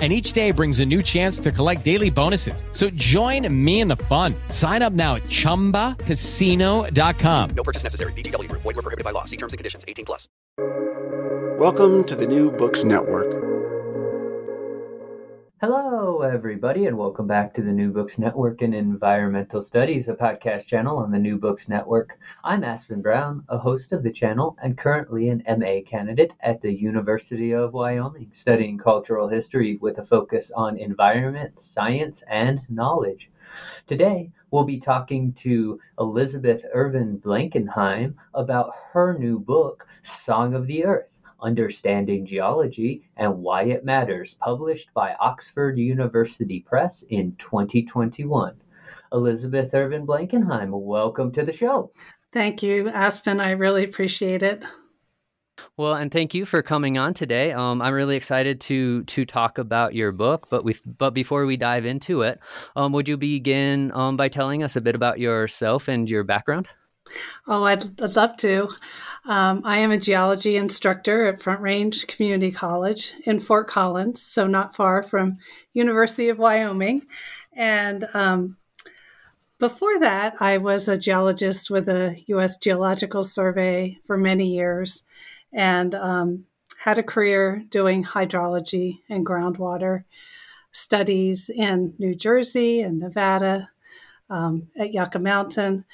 and 0.00 0.10
each 0.10 0.32
day 0.32 0.50
brings 0.50 0.80
a 0.80 0.86
new 0.86 1.02
chance 1.02 1.38
to 1.40 1.52
collect 1.52 1.84
daily 1.84 2.08
bonuses. 2.08 2.64
So 2.72 2.88
join 2.90 3.46
me 3.52 3.80
in 3.80 3.88
the 3.88 3.96
fun. 3.96 4.34
Sign 4.48 4.80
up 4.80 4.94
now 4.94 5.16
at 5.16 5.24
ChumbaCasino.com. 5.24 7.50
No 7.50 7.62
purchase 7.62 7.82
necessary. 7.82 8.14
VGW. 8.14 8.50
Void 8.52 8.64
were 8.64 8.72
prohibited 8.72 9.04
by 9.04 9.10
law. 9.10 9.24
See 9.24 9.36
terms 9.36 9.52
and 9.52 9.58
conditions. 9.58 9.84
18 9.86 10.06
plus. 10.06 10.30
Welcome 11.58 12.04
to 12.04 12.16
the 12.16 12.26
New 12.26 12.50
Books 12.50 12.84
Network. 12.84 13.49
Hello, 15.62 16.22
everybody, 16.22 16.86
and 16.86 16.96
welcome 16.96 17.26
back 17.26 17.52
to 17.52 17.60
the 17.60 17.70
New 17.70 17.92
Books 17.92 18.18
Network 18.18 18.62
and 18.62 18.74
Environmental 18.74 19.60
Studies, 19.60 20.08
a 20.08 20.14
podcast 20.14 20.64
channel 20.64 20.96
on 20.96 21.10
the 21.10 21.18
New 21.18 21.36
Books 21.36 21.68
Network. 21.68 22.18
I'm 22.42 22.64
Aspen 22.64 23.02
Brown, 23.02 23.44
a 23.50 23.58
host 23.58 23.92
of 23.92 24.02
the 24.02 24.10
channel 24.10 24.56
and 24.62 24.78
currently 24.78 25.28
an 25.28 25.42
MA 25.46 25.80
candidate 25.86 26.32
at 26.40 26.62
the 26.62 26.72
University 26.72 27.52
of 27.52 27.74
Wyoming, 27.74 28.30
studying 28.32 28.78
cultural 28.78 29.28
history 29.28 29.76
with 29.82 29.98
a 29.98 30.02
focus 30.02 30.50
on 30.50 30.78
environment, 30.78 31.60
science, 31.60 32.22
and 32.26 32.62
knowledge. 32.70 33.28
Today, 33.86 34.30
we'll 34.50 34.64
be 34.64 34.80
talking 34.80 35.34
to 35.34 35.78
Elizabeth 35.98 36.64
Irvin 36.72 37.18
Blankenheim 37.18 38.14
about 38.32 38.72
her 38.94 39.18
new 39.18 39.38
book, 39.38 39.86
Song 40.04 40.54
of 40.54 40.66
the 40.66 40.86
Earth 40.86 41.10
Understanding 41.42 42.26
Geology 42.26 43.02
and 43.16 43.38
Why 43.38 43.64
It 43.64 43.84
Matters, 43.84 44.34
published 44.34 44.92
by 44.94 45.14
Oxford 45.20 45.78
University 45.78 46.60
Press 46.60 47.02
in 47.10 47.34
2021. 47.36 48.54
Elizabeth 49.12 49.74
Irvin 49.74 50.06
Blankenheim, 50.06 50.70
welcome 50.70 51.32
to 51.32 51.44
the 51.44 51.52
show. 51.52 51.92
Thank 52.32 52.62
you, 52.62 52.88
Aspen. 52.88 53.40
I 53.40 53.50
really 53.50 53.84
appreciate 53.84 54.42
it. 54.42 54.64
Well, 55.76 55.94
and 55.94 56.10
thank 56.12 56.34
you 56.34 56.44
for 56.44 56.62
coming 56.62 56.98
on 56.98 57.14
today. 57.14 57.52
Um, 57.52 57.82
I'm 57.82 57.92
really 57.92 58.16
excited 58.16 58.60
to 58.62 59.04
to 59.04 59.24
talk 59.24 59.58
about 59.58 59.94
your 59.94 60.12
book. 60.12 60.46
But 60.50 60.64
we 60.64 60.76
but 60.84 61.10
before 61.10 61.46
we 61.46 61.56
dive 61.56 61.84
into 61.84 62.22
it, 62.22 62.40
um, 62.76 62.92
would 62.92 63.08
you 63.08 63.16
begin 63.16 63.92
um, 63.92 64.16
by 64.16 64.28
telling 64.28 64.62
us 64.62 64.76
a 64.76 64.80
bit 64.80 64.94
about 64.94 65.18
yourself 65.18 65.88
and 65.88 66.08
your 66.08 66.24
background? 66.24 66.68
Oh, 67.46 67.64
I'd, 67.64 67.84
I'd 68.00 68.16
love 68.16 68.36
to. 68.38 68.68
Um, 69.26 69.62
I 69.64 69.78
am 69.78 69.90
a 69.90 69.98
geology 69.98 70.56
instructor 70.56 71.26
at 71.26 71.40
Front 71.40 71.60
Range 71.60 72.06
Community 72.06 72.50
College 72.50 73.14
in 73.24 73.38
Fort 73.38 73.68
Collins, 73.68 74.22
so 74.22 74.46
not 74.46 74.74
far 74.74 75.02
from 75.02 75.38
University 75.74 76.30
of 76.30 76.38
Wyoming. 76.38 77.02
And 77.54 78.06
um, 78.14 78.56
before 79.58 80.00
that, 80.00 80.40
I 80.40 80.56
was 80.56 80.88
a 80.88 80.96
geologist 80.96 81.70
with 81.70 81.84
the 81.84 82.16
U.S. 82.28 82.56
Geological 82.56 83.22
Survey 83.22 83.98
for 84.04 84.16
many 84.16 84.54
years, 84.54 85.02
and 85.52 85.94
um, 85.94 86.46
had 86.78 86.98
a 86.98 87.02
career 87.02 87.62
doing 87.68 88.02
hydrology 88.02 89.00
and 89.10 89.26
groundwater 89.26 90.04
studies 90.72 91.50
in 91.50 91.94
New 91.98 92.14
Jersey 92.14 92.80
and 92.80 92.98
Nevada 92.98 93.70
um, 94.30 94.68
at 94.78 94.94
Yucca 94.94 95.18
Mountain. 95.18 95.84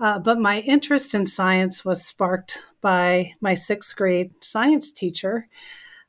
Uh, 0.00 0.18
but 0.18 0.38
my 0.38 0.60
interest 0.60 1.14
in 1.14 1.26
science 1.26 1.84
was 1.84 2.04
sparked 2.04 2.58
by 2.80 3.32
my 3.40 3.54
sixth 3.54 3.94
grade 3.96 4.32
science 4.42 4.92
teacher, 4.92 5.48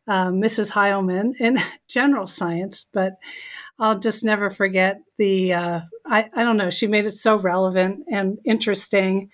uh, 0.07 0.28
Mrs. 0.28 0.72
Heilman, 0.72 1.34
in 1.40 1.57
general 1.88 2.28
science. 2.28 2.85
But 2.91 3.13
I'll 3.79 4.00
just 4.00 4.23
never 4.23 4.50
forget 4.50 5.01
the, 5.18 5.53
uh, 5.53 5.81
I, 6.06 6.29
I 6.35 6.44
don't 6.44 6.57
know, 6.57 6.69
she 6.69 6.88
made 6.88 7.06
it 7.06 7.12
so 7.12 7.38
relevant 7.38 8.06
and 8.12 8.40
interesting. 8.46 9.29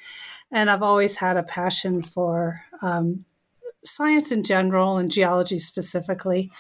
And 0.52 0.70
I've 0.70 0.84
always 0.84 1.16
had 1.16 1.38
a 1.38 1.44
passion 1.44 2.02
for 2.02 2.62
um, 2.82 3.26
science 3.86 4.32
in 4.32 4.44
general 4.44 4.98
and 4.98 5.10
geology 5.10 5.60
specifically. 5.60 6.52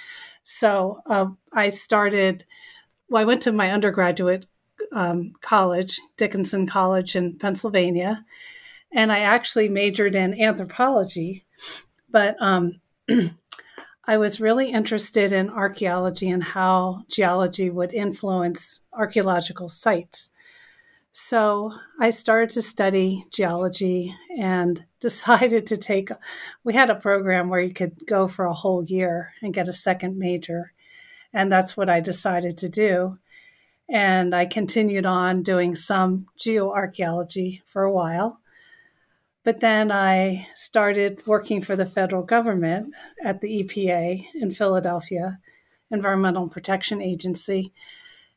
So 0.43 1.01
uh, 1.09 1.27
I 1.53 1.69
started, 1.69 2.45
well, 3.09 3.21
I 3.21 3.25
went 3.25 3.41
to 3.43 3.51
my 3.51 3.71
undergraduate 3.71 4.45
um, 4.93 5.33
college, 5.41 5.99
Dickinson 6.17 6.67
College 6.67 7.15
in 7.15 7.37
Pennsylvania, 7.37 8.25
and 8.93 9.11
I 9.11 9.19
actually 9.19 9.69
majored 9.69 10.15
in 10.15 10.41
anthropology. 10.41 11.45
But 12.09 12.35
um, 12.41 12.81
I 14.05 14.17
was 14.17 14.41
really 14.41 14.71
interested 14.71 15.31
in 15.31 15.49
archaeology 15.49 16.29
and 16.29 16.43
how 16.43 17.03
geology 17.09 17.69
would 17.69 17.93
influence 17.93 18.81
archaeological 18.91 19.69
sites. 19.69 20.29
So 21.13 21.73
I 21.99 22.09
started 22.09 22.49
to 22.51 22.61
study 22.61 23.25
geology 23.31 24.15
and 24.37 24.83
decided 24.99 25.67
to 25.67 25.77
take. 25.77 26.09
We 26.63 26.73
had 26.73 26.89
a 26.89 26.95
program 26.95 27.49
where 27.49 27.61
you 27.61 27.73
could 27.73 28.05
go 28.07 28.27
for 28.27 28.45
a 28.45 28.53
whole 28.53 28.83
year 28.83 29.33
and 29.41 29.53
get 29.53 29.67
a 29.67 29.73
second 29.73 30.17
major. 30.17 30.73
And 31.33 31.51
that's 31.51 31.77
what 31.77 31.89
I 31.89 31.99
decided 32.01 32.57
to 32.59 32.69
do. 32.69 33.17
And 33.91 34.33
I 34.33 34.45
continued 34.45 35.05
on 35.05 35.43
doing 35.43 35.75
some 35.75 36.27
geoarchaeology 36.37 37.61
for 37.65 37.83
a 37.83 37.91
while. 37.91 38.39
But 39.43 39.59
then 39.59 39.91
I 39.91 40.47
started 40.55 41.21
working 41.27 41.61
for 41.61 41.75
the 41.75 41.85
federal 41.85 42.23
government 42.23 42.93
at 43.23 43.41
the 43.41 43.63
EPA 43.63 44.27
in 44.33 44.51
Philadelphia, 44.51 45.39
Environmental 45.89 46.47
Protection 46.47 47.01
Agency. 47.01 47.73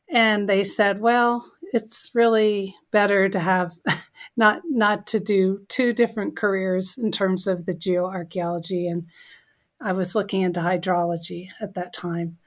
And 0.09 0.49
they 0.49 0.63
said, 0.63 0.99
well, 0.99 1.49
it's 1.71 2.11
really 2.13 2.75
better 2.91 3.29
to 3.29 3.39
have 3.39 3.77
not 4.37 4.61
not 4.65 5.07
to 5.07 5.19
do 5.19 5.65
two 5.69 5.93
different 5.93 6.35
careers 6.35 6.97
in 6.97 7.11
terms 7.11 7.47
of 7.47 7.65
the 7.65 7.73
geoarchaeology 7.73 8.89
and 8.89 9.07
I 9.81 9.91
was 9.91 10.15
looking 10.15 10.41
into 10.41 10.61
hydrology 10.61 11.49
at 11.61 11.73
that 11.75 11.93
time. 11.93 12.37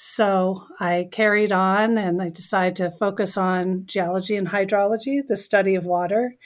So 0.00 0.68
I 0.78 1.08
carried 1.10 1.50
on 1.50 1.98
and 1.98 2.22
I 2.22 2.28
decided 2.30 2.76
to 2.76 2.88
focus 2.88 3.36
on 3.36 3.84
geology 3.84 4.36
and 4.36 4.46
hydrology, 4.46 5.26
the 5.26 5.34
study 5.34 5.74
of 5.74 5.86
water, 5.86 6.36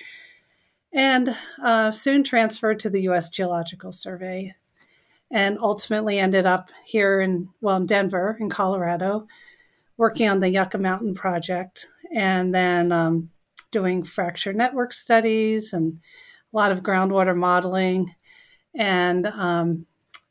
and 0.91 1.37
uh, 1.63 1.91
soon 1.91 2.25
transferred 2.25 2.81
to 2.81 2.89
the 2.89 3.03
U.S. 3.03 3.29
Geological 3.29 3.93
Survey, 3.93 4.55
and 5.31 5.59
ultimately 5.59 6.19
ended 6.19 6.47
up 6.47 6.71
here 6.87 7.21
in 7.21 7.51
well 7.61 7.77
in 7.77 7.85
Denver, 7.85 8.39
in 8.41 8.49
Colorado, 8.49 9.27
working 9.99 10.31
on 10.31 10.41
the 10.41 10.49
Yucca 10.49 10.79
Mountain 10.79 11.15
project, 11.15 11.89
and 12.11 12.55
then 12.55 12.91
um, 12.91 13.29
doing 13.71 14.03
fracture 14.03 14.55
network 14.55 14.95
studies 14.95 15.75
and 15.75 15.99
a 16.55 16.57
lot 16.57 16.73
of 16.73 16.81
groundwater 16.81 17.37
modeling, 17.37 18.15
and 18.75 19.27
um, 19.27 19.85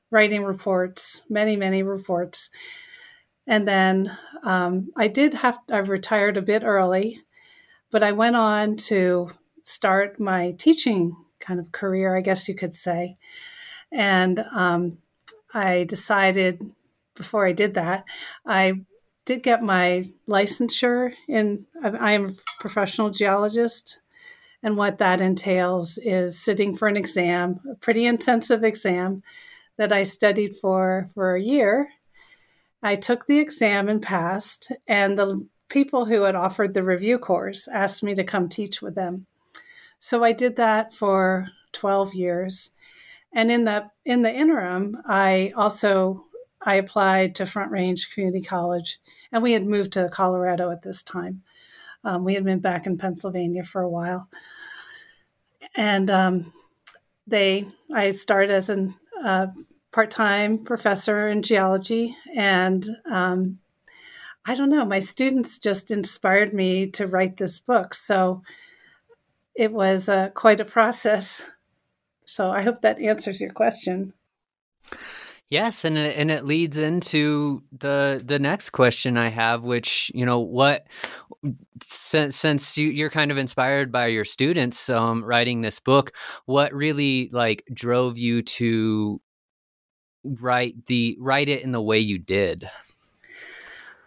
writing 0.09 0.43
reports, 0.43 1.21
many 1.29 1.55
many 1.55 1.83
reports 1.83 2.49
and 3.51 3.67
then 3.67 4.17
um, 4.43 4.91
I 4.95 5.09
did 5.09 5.33
have, 5.33 5.59
I 5.69 5.79
retired 5.79 6.37
a 6.37 6.41
bit 6.41 6.63
early, 6.63 7.19
but 7.91 8.01
I 8.01 8.13
went 8.13 8.37
on 8.37 8.77
to 8.87 9.29
start 9.61 10.21
my 10.21 10.53
teaching 10.57 11.17
kind 11.41 11.59
of 11.59 11.73
career, 11.73 12.15
I 12.15 12.21
guess 12.21 12.47
you 12.47 12.55
could 12.55 12.73
say. 12.73 13.15
And 13.91 14.39
um, 14.55 14.99
I 15.53 15.83
decided 15.83 16.61
before 17.13 17.45
I 17.45 17.51
did 17.51 17.73
that, 17.73 18.05
I 18.45 18.85
did 19.25 19.43
get 19.43 19.61
my 19.61 20.03
licensure 20.29 21.11
in, 21.27 21.65
I 21.83 22.13
am 22.13 22.27
a 22.27 22.61
professional 22.61 23.09
geologist. 23.09 23.99
And 24.63 24.77
what 24.77 24.97
that 24.99 25.19
entails 25.19 25.97
is 25.97 26.41
sitting 26.41 26.73
for 26.73 26.87
an 26.87 26.95
exam, 26.95 27.59
a 27.69 27.75
pretty 27.75 28.05
intensive 28.05 28.63
exam 28.63 29.23
that 29.77 29.91
I 29.91 30.03
studied 30.03 30.55
for 30.55 31.07
for 31.13 31.35
a 31.35 31.41
year. 31.41 31.89
I 32.83 32.95
took 32.95 33.27
the 33.27 33.39
exam 33.39 33.87
and 33.89 34.01
passed, 34.01 34.71
and 34.87 35.17
the 35.17 35.47
people 35.69 36.05
who 36.05 36.23
had 36.23 36.35
offered 36.35 36.73
the 36.73 36.83
review 36.83 37.17
course 37.17 37.67
asked 37.67 38.03
me 38.03 38.15
to 38.15 38.23
come 38.23 38.49
teach 38.49 38.81
with 38.81 38.95
them. 38.95 39.25
So 39.99 40.23
I 40.23 40.33
did 40.33 40.55
that 40.57 40.93
for 40.93 41.47
12 41.73 42.13
years. 42.13 42.73
And 43.33 43.51
in 43.51 43.63
the 43.63 43.89
in 44.03 44.23
the 44.23 44.33
interim, 44.33 44.97
I 45.05 45.53
also 45.55 46.25
I 46.63 46.75
applied 46.75 47.35
to 47.35 47.45
Front 47.45 47.71
Range 47.71 48.09
Community 48.11 48.41
College, 48.41 48.99
and 49.31 49.41
we 49.41 49.53
had 49.53 49.65
moved 49.65 49.93
to 49.93 50.09
Colorado 50.09 50.69
at 50.69 50.81
this 50.81 51.01
time. 51.01 51.43
Um, 52.03 52.25
we 52.25 52.33
had 52.33 52.43
been 52.43 52.59
back 52.59 52.85
in 52.85 52.97
Pennsylvania 52.97 53.63
for 53.63 53.81
a 53.81 53.89
while, 53.89 54.27
and 55.75 56.11
um, 56.11 56.53
they 57.25 57.67
I 57.93 58.09
started 58.09 58.51
as 58.51 58.69
an 58.69 58.95
uh, 59.23 59.47
part-time 59.91 60.59
professor 60.59 61.27
in 61.27 61.41
geology, 61.41 62.15
and 62.35 62.87
um, 63.09 63.59
I 64.45 64.55
don't 64.55 64.69
know, 64.69 64.85
my 64.85 64.99
students 64.99 65.59
just 65.59 65.91
inspired 65.91 66.53
me 66.53 66.87
to 66.91 67.07
write 67.07 67.37
this 67.37 67.59
book. 67.59 67.93
So 67.93 68.41
it 69.55 69.71
was 69.71 70.09
uh, 70.09 70.29
quite 70.29 70.59
a 70.59 70.65
process. 70.65 71.51
So 72.25 72.49
I 72.49 72.61
hope 72.61 72.81
that 72.81 73.01
answers 73.01 73.41
your 73.41 73.51
question. 73.51 74.13
Yes, 75.49 75.83
and 75.83 75.97
it, 75.97 76.17
and 76.17 76.31
it 76.31 76.45
leads 76.45 76.77
into 76.77 77.61
the 77.77 78.21
the 78.23 78.39
next 78.39 78.69
question 78.69 79.17
I 79.17 79.27
have, 79.27 79.63
which 79.63 80.09
you 80.15 80.25
know 80.25 80.39
what 80.39 80.87
since 81.83 82.37
since 82.37 82.77
you, 82.77 83.05
are 83.05 83.09
kind 83.09 83.31
of 83.31 83.37
inspired 83.37 83.91
by 83.91 84.07
your 84.07 84.23
students 84.23 84.89
um, 84.89 85.25
writing 85.25 85.59
this 85.59 85.81
book, 85.81 86.15
what 86.45 86.73
really 86.73 87.29
like 87.33 87.65
drove 87.73 88.17
you 88.17 88.43
to 88.43 89.19
write 90.23 90.85
the 90.85 91.17
write 91.19 91.49
it 91.49 91.61
in 91.61 91.71
the 91.71 91.81
way 91.81 91.99
you 91.99 92.17
did? 92.17 92.69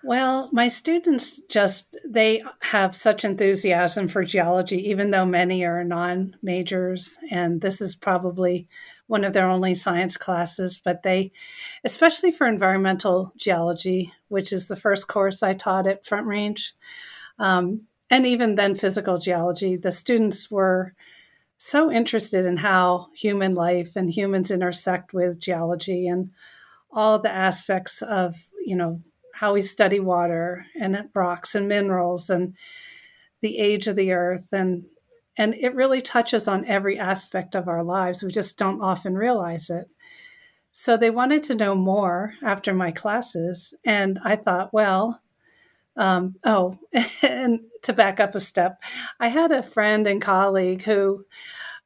Well, 0.02 0.50
my 0.52 0.69
students 0.69 1.40
just 1.49 1.96
they 2.06 2.43
have 2.61 2.94
such 2.94 3.25
enthusiasm 3.25 4.06
for 4.08 4.22
geology 4.22 4.90
even 4.90 5.11
though 5.11 5.25
many 5.25 5.64
are 5.64 5.82
non-majors 5.82 7.16
and 7.31 7.62
this 7.62 7.81
is 7.81 7.96
probably 7.96 8.69
one 9.06 9.25
of 9.25 9.32
their 9.32 9.49
only 9.49 9.72
science 9.72 10.19
classes, 10.19 10.81
but 10.84 11.02
they 11.02 11.32
especially 11.84 12.31
for 12.31 12.46
environmental 12.46 13.32
geology, 13.38 14.12
which 14.28 14.52
is 14.52 14.69
the 14.69 14.76
first 14.76 15.08
course 15.08 15.43
I 15.43 15.55
taught 15.55 15.87
at 15.87 16.05
Front 16.05 16.26
Range. 16.26 16.72
Um, 17.38 17.87
and 18.11 18.26
even 18.26 18.56
then 18.56 18.75
physical 18.75 19.16
geology, 19.19 19.76
the 19.76 19.90
students 19.90 20.50
were 20.50 20.94
so 21.64 21.90
interested 21.90 22.44
in 22.44 22.58
how 22.58 23.06
human 23.14 23.55
life 23.55 23.96
and 23.96 24.11
humans 24.11 24.50
intersect 24.50 25.14
with 25.14 25.40
geology 25.40 26.06
and 26.06 26.31
all 26.93 27.19
the 27.19 27.31
aspects 27.31 28.02
of, 28.02 28.37
you 28.66 28.76
know, 28.76 29.00
how 29.37 29.55
we 29.55 29.62
study 29.62 29.99
water 29.99 30.66
and 30.78 31.08
rocks 31.14 31.55
and 31.55 31.66
minerals 31.66 32.28
and 32.28 32.55
the 33.40 33.56
age 33.56 33.88
of 33.88 33.96
the 33.96 34.12
earth. 34.12 34.46
And 34.52 34.84
and 35.38 35.55
it 35.55 35.75
really 35.75 36.02
touches 36.02 36.46
on 36.46 36.66
every 36.66 36.99
aspect 36.99 37.55
of 37.55 37.66
our 37.66 37.82
lives. 37.82 38.22
We 38.22 38.31
just 38.31 38.58
don't 38.58 38.82
often 38.82 39.14
realize 39.14 39.70
it. 39.70 39.87
So 40.70 40.99
they 40.99 41.11
wanted 41.11 41.43
to 41.44 41.55
know 41.55 41.75
more 41.75 42.34
after 42.43 42.75
my 42.75 42.90
classes. 42.90 43.72
And 43.87 44.19
i 44.22 44.37
thought 44.37 44.75
well 44.75 45.22
um, 45.96 46.35
oh 46.44 46.79
and 47.23 47.61
to 47.82 47.93
back 47.93 48.20
up 48.20 48.35
a 48.35 48.41
step 48.41 48.81
i 49.20 49.29
had 49.29 49.52
a 49.52 49.62
friend 49.62 50.06
and 50.06 50.23
colleague 50.23 50.82
who 50.82 51.25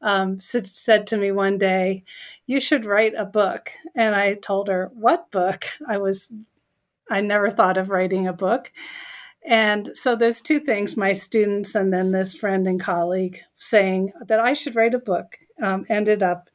um, 0.01 0.39
said 0.39 1.07
to 1.07 1.17
me 1.17 1.33
one 1.33 1.59
day 1.59 2.05
you 2.47 2.61
should 2.61 2.87
write 2.87 3.15
a 3.17 3.25
book 3.25 3.71
and 3.97 4.15
i 4.15 4.35
told 4.35 4.69
her 4.69 4.91
what 4.95 5.31
book 5.31 5.65
i 5.89 5.99
was 5.99 6.33
I 7.11 7.21
never 7.21 7.51
thought 7.51 7.79
of 7.79 7.91
writing 7.91 8.27
a 8.27 8.33
book. 8.33 8.73
And 9.47 9.91
so 9.95 10.15
those 10.15 10.41
two 10.41 10.61
things, 10.61 10.97
my 10.97 11.13
students 11.13 11.75
and 11.75 11.93
then 11.93 12.13
this 12.13 12.37
friend 12.37 12.67
and 12.67 12.81
colleague 12.81 13.41
saying 13.57 14.13
that 14.27 14.41
I 14.41 14.53
should 14.53 14.77
write 14.77 14.95
a 14.95 14.99
book, 14.99 15.39
um, 15.63 15.87
ended 15.89 16.23
up 16.23 16.51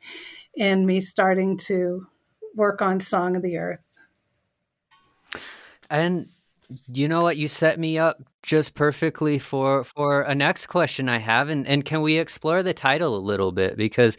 in 0.55 0.85
me 0.85 0.99
starting 0.99 1.57
to 1.57 2.07
work 2.55 2.81
on 2.81 2.99
Song 2.99 3.35
of 3.35 3.41
the 3.41 3.57
Earth. 3.57 3.79
And 5.89 6.29
you 6.87 7.07
know 7.07 7.21
what? 7.21 7.37
You 7.37 7.47
set 7.47 7.79
me 7.79 7.97
up 7.97 8.21
just 8.41 8.75
perfectly 8.75 9.39
for 9.39 9.83
for 9.83 10.21
a 10.23 10.35
next 10.35 10.67
question 10.67 11.09
I 11.09 11.19
have, 11.19 11.49
and 11.49 11.67
and 11.67 11.85
can 11.85 12.01
we 12.01 12.17
explore 12.17 12.63
the 12.63 12.73
title 12.73 13.15
a 13.15 13.19
little 13.19 13.51
bit 13.51 13.77
because 13.77 14.17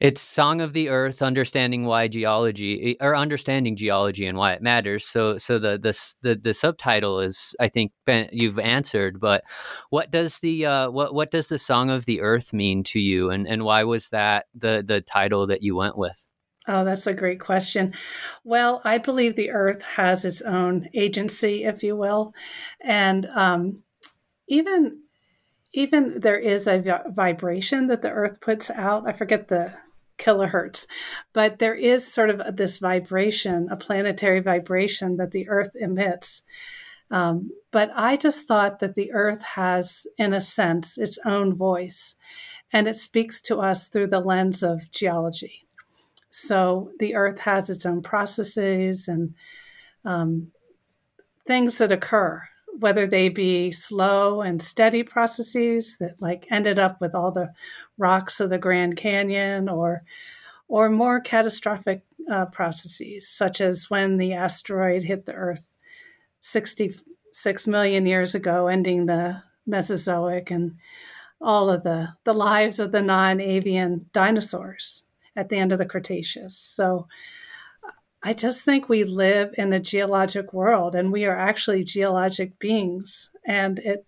it's 0.00 0.22
Song 0.22 0.62
of 0.62 0.72
the 0.72 0.88
Earth, 0.88 1.20
understanding 1.20 1.84
why 1.84 2.08
geology 2.08 2.96
or 3.00 3.14
understanding 3.14 3.76
geology 3.76 4.26
and 4.26 4.38
why 4.38 4.54
it 4.54 4.62
matters. 4.62 5.04
So, 5.04 5.36
so 5.36 5.58
the 5.58 5.78
the 5.78 5.92
the, 6.22 6.36
the 6.36 6.54
subtitle 6.54 7.20
is, 7.20 7.54
I 7.60 7.68
think, 7.68 7.92
you've 8.32 8.58
answered. 8.58 9.20
But 9.20 9.44
what 9.90 10.10
does 10.10 10.38
the 10.38 10.66
uh, 10.66 10.90
what 10.90 11.14
what 11.14 11.30
does 11.30 11.48
the 11.48 11.58
Song 11.58 11.90
of 11.90 12.06
the 12.06 12.22
Earth 12.22 12.52
mean 12.54 12.82
to 12.84 12.98
you, 12.98 13.30
and 13.30 13.46
and 13.46 13.62
why 13.62 13.84
was 13.84 14.08
that 14.08 14.46
the 14.54 14.82
the 14.86 15.02
title 15.02 15.46
that 15.48 15.62
you 15.62 15.76
went 15.76 15.98
with? 15.98 16.24
Oh, 16.72 16.84
that's 16.84 17.06
a 17.08 17.12
great 17.12 17.40
question. 17.40 17.94
Well, 18.44 18.80
I 18.84 18.98
believe 18.98 19.34
the 19.34 19.50
Earth 19.50 19.82
has 19.82 20.24
its 20.24 20.40
own 20.40 20.88
agency, 20.94 21.64
if 21.64 21.82
you 21.82 21.96
will, 21.96 22.32
and 22.80 23.26
um, 23.34 23.82
even 24.48 25.02
even 25.72 26.20
there 26.20 26.38
is 26.38 26.68
a 26.68 27.02
vibration 27.08 27.88
that 27.88 28.02
the 28.02 28.10
Earth 28.10 28.40
puts 28.40 28.70
out. 28.70 29.08
I 29.08 29.12
forget 29.12 29.48
the 29.48 29.74
kilohertz. 30.18 30.86
But 31.32 31.58
there 31.58 31.74
is 31.74 32.12
sort 32.12 32.30
of 32.30 32.56
this 32.56 32.78
vibration, 32.78 33.68
a 33.70 33.76
planetary 33.76 34.40
vibration 34.40 35.16
that 35.16 35.32
the 35.32 35.48
Earth 35.48 35.70
emits. 35.74 36.42
Um, 37.10 37.50
but 37.72 37.90
I 37.96 38.16
just 38.16 38.46
thought 38.46 38.78
that 38.78 38.94
the 38.94 39.12
Earth 39.12 39.42
has, 39.54 40.06
in 40.16 40.32
a 40.32 40.40
sense, 40.40 40.98
its 40.98 41.18
own 41.24 41.54
voice, 41.54 42.14
and 42.72 42.86
it 42.86 42.94
speaks 42.94 43.40
to 43.42 43.58
us 43.58 43.88
through 43.88 44.08
the 44.08 44.20
lens 44.20 44.62
of 44.62 44.90
geology. 44.92 45.66
So 46.30 46.92
the 46.98 47.14
Earth 47.14 47.40
has 47.40 47.68
its 47.68 47.84
own 47.84 48.02
processes 48.02 49.08
and 49.08 49.34
um, 50.04 50.52
things 51.46 51.78
that 51.78 51.92
occur 51.92 52.48
whether 52.78 53.06
they 53.06 53.28
be 53.28 53.70
slow 53.70 54.40
and 54.40 54.62
steady 54.62 55.02
processes 55.02 55.96
that 55.98 56.20
like 56.20 56.46
ended 56.50 56.78
up 56.78 57.00
with 57.00 57.14
all 57.14 57.30
the 57.30 57.52
rocks 57.98 58.40
of 58.40 58.50
the 58.50 58.58
Grand 58.58 58.96
Canyon 58.96 59.68
or 59.68 60.02
or 60.68 60.88
more 60.88 61.20
catastrophic 61.20 62.04
uh, 62.30 62.46
processes 62.46 63.28
such 63.28 63.60
as 63.60 63.90
when 63.90 64.16
the 64.16 64.32
asteroid 64.32 65.02
hit 65.02 65.26
the 65.26 65.32
earth 65.32 65.66
66 66.40 67.66
million 67.66 68.06
years 68.06 68.34
ago 68.34 68.66
ending 68.68 69.06
the 69.06 69.42
Mesozoic 69.66 70.50
and 70.50 70.76
all 71.40 71.70
of 71.70 71.82
the 71.82 72.14
the 72.24 72.34
lives 72.34 72.78
of 72.78 72.92
the 72.92 73.02
non-avian 73.02 74.06
dinosaurs 74.12 75.02
at 75.36 75.48
the 75.48 75.56
end 75.56 75.72
of 75.72 75.78
the 75.78 75.86
Cretaceous. 75.86 76.56
So 76.56 77.06
I 78.22 78.34
just 78.34 78.64
think 78.64 78.88
we 78.88 79.04
live 79.04 79.54
in 79.56 79.72
a 79.72 79.80
geologic 79.80 80.52
world 80.52 80.94
and 80.94 81.10
we 81.10 81.24
are 81.24 81.38
actually 81.38 81.84
geologic 81.84 82.58
beings. 82.58 83.30
And 83.46 83.78
it 83.78 84.06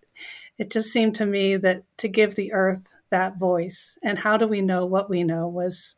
it 0.58 0.70
just 0.70 0.92
seemed 0.92 1.16
to 1.16 1.26
me 1.26 1.56
that 1.56 1.84
to 1.96 2.08
give 2.08 2.34
the 2.34 2.52
earth 2.52 2.88
that 3.10 3.38
voice 3.38 3.98
and 4.02 4.18
how 4.18 4.36
do 4.36 4.46
we 4.46 4.60
know 4.60 4.86
what 4.86 5.08
we 5.08 5.24
know 5.24 5.48
was 5.48 5.96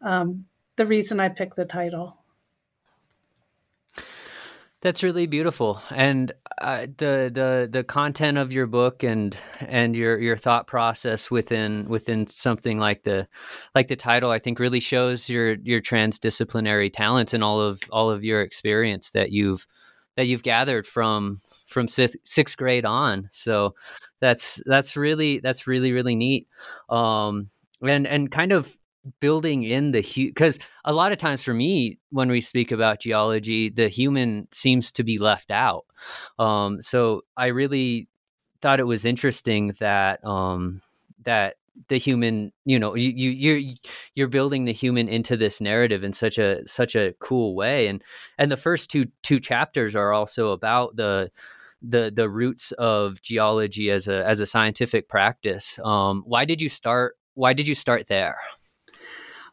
um, 0.00 0.46
the 0.76 0.86
reason 0.86 1.20
I 1.20 1.28
picked 1.28 1.56
the 1.56 1.64
title. 1.64 2.21
That's 4.82 5.04
really 5.04 5.26
beautiful, 5.28 5.80
and 5.90 6.32
uh, 6.60 6.86
the 6.96 7.30
the 7.32 7.68
the 7.70 7.84
content 7.84 8.36
of 8.36 8.52
your 8.52 8.66
book 8.66 9.04
and 9.04 9.36
and 9.60 9.94
your 9.94 10.18
your 10.18 10.36
thought 10.36 10.66
process 10.66 11.30
within 11.30 11.88
within 11.88 12.26
something 12.26 12.78
like 12.80 13.04
the 13.04 13.28
like 13.76 13.86
the 13.86 13.94
title, 13.94 14.32
I 14.32 14.40
think, 14.40 14.58
really 14.58 14.80
shows 14.80 15.28
your 15.28 15.52
your 15.62 15.80
transdisciplinary 15.80 16.92
talents 16.92 17.32
and 17.32 17.44
all 17.44 17.60
of 17.60 17.80
all 17.92 18.10
of 18.10 18.24
your 18.24 18.42
experience 18.42 19.12
that 19.12 19.30
you've 19.30 19.68
that 20.16 20.26
you've 20.26 20.42
gathered 20.42 20.84
from 20.84 21.40
from 21.68 21.86
sixth, 21.86 22.16
sixth 22.24 22.56
grade 22.56 22.84
on. 22.84 23.28
So 23.30 23.76
that's 24.20 24.60
that's 24.66 24.96
really 24.96 25.38
that's 25.38 25.68
really 25.68 25.92
really 25.92 26.16
neat. 26.16 26.48
Um, 26.88 27.50
and 27.82 28.04
and 28.04 28.32
kind 28.32 28.50
of 28.50 28.76
building 29.20 29.64
in 29.64 29.92
the 29.92 30.02
because 30.16 30.58
a 30.84 30.92
lot 30.92 31.12
of 31.12 31.18
times 31.18 31.42
for 31.42 31.54
me 31.54 31.98
when 32.10 32.30
we 32.30 32.40
speak 32.40 32.70
about 32.70 33.00
geology 33.00 33.68
the 33.68 33.88
human 33.88 34.46
seems 34.52 34.92
to 34.92 35.02
be 35.02 35.18
left 35.18 35.50
out. 35.50 35.84
Um, 36.38 36.80
so 36.80 37.22
i 37.36 37.46
really 37.46 38.08
thought 38.60 38.80
it 38.80 38.86
was 38.86 39.04
interesting 39.04 39.74
that 39.80 40.24
um, 40.24 40.80
that 41.24 41.56
the 41.88 41.98
human 41.98 42.52
you 42.64 42.78
know 42.78 42.94
you, 42.94 43.10
you 43.10 43.30
you're 43.30 43.74
you're 44.14 44.28
building 44.28 44.64
the 44.64 44.72
human 44.72 45.08
into 45.08 45.36
this 45.36 45.60
narrative 45.60 46.04
in 46.04 46.12
such 46.12 46.38
a 46.38 46.66
such 46.66 46.94
a 46.94 47.14
cool 47.18 47.54
way 47.54 47.88
and 47.88 48.02
and 48.38 48.52
the 48.52 48.56
first 48.56 48.90
two 48.90 49.06
two 49.22 49.40
chapters 49.40 49.96
are 49.96 50.12
also 50.12 50.50
about 50.50 50.96
the 50.96 51.30
the 51.82 52.12
the 52.14 52.28
roots 52.28 52.72
of 52.72 53.20
geology 53.20 53.90
as 53.90 54.06
a 54.06 54.24
as 54.26 54.40
a 54.40 54.46
scientific 54.46 55.08
practice. 55.08 55.78
Um, 55.82 56.22
why 56.26 56.44
did 56.44 56.60
you 56.60 56.68
start 56.68 57.16
why 57.34 57.52
did 57.52 57.66
you 57.66 57.74
start 57.74 58.06
there 58.06 58.38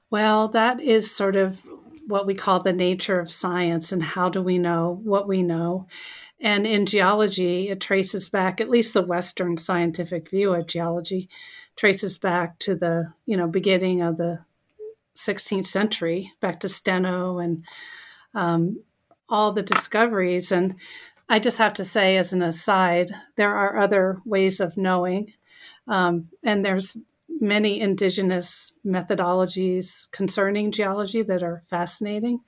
well 0.10 0.48
that 0.48 0.80
is 0.80 1.14
sort 1.14 1.36
of 1.36 1.66
what 2.08 2.26
we 2.26 2.34
call 2.34 2.60
the 2.60 2.74
nature 2.74 3.20
of 3.20 3.30
science 3.30 3.92
and 3.92 4.02
how 4.02 4.30
do 4.30 4.42
we 4.42 4.58
know 4.58 5.00
what 5.04 5.28
we 5.28 5.44
know 5.44 5.88
and 6.42 6.66
in 6.66 6.86
geology 6.86 7.70
it 7.70 7.80
traces 7.80 8.30
back 8.30 8.60
at 8.60 8.70
least 8.70 8.94
the 8.94 9.02
western 9.02 9.58
scientific 9.58 10.30
view 10.30 10.54
of 10.54 10.68
geology 10.68 11.30
traces 11.76 12.18
back 12.18 12.58
to 12.60 12.76
the 12.76 13.14
you 13.26 13.38
know 13.38 13.48
beginning 13.48 14.02
of 14.02 14.18
the 14.18 14.40
16th 15.20 15.66
century, 15.66 16.34
back 16.40 16.62
to 16.62 16.70
Steno 16.70 17.40
and 17.40 17.66
um, 18.34 18.82
all 19.28 19.52
the 19.52 19.62
discoveries. 19.62 20.52
And 20.52 20.76
I 21.28 21.40
just 21.40 21.58
have 21.58 21.74
to 21.74 21.84
say, 21.84 22.18
as 22.18 22.32
an 22.34 22.42
aside, 22.42 23.12
there 23.36 23.54
are 23.54 23.78
other 23.78 24.22
ways 24.26 24.60
of 24.60 24.78
knowing, 24.78 25.34
um, 25.88 26.30
and 26.44 26.64
there's 26.64 26.98
many 27.40 27.80
indigenous 27.80 28.74
methodologies 28.86 30.12
concerning 30.12 30.72
geology 30.72 31.22
that 31.24 31.44
are 31.44 31.64
fascinating 31.70 32.42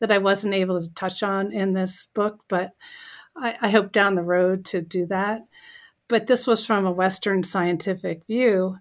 that 0.00 0.10
I 0.10 0.18
wasn't 0.18 0.54
able 0.54 0.80
to 0.80 0.94
touch 0.94 1.22
on 1.22 1.52
in 1.52 1.74
this 1.74 2.08
book, 2.14 2.42
but 2.48 2.72
I, 3.36 3.56
I 3.60 3.68
hope 3.70 3.92
down 3.92 4.14
the 4.14 4.22
road 4.22 4.64
to 4.66 4.80
do 4.80 5.06
that 5.06 5.42
but 6.10 6.26
this 6.26 6.44
was 6.44 6.66
from 6.66 6.84
a 6.84 6.92
Western 6.92 7.44
scientific 7.44 8.26
view. 8.26 8.78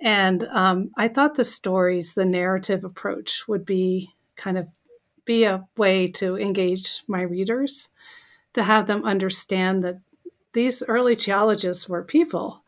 And 0.00 0.44
um, 0.44 0.90
I 0.96 1.08
thought 1.08 1.34
the 1.34 1.44
stories, 1.44 2.14
the 2.14 2.24
narrative 2.24 2.84
approach 2.84 3.46
would 3.46 3.66
be 3.66 4.14
kind 4.34 4.56
of 4.56 4.66
be 5.26 5.44
a 5.44 5.68
way 5.76 6.08
to 6.08 6.38
engage 6.38 7.02
my 7.06 7.20
readers, 7.20 7.90
to 8.54 8.62
have 8.62 8.86
them 8.86 9.04
understand 9.04 9.84
that 9.84 10.00
these 10.54 10.82
early 10.88 11.14
geologists 11.14 11.86
were 11.86 12.02
people 12.02 12.64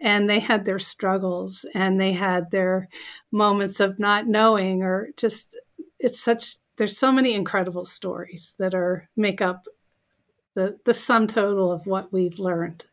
and 0.00 0.28
they 0.28 0.40
had 0.40 0.64
their 0.64 0.78
struggles 0.78 1.64
and 1.74 2.00
they 2.00 2.12
had 2.12 2.50
their 2.50 2.88
moments 3.32 3.80
of 3.80 3.98
not 3.98 4.26
knowing 4.26 4.82
or 4.82 5.08
just 5.16 5.56
it's 5.98 6.20
such 6.20 6.56
there's 6.76 6.96
so 6.96 7.10
many 7.10 7.34
incredible 7.34 7.84
stories 7.84 8.54
that 8.58 8.74
are 8.74 9.08
make 9.16 9.40
up 9.40 9.66
the 10.54 10.78
the 10.84 10.94
sum 10.94 11.26
total 11.26 11.72
of 11.72 11.86
what 11.86 12.12
we've 12.12 12.38
learned. 12.38 12.84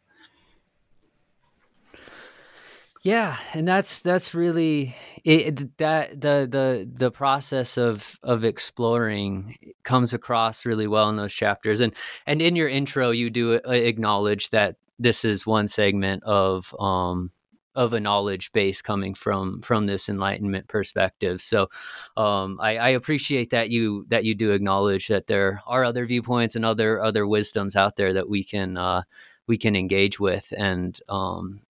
Yeah, 3.03 3.37
and 3.53 3.67
that's 3.67 3.99
that's 3.99 4.33
really 4.33 4.95
it, 5.25 5.77
that 5.77 6.21
the 6.21 6.47
the 6.49 6.89
the 6.89 7.11
process 7.11 7.77
of 7.77 8.17
of 8.23 8.45
exploring 8.45 9.57
comes 9.83 10.13
across 10.13 10.65
really 10.65 10.87
well 10.87 11.09
in 11.09 11.17
those 11.17 11.33
chapters, 11.33 11.81
and 11.81 11.93
and 12.25 12.41
in 12.41 12.55
your 12.55 12.69
intro 12.69 13.11
you 13.11 13.29
do 13.29 13.55
uh, 13.55 13.71
acknowledge 13.71 14.51
that 14.51 14.77
this 14.99 15.25
is 15.25 15.45
one 15.45 15.67
segment 15.67 16.23
of 16.23 16.73
um 16.79 17.31
of 17.75 17.93
a 17.93 17.99
knowledge 17.99 18.51
base 18.51 18.81
coming 18.81 19.13
from 19.13 19.61
from 19.61 19.85
this 19.85 20.09
enlightenment 20.09 20.67
perspective. 20.67 21.41
So 21.41 21.69
um, 22.17 22.59
I, 22.61 22.77
I, 22.77 22.89
appreciate 22.89 23.49
that 23.49 23.69
you 23.69 24.05
that 24.09 24.23
you 24.23 24.35
do 24.35 24.51
acknowledge 24.51 25.07
that 25.07 25.27
there 25.27 25.61
are 25.65 25.83
other 25.83 26.05
viewpoints 26.05 26.55
and 26.55 26.65
other 26.65 27.01
other 27.01 27.25
wisdoms 27.25 27.75
out 27.75 27.95
there 27.95 28.13
that 28.13 28.29
we 28.29 28.43
can 28.43 28.77
uh, 28.77 29.03
we 29.47 29.57
can 29.57 29.75
engage 29.75 30.19
with, 30.19 30.53
and 30.57 30.99
um, 31.09 31.61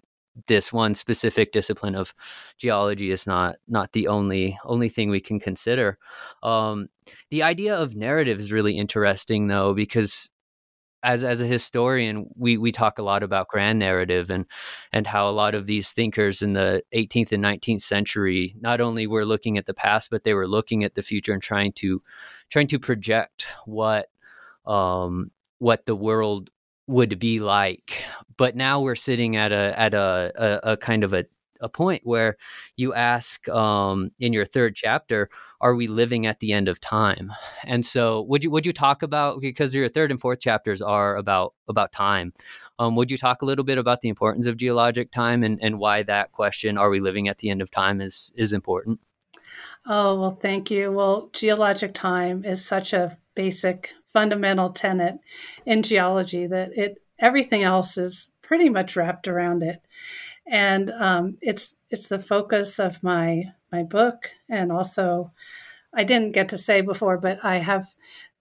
this 0.48 0.74
one 0.74 0.94
specific 0.94 1.52
discipline 1.52 1.96
of 1.96 2.14
geology 2.58 3.12
is 3.12 3.26
not 3.26 3.56
not 3.68 3.94
the 3.94 4.08
only 4.08 4.60
only 4.66 4.90
thing 4.90 5.10
we 5.10 5.22
can 5.22 5.40
consider. 5.40 5.98
Um, 6.42 6.90
the 7.30 7.44
idea 7.44 7.76
of 7.76 7.96
narrative 7.96 8.40
is 8.40 8.52
really 8.52 8.78
interesting 8.78 9.48
though 9.48 9.74
because 9.74 10.32
as 11.04 11.24
as 11.24 11.42
a 11.42 11.46
historian 11.46 12.28
we 12.36 12.58
we 12.58 12.72
talk 12.72 12.98
a 12.98 13.04
lot 13.04 13.24
about 13.24 13.48
grand 13.48 13.80
narrative 13.80 14.30
and 14.30 14.46
and 14.92 15.06
how 15.06 15.28
a 15.28 15.32
lot 15.32 15.54
of 15.54 15.66
these 15.66 15.92
thinkers 15.92 16.42
in 16.42 16.54
the 16.54 16.82
18th 16.96 17.32
and 17.32 17.44
19th 17.44 17.82
century 17.82 18.56
not 18.60 18.82
only 18.82 19.06
were 19.06 19.26
looking 19.26 19.58
at 19.58 19.66
the 19.66 19.74
past 19.74 20.10
but 20.10 20.24
they 20.24 20.34
were 20.34 20.48
looking 20.48 20.84
at 20.84 20.96
the 20.96 21.02
future 21.04 21.34
and 21.34 21.44
trying 21.44 21.72
to 21.74 22.02
trying 22.50 22.68
to 22.68 22.80
project 22.80 23.46
what 23.66 24.10
um 24.66 25.30
what 25.60 25.86
the 25.86 25.96
world 25.96 26.50
would 26.88 27.20
be 27.20 27.40
like. 27.40 28.04
But 28.38 28.56
now 28.56 28.82
we're 28.82 28.96
sitting 28.96 29.36
at 29.36 29.52
a 29.52 29.74
at 29.80 29.94
a, 29.94 30.32
a, 30.36 30.72
a 30.74 30.78
kind 30.78 31.04
of 31.04 31.14
a 31.14 31.26
a 31.64 31.70
point 31.70 32.02
where 32.04 32.38
you 32.76 32.94
ask 32.94 33.50
um, 33.50 34.12
in 34.20 34.34
your 34.34 34.46
third 34.46 34.76
chapter, 34.76 35.30
"Are 35.62 35.74
we 35.74 35.88
living 35.88 36.28
at 36.28 36.40
the 36.40 36.54
end 36.54 36.68
of 36.68 36.80
time?" 36.80 37.32
And 37.66 37.86
so, 37.86 38.22
would 38.24 38.44
you 38.44 38.52
would 38.52 38.66
you 38.66 38.74
talk 38.74 39.02
about 39.02 39.42
because 39.42 39.74
your 39.74 39.90
third 39.90 40.12
and 40.12 40.22
fourth 40.22 40.40
chapters 40.40 40.82
are 40.82 41.16
about 41.16 41.54
about 41.68 41.92
time? 41.92 42.34
Um, 42.78 42.96
would 42.96 43.10
you 43.10 43.18
talk 43.18 43.42
a 43.42 43.46
little 43.46 43.66
bit 43.66 43.78
about 43.78 44.02
the 44.02 44.10
importance 44.10 44.46
of 44.46 44.58
geologic 44.58 45.12
time 45.12 45.44
and, 45.44 45.60
and 45.62 45.80
why 45.80 46.04
that 46.04 46.32
question, 46.32 46.78
"Are 46.78 46.90
we 46.90 47.00
living 47.00 47.28
at 47.28 47.40
the 47.40 47.50
end 47.50 47.62
of 47.62 47.72
time?" 47.72 48.02
is 48.02 48.32
is 48.36 48.54
important? 48.54 49.00
Oh 49.86 50.20
well, 50.20 50.38
thank 50.42 50.70
you. 50.70 50.92
Well, 50.92 51.30
geologic 51.34 51.94
time 51.94 52.46
is 52.46 52.66
such 52.66 52.94
a 52.94 53.18
basic 53.36 53.94
fundamental 54.06 54.70
tenet 54.70 55.20
in 55.66 55.82
geology 55.82 56.46
that 56.48 56.78
it 56.78 57.00
everything 57.20 57.64
else 57.64 57.98
is 57.98 58.30
pretty 58.42 58.70
much 58.70 58.96
wrapped 58.96 59.28
around 59.28 59.64
it, 59.64 59.82
and 60.46 60.92
um, 60.92 61.38
it's 61.42 61.76
it's 61.90 62.08
the 62.08 62.20
focus 62.20 62.80
of 62.80 63.02
my 63.04 63.46
my 63.72 63.84
book, 63.84 64.30
and 64.50 64.72
also 64.72 65.32
I 65.94 66.04
didn't 66.04 66.32
get 66.32 66.50
to 66.50 66.58
say 66.58 66.82
before, 66.82 67.18
but 67.18 67.44
I 67.44 67.58
have 67.58 67.88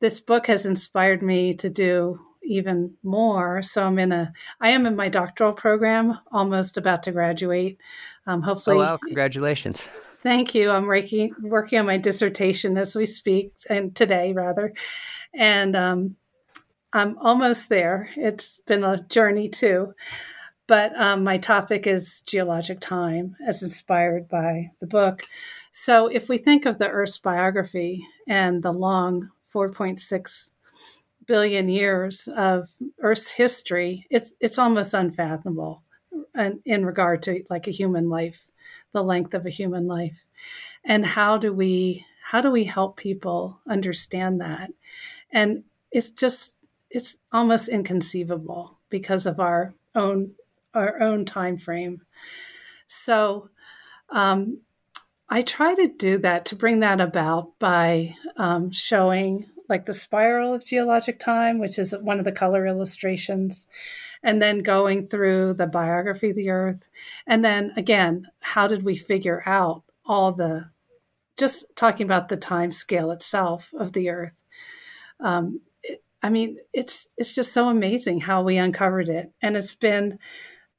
this 0.01 0.21
book 0.21 0.47
has 0.47 0.67
inspired 0.67 1.23
me 1.23 1.55
to 1.55 1.71
do 1.71 2.21
even 2.45 2.95
more. 3.03 3.63
So 3.63 3.85
I'm 3.85 3.99
in 3.99 4.13
a 4.13 4.33
I 4.61 4.71
am 4.71 4.87
in 4.87 4.97
my 4.97 5.09
doctoral 5.09 5.53
program, 5.53 6.19
almost 6.31 6.77
about 6.77 7.05
to 7.05 7.13
graduate. 7.13 7.79
Um, 8.27 8.43
hopefully, 8.43 8.77
oh 8.77 8.81
wow! 8.81 8.97
Congratulations. 8.97 9.89
Thank 10.23 10.55
you. 10.55 10.71
I'm 10.71 10.87
working 10.87 11.35
working 11.41 11.79
on 11.79 11.87
my 11.87 11.99
dissertation 11.99 12.77
as 12.79 12.95
we 12.95 13.07
speak, 13.07 13.53
and 13.69 13.95
today 13.95 14.33
rather, 14.33 14.73
and 15.35 15.77
um, 15.77 16.17
I'm 16.93 17.17
almost 17.19 17.69
there. 17.69 18.11
It's 18.17 18.61
been 18.67 18.85
a 18.85 19.03
journey 19.03 19.49
too. 19.49 19.95
But 20.67 20.95
um, 20.99 21.25
my 21.25 21.39
topic 21.39 21.87
is 21.87 22.23
geologic 22.23 22.81
time, 22.81 23.37
as 23.47 23.63
inspired 23.63 24.29
by 24.29 24.71
the 24.79 24.87
book. 24.87 25.23
So, 25.73 26.07
if 26.07 26.29
we 26.29 26.39
think 26.39 26.67
of 26.67 26.79
the 26.79 26.89
Earth's 26.89 27.19
biography 27.19 28.07
and 28.29 28.63
the 28.63 28.73
long 28.73 29.31
4.6 29.53 30.51
billion 31.27 31.69
years 31.69 32.29
of 32.29 32.71
Earth's 33.01 33.33
history, 33.33 34.07
it's 34.11 34.35
it's 34.41 34.59
almost 34.59 34.95
unfathomable 34.95 35.83
in, 36.35 36.61
in 36.65 36.87
regard 36.87 37.23
to 37.25 37.43
like 37.51 37.67
a 37.67 37.73
human 37.73 38.09
life, 38.09 38.51
the 38.93 39.03
length 39.03 39.35
of 39.35 39.47
a 39.47 39.51
human 39.51 39.87
life, 39.87 40.25
and 40.85 41.05
how 41.05 41.37
do 41.39 41.53
we 41.53 42.07
how 42.25 42.41
do 42.41 42.51
we 42.51 42.65
help 42.65 42.97
people 42.97 43.59
understand 43.69 44.41
that? 44.41 44.71
and 45.33 45.65
it's 45.91 46.11
just 46.11 46.55
it's 46.91 47.17
almost 47.33 47.69
inconceivable 47.69 48.79
because 48.91 49.27
of 49.27 49.41
our 49.41 49.75
own 49.95 50.33
our 50.75 51.01
own 51.01 51.25
time 51.25 51.57
frame. 51.57 52.03
So 52.87 53.51
um, 54.11 54.61
i 55.29 55.41
try 55.43 55.75
to 55.75 55.89
do 55.89 56.19
that 56.19 56.45
to 56.45 56.57
bring 56.57 56.81
that 56.81 57.01
about 57.01 57.59
by 57.59 58.15
um, 58.37 58.71
showing 58.71 59.47
like 59.69 59.87
the 59.87 59.95
spiral 59.95 60.53
of 60.53 60.65
geologic 60.65 61.19
time 61.19 61.59
which 61.59 61.79
is 61.79 61.95
one 62.03 62.19
of 62.19 62.25
the 62.25 62.33
color 62.33 62.67
illustrations 62.67 63.67
and 64.23 64.41
then 64.41 64.59
going 64.59 65.09
through 65.09 65.55
the 65.55 65.67
biography 65.67 66.31
of 66.31 66.37
the 66.37 66.51
earth. 66.51 66.89
And 67.27 67.45
then 67.45 67.73
again 67.77 68.29
how 68.41 68.67
did 68.67 68.83
we 68.85 68.97
figure 68.97 69.43
out 69.47 69.83
all 70.05 70.33
the 70.33 70.71
just 71.39 71.65
talking 71.75 72.05
about 72.05 72.29
the 72.29 72.37
time 72.37 72.71
scale 72.71 73.11
itself 73.11 73.73
of 73.73 73.95
the 73.95 74.11
earth 74.11 74.45
um, 75.21 75.61
it, 75.83 76.03
I 76.23 76.31
mean, 76.31 76.59
it's 76.73 77.09
it's 77.17 77.35
just 77.35 77.53
so 77.53 77.69
amazing 77.69 78.21
how 78.21 78.43
we 78.43 78.57
uncovered 78.57 79.09
it, 79.09 79.33
and 79.41 79.57
it's 79.57 79.75
been 79.75 80.19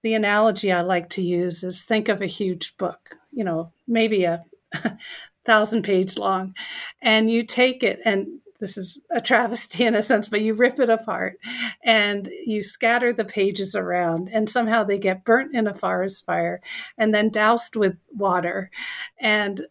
the 0.04 0.14
analogy 0.14 0.72
I 0.72 0.82
like 0.82 1.10
to 1.12 1.22
use 1.22 1.64
is 1.64 1.84
think 1.84 2.10
of 2.10 2.22
a 2.22 2.28
huge 2.28 2.78
book, 2.78 3.18
you 3.32 3.44
know, 3.44 3.72
maybe 3.88 4.26
a 4.26 4.44
thousand 5.46 5.84
page 5.84 6.18
long, 6.18 6.54
and 7.02 7.32
you 7.32 7.44
take 7.44 7.84
it 7.84 8.00
and 8.06 8.40
this 8.64 8.78
is 8.78 9.02
a 9.12 9.20
travesty 9.20 9.84
in 9.86 9.94
a 9.94 10.02
sense, 10.02 10.30
but 10.30 10.40
you 10.40 10.54
rip 10.54 10.80
it 10.80 10.90
apart 10.90 11.38
and 11.84 12.30
you 12.46 12.64
scatter 12.64 13.12
the 13.12 13.26
pages 13.26 13.76
around, 13.76 14.30
and 14.32 14.50
somehow 14.50 14.86
they 14.86 14.98
get 14.98 15.26
burnt 15.26 15.54
in 15.54 15.68
a 15.68 15.74
forest 15.74 16.26
fire 16.26 16.62
and 16.98 17.14
then 17.14 17.30
doused 17.30 17.76
with 17.76 17.98
water. 18.16 18.72
And 19.20 19.68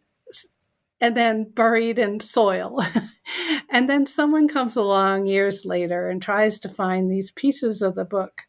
and 1.03 1.17
then 1.17 1.45
buried 1.45 1.99
in 1.99 2.21
soil. 2.21 2.83
And 3.73 3.89
then 3.89 4.05
someone 4.05 4.49
comes 4.49 4.77
along 4.77 5.25
years 5.25 5.65
later 5.65 6.11
and 6.11 6.21
tries 6.21 6.61
to 6.61 6.69
find 6.69 7.11
these 7.11 7.33
pieces 7.33 7.81
of 7.81 7.95
the 7.95 8.05
book. 8.05 8.43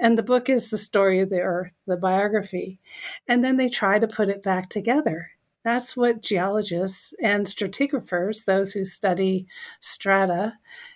And 0.00 0.18
the 0.18 0.24
book 0.24 0.48
is 0.48 0.68
the 0.68 0.78
story 0.78 1.20
of 1.20 1.30
the 1.30 1.40
earth, 1.40 1.70
the 1.86 1.96
biography. 1.96 2.80
And 3.28 3.44
then 3.44 3.56
they 3.56 3.68
try 3.68 4.00
to 4.00 4.08
put 4.08 4.28
it 4.28 4.42
back 4.42 4.68
together. 4.68 5.30
That's 5.62 5.96
what 5.96 6.22
geologists 6.22 7.14
and 7.22 7.46
stratigraphers, 7.46 8.44
those 8.44 8.72
who 8.72 8.82
study 8.82 9.46
strata 9.78 10.54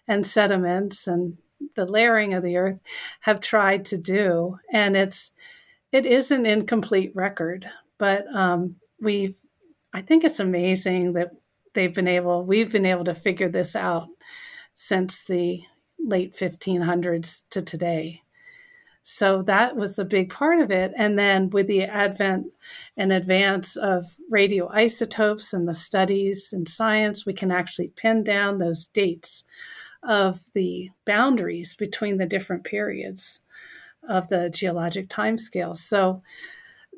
and 0.09 0.27
sediments 0.27 1.07
and 1.07 1.39
the 1.77 1.87
layering 1.87 2.35
of 2.35 2.43
the 2.43 2.57
earth, 2.57 2.81
have 3.21 3.39
tried 3.41 3.85
to 3.87 3.97
do. 3.97 4.59
And 4.73 4.97
it's 4.97 5.31
it 5.93 6.05
is 6.05 6.33
an 6.33 6.47
incomplete 6.47 7.13
record, 7.15 7.71
but 7.97 8.27
um, 8.35 8.77
we've 9.01 9.41
I 9.93 10.03
think 10.03 10.25
it's 10.25 10.41
amazing 10.41 11.15
that 11.15 11.31
they've 11.75 11.95
been 11.95 12.09
able 12.09 12.45
we've 12.45 12.73
been 12.73 12.87
able 12.87 13.05
to 13.05 13.15
figure 13.15 13.49
this 13.49 13.77
out 13.77 14.09
since 14.75 15.25
the 15.25 15.63
late 15.99 16.35
1500s 16.35 17.43
to 17.51 17.63
today. 17.63 18.23
So 19.03 19.41
that 19.43 19.75
was 19.75 19.99
a 19.99 20.05
big 20.05 20.31
part 20.31 20.61
of 20.61 20.71
it. 20.71 20.93
And 20.97 21.19
then 21.19 21.49
with 21.49 21.67
the 21.67 21.85
advent 21.85 22.49
and 22.97 23.11
advance 23.11 23.75
of 23.75 24.17
radioisotopes 24.31 25.55
and 25.55 25.67
the 25.67 25.73
studies 25.73 26.53
in 26.53 26.67
science, 26.67 27.25
we 27.25 27.33
can 27.33 27.51
actually 27.51 27.89
pin 27.97 28.23
down 28.23 28.59
those 28.59 28.87
dates 28.87 29.45
of 30.03 30.51
the 30.53 30.91
boundaries 31.07 31.75
between 31.75 32.19
the 32.19 32.27
different 32.27 32.65
periods 32.65 33.41
of 34.07 34.29
the 34.29 34.51
geologic 34.51 35.09
timescale. 35.09 35.75
So 35.75 36.23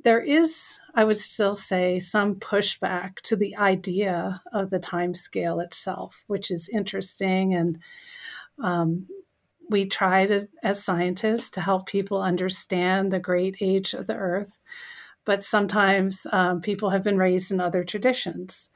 there 0.02 0.20
is, 0.20 0.78
I 0.94 1.04
would 1.04 1.16
still 1.16 1.54
say, 1.54 1.98
some 1.98 2.36
pushback 2.36 3.16
to 3.24 3.36
the 3.36 3.56
idea 3.56 4.42
of 4.52 4.70
the 4.70 4.78
time 4.78 5.14
scale 5.14 5.60
itself, 5.60 6.24
which 6.26 6.50
is 6.50 6.68
interesting. 6.68 7.54
And 7.54 7.78
um, 8.62 9.06
we 9.68 9.86
try 9.86 10.26
to, 10.26 10.48
as 10.62 10.82
scientists, 10.82 11.50
to 11.50 11.60
help 11.60 11.86
people 11.86 12.22
understand 12.22 13.12
the 13.12 13.20
great 13.20 13.56
age 13.60 13.94
of 13.94 14.06
the 14.06 14.14
Earth. 14.14 14.58
But 15.24 15.42
sometimes 15.42 16.26
um, 16.32 16.60
people 16.60 16.90
have 16.90 17.04
been 17.04 17.18
raised 17.18 17.52
in 17.52 17.60
other 17.60 17.84
traditions, 17.84 18.70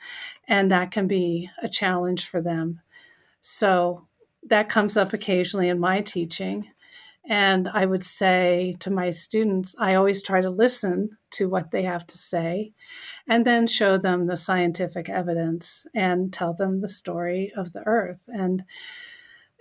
and 0.46 0.70
that 0.70 0.90
can 0.90 1.06
be 1.06 1.50
a 1.62 1.68
challenge 1.68 2.26
for 2.26 2.40
them. 2.40 2.80
So 3.40 4.06
that 4.46 4.68
comes 4.68 4.96
up 4.96 5.12
occasionally 5.12 5.68
in 5.68 5.80
my 5.80 6.02
teaching. 6.02 6.68
And 7.26 7.68
I 7.68 7.86
would 7.86 8.02
say 8.02 8.76
to 8.80 8.90
my 8.90 9.10
students, 9.10 9.74
I 9.78 9.94
always 9.94 10.22
try 10.22 10.40
to 10.40 10.50
listen 10.50 11.16
to 11.32 11.48
what 11.48 11.70
they 11.70 11.82
have 11.82 12.06
to 12.08 12.18
say 12.18 12.72
and 13.26 13.46
then 13.46 13.66
show 13.66 13.96
them 13.96 14.26
the 14.26 14.36
scientific 14.36 15.08
evidence 15.08 15.86
and 15.94 16.32
tell 16.32 16.52
them 16.52 16.80
the 16.80 16.88
story 16.88 17.52
of 17.56 17.72
the 17.72 17.82
earth 17.86 18.22
and 18.28 18.64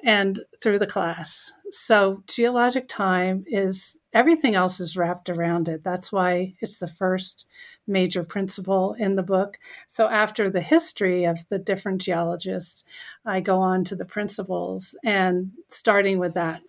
and 0.06 0.42
through 0.62 0.80
the 0.80 0.86
class. 0.86 1.54
So 1.72 2.24
geologic 2.28 2.90
time 2.90 3.46
is 3.48 3.98
everything 4.14 4.54
else 4.54 4.82
is 4.82 4.98
wrapped 4.98 5.30
around 5.30 5.70
it. 5.70 5.82
That's 5.84 6.12
why 6.12 6.56
it's 6.60 6.78
the 6.78 6.88
first 6.88 7.46
major 7.88 8.24
principle 8.24 8.96
in 9.00 9.16
the 9.16 9.24
book. 9.24 9.58
So 9.88 10.10
after 10.10 10.50
the 10.50 10.62
history 10.62 11.24
of 11.24 11.48
the 11.50 11.58
different 11.58 12.02
geologists, 12.02 12.84
I 13.26 13.40
go 13.40 13.60
on 13.60 13.86
to 13.86 13.96
the 13.96 14.06
principles 14.06 14.94
and 15.06 15.52
starting 15.70 16.20
with 16.20 16.34
that 16.34 16.62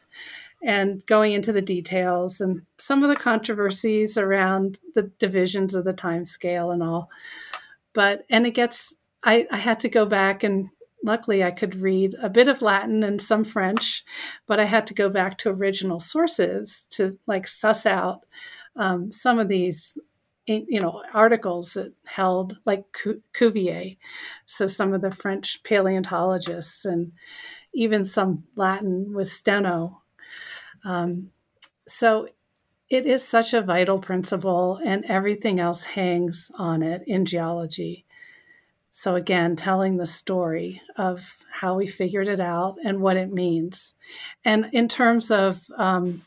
and 0.65 1.05
going 1.07 1.35
into 1.35 1.53
the 1.53 1.63
details 1.63 2.41
and 2.41 2.63
some 2.79 3.03
of 3.03 3.11
the 3.11 3.17
controversies 3.17 4.17
around 4.17 4.79
the 4.95 5.03
divisions 5.19 5.75
of 5.75 5.85
the 5.85 5.93
time 5.93 6.25
scale 6.25 6.71
and 6.71 6.83
all. 6.83 7.11
But, 7.93 8.25
and 8.31 8.47
it 8.47 8.53
gets, 8.53 8.97
I, 9.23 9.47
I 9.51 9.59
had 9.59 9.79
to 9.81 9.89
go 9.89 10.07
back 10.07 10.43
and 10.43 10.71
luckily 11.05 11.45
I 11.45 11.51
could 11.51 11.77
read 11.77 12.15
a 12.21 12.31
bit 12.31 12.49
of 12.49 12.63
Latin 12.63 13.05
and 13.05 13.21
some 13.21 13.45
French, 13.45 14.03
but 14.47 14.59
I 14.59 14.65
had 14.65 14.87
to 14.89 14.95
go 14.95 15.11
back 15.11 15.37
to 15.39 15.51
original 15.51 16.01
sources 16.01 16.87
to 16.91 17.19
like 17.27 17.47
suss 17.47 17.85
out 17.85 18.21
um, 18.77 19.13
some 19.13 19.39
of 19.39 19.49
these 19.49 19.99
you 20.47 20.79
know 20.79 21.03
articles 21.15 21.73
that 21.73 21.95
held 22.05 22.59
like 22.67 22.85
Cuvier, 23.33 23.97
so 24.45 24.67
some 24.67 24.93
of 24.93 25.01
the 25.01 25.11
French 25.11 25.63
paleontologists 25.63 26.85
and 26.85 27.13
even 27.73 28.05
some 28.05 28.45
Latin 28.55 29.15
with 29.15 29.29
Steno 29.29 30.03
um, 30.85 31.31
so 31.87 32.29
it 32.91 33.07
is 33.07 33.27
such 33.27 33.55
a 33.55 33.63
vital 33.63 33.99
principle, 33.99 34.81
and 34.85 35.05
everything 35.07 35.59
else 35.59 35.85
hangs 35.85 36.51
on 36.57 36.83
it 36.83 37.03
in 37.07 37.25
geology. 37.25 38.05
So, 38.91 39.17
again, 39.17 39.57
telling 39.57 39.97
the 39.97 40.07
story 40.07 40.81
of 40.97 41.37
how 41.51 41.75
we 41.75 41.89
figured 41.89 42.29
it 42.29 42.41
out 42.41 42.77
and 42.85 43.01
what 43.01 43.17
it 43.17 43.33
means. 43.33 43.95
And 44.45 44.69
in 44.73 44.87
terms 44.87 45.31
of 45.31 45.65
um, 45.77 46.23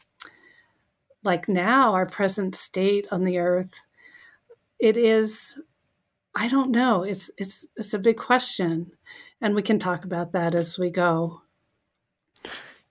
like 1.24 1.48
now, 1.48 1.93
our 1.93 2.06
present 2.06 2.56
state 2.56 3.08
on 3.12 3.24
the 3.24 3.38
earth, 3.38 3.80
it 4.80 4.98
is, 4.98 5.60
I 6.36 6.48
don't 6.48 6.72
know, 6.72 7.04
it's, 7.04 7.32
it's, 7.38 7.67
it's 7.78 7.93
a 7.93 8.00
big 8.00 8.17
question. 8.17 8.91
And 9.39 9.56
we 9.56 9.62
can 9.62 9.80
talk 9.80 10.04
about 10.04 10.34
that 10.34 10.56
as 10.56 10.78
we 10.78 10.89
go. 10.89 11.43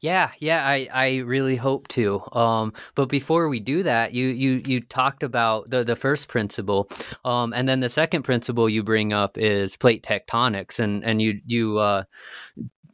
Yeah, 0.01 0.31
yeah, 0.39 0.67
I, 0.67 0.89
I 0.93 1.17
really 1.19 1.57
hope 1.57 1.89
to. 1.89 2.21
Um, 2.33 2.75
but 2.95 3.09
before 3.09 3.49
we 3.49 3.61
do 3.61 3.83
that, 3.83 4.13
you 4.13 4.29
you 4.29 4.63
you 4.67 4.81
talked 4.81 5.23
about 5.23 5.71
the 5.71 5.85
the 5.85 5.97
first 5.97 6.29
principle, 6.29 6.91
um, 7.25 7.55
and 7.55 7.67
then 7.67 7.81
the 7.81 7.89
second 7.89 8.23
principle 8.23 8.69
you 8.69 8.83
bring 8.83 9.15
up 9.15 9.39
is 9.39 9.77
plate 9.77 10.03
tectonics, 10.03 10.79
and 10.79 11.03
and 11.03 11.23
you 11.23 11.41
you 11.47 11.79
uh, 11.79 12.05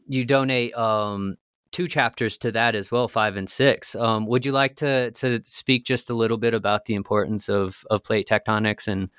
you 0.07 0.25
donate 0.25 0.75
um, 0.77 1.37
two 1.73 1.89
chapters 1.89 2.39
to 2.39 2.53
that 2.53 2.77
as 2.77 2.93
well, 2.93 3.09
five 3.09 3.37
and 3.37 3.51
six. 3.51 3.97
Um, 3.97 4.27
would 4.27 4.47
you 4.47 4.53
like 4.53 4.77
to 4.77 5.11
to 5.11 5.43
speak 5.43 5.85
just 5.85 6.09
a 6.09 6.15
little 6.15 6.39
bit 6.39 6.55
about 6.55 6.85
the 6.85 6.95
importance 6.95 7.49
of 7.49 7.85
of 7.91 8.05
plate 8.05 8.29
tectonics 8.29 8.87
and 8.87 9.11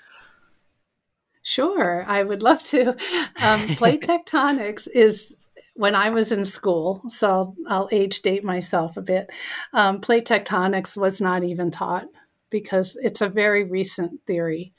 Sure, 1.46 2.06
I 2.08 2.24
would 2.24 2.42
love 2.42 2.64
to. 2.66 2.96
Um, 3.42 3.68
plate 3.76 4.02
tectonics 4.08 4.88
is 4.94 5.36
when 5.76 5.96
I 5.96 6.10
was 6.10 6.32
in 6.32 6.46
school, 6.46 7.04
so 7.10 7.30
I'll, 7.30 7.56
I'll 7.68 7.90
age 7.92 8.22
date 8.22 8.44
myself 8.44 8.98
a 8.98 9.02
bit, 9.02 9.30
um, 9.74 10.02
plate 10.02 10.26
tectonics 10.26 10.96
was 10.96 11.20
not 11.20 11.44
even 11.44 11.72
taught 11.72 12.06
because 12.50 12.96
it's 13.02 13.22
a 13.22 13.28
very 13.28 13.64
recent 13.64 14.22
theory. 14.28 14.74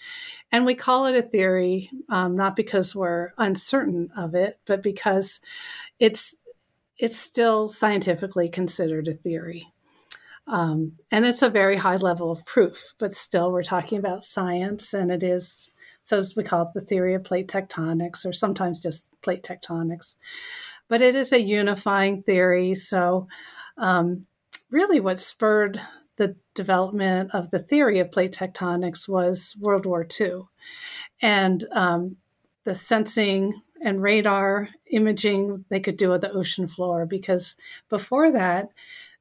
And 0.52 0.64
we 0.64 0.74
call 0.74 1.06
it 1.06 1.16
a 1.16 1.28
theory 1.28 1.90
um, 2.08 2.36
not 2.36 2.54
because 2.54 2.94
we're 2.94 3.32
uncertain 3.36 4.10
of 4.16 4.34
it, 4.36 4.60
but 4.66 4.82
because 4.82 5.40
it's 5.98 6.36
it's 6.96 7.18
still 7.18 7.66
scientifically 7.66 8.48
considered 8.48 9.08
a 9.08 9.14
theory. 9.14 9.66
Um, 10.46 10.92
and 11.10 11.24
it's 11.24 11.42
a 11.42 11.48
very 11.48 11.76
high 11.76 11.96
level 11.96 12.30
of 12.30 12.46
proof, 12.46 12.92
but 12.98 13.12
still 13.12 13.50
we're 13.50 13.64
talking 13.64 13.98
about 13.98 14.22
science 14.22 14.94
and 14.94 15.10
it 15.10 15.24
is, 15.24 15.70
so 16.02 16.22
we 16.36 16.44
call 16.44 16.62
it 16.62 16.68
the 16.74 16.80
theory 16.80 17.14
of 17.14 17.24
plate 17.24 17.48
tectonics 17.48 18.24
or 18.24 18.32
sometimes 18.32 18.80
just 18.80 19.10
plate 19.22 19.42
tectonics 19.42 20.14
but 20.88 21.02
it 21.02 21.14
is 21.14 21.32
a 21.32 21.40
unifying 21.40 22.22
theory. 22.22 22.74
So, 22.74 23.28
um, 23.76 24.26
really, 24.70 25.00
what 25.00 25.18
spurred 25.18 25.80
the 26.16 26.36
development 26.54 27.30
of 27.32 27.50
the 27.50 27.58
theory 27.58 27.98
of 27.98 28.12
plate 28.12 28.32
tectonics 28.32 29.08
was 29.08 29.56
World 29.58 29.86
War 29.86 30.06
II. 30.20 30.42
And 31.20 31.64
um, 31.72 32.16
the 32.64 32.74
sensing 32.74 33.60
and 33.82 34.02
radar 34.02 34.68
imaging 34.90 35.64
they 35.68 35.80
could 35.80 35.96
do 35.96 36.12
of 36.12 36.20
the 36.20 36.32
ocean 36.32 36.66
floor, 36.66 37.04
because 37.06 37.56
before 37.88 38.32
that, 38.32 38.68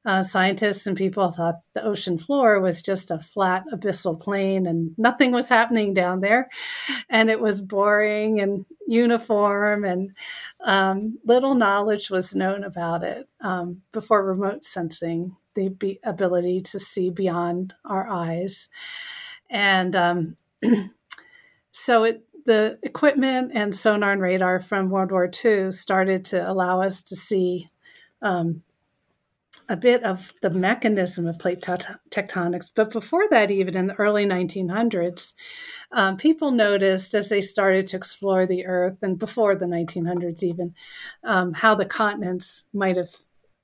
uh, 0.04 0.22
scientists 0.22 0.86
and 0.86 0.96
people 0.96 1.30
thought 1.30 1.60
the 1.72 1.82
ocean 1.82 2.18
floor 2.18 2.60
was 2.60 2.82
just 2.82 3.10
a 3.10 3.18
flat 3.18 3.64
abyssal 3.72 4.20
plain 4.20 4.66
and 4.66 4.94
nothing 4.98 5.32
was 5.32 5.48
happening 5.48 5.94
down 5.94 6.20
there. 6.20 6.50
And 7.08 7.30
it 7.30 7.40
was 7.40 7.62
boring 7.62 8.40
and 8.40 8.66
uniform, 8.86 9.84
and 9.84 10.10
um, 10.62 11.18
little 11.24 11.54
knowledge 11.54 12.10
was 12.10 12.34
known 12.34 12.64
about 12.64 13.02
it 13.02 13.28
um, 13.40 13.82
before 13.92 14.24
remote 14.24 14.62
sensing, 14.62 15.36
the 15.54 15.98
ability 16.04 16.60
to 16.60 16.78
see 16.78 17.10
beyond 17.10 17.74
our 17.84 18.08
eyes. 18.08 18.68
And 19.48 19.96
um, 19.96 20.36
so 21.70 22.04
it, 22.04 22.24
the 22.44 22.78
equipment 22.82 23.52
and 23.54 23.74
sonar 23.74 24.12
and 24.12 24.20
radar 24.20 24.60
from 24.60 24.90
World 24.90 25.12
War 25.12 25.30
II 25.44 25.72
started 25.72 26.26
to 26.26 26.50
allow 26.50 26.82
us 26.82 27.02
to 27.04 27.16
see 27.16 27.68
um, 28.20 28.62
a 29.68 29.76
bit 29.76 30.02
of 30.02 30.32
the 30.42 30.50
mechanism 30.50 31.26
of 31.26 31.38
plate 31.38 31.60
tectonics. 31.60 32.70
But 32.74 32.90
before 32.90 33.28
that, 33.30 33.50
even 33.50 33.76
in 33.76 33.86
the 33.86 33.94
early 33.94 34.26
1900s, 34.26 35.32
um, 35.92 36.16
people 36.16 36.50
noticed 36.50 37.14
as 37.14 37.28
they 37.28 37.40
started 37.40 37.86
to 37.88 37.96
explore 37.96 38.46
the 38.46 38.66
Earth, 38.66 38.98
and 39.02 39.18
before 39.18 39.54
the 39.54 39.66
1900s 39.66 40.42
even, 40.42 40.74
um, 41.24 41.52
how 41.52 41.74
the 41.74 41.86
continents 41.86 42.64
might 42.72 42.96
have, 42.96 43.10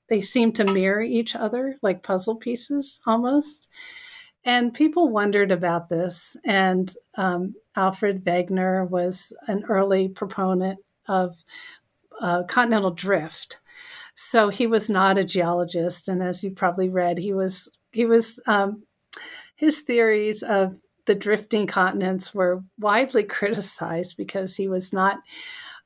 they 0.09 0.21
seemed 0.21 0.55
to 0.55 0.65
mirror 0.65 1.01
each 1.01 1.35
other 1.35 1.77
like 1.81 2.03
puzzle 2.03 2.35
pieces 2.35 2.99
almost. 3.05 3.67
And 4.43 4.73
people 4.73 5.09
wondered 5.09 5.51
about 5.51 5.89
this. 5.89 6.35
And 6.45 6.93
um, 7.15 7.53
Alfred 7.75 8.25
Wegener 8.25 8.89
was 8.89 9.33
an 9.47 9.63
early 9.69 10.09
proponent 10.09 10.79
of 11.07 11.43
uh, 12.21 12.43
continental 12.43 12.91
drift. 12.91 13.59
So 14.15 14.49
he 14.49 14.67
was 14.67 14.89
not 14.89 15.17
a 15.17 15.23
geologist, 15.23 16.07
and 16.07 16.21
as 16.21 16.43
you've 16.43 16.55
probably 16.55 16.89
read, 16.89 17.17
he 17.17 17.33
was 17.33 17.69
he 17.91 18.05
was 18.05 18.39
um, 18.47 18.83
his 19.55 19.81
theories 19.81 20.43
of 20.43 20.79
the 21.05 21.15
drifting 21.15 21.67
continents 21.67 22.33
were 22.33 22.63
widely 22.79 23.23
criticized 23.37 24.17
because 24.17 24.55
he 24.55 24.67
was 24.67 24.93
not 24.93 25.17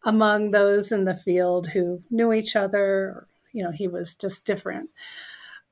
among 0.04 0.52
those 0.52 0.92
in 0.92 1.06
the 1.06 1.16
field 1.16 1.68
who 1.68 2.02
knew 2.10 2.34
each 2.34 2.56
other. 2.56 3.28
You 3.54 3.64
know, 3.64 3.72
he 3.72 3.88
was 3.88 4.16
just 4.16 4.46
different. 4.46 4.90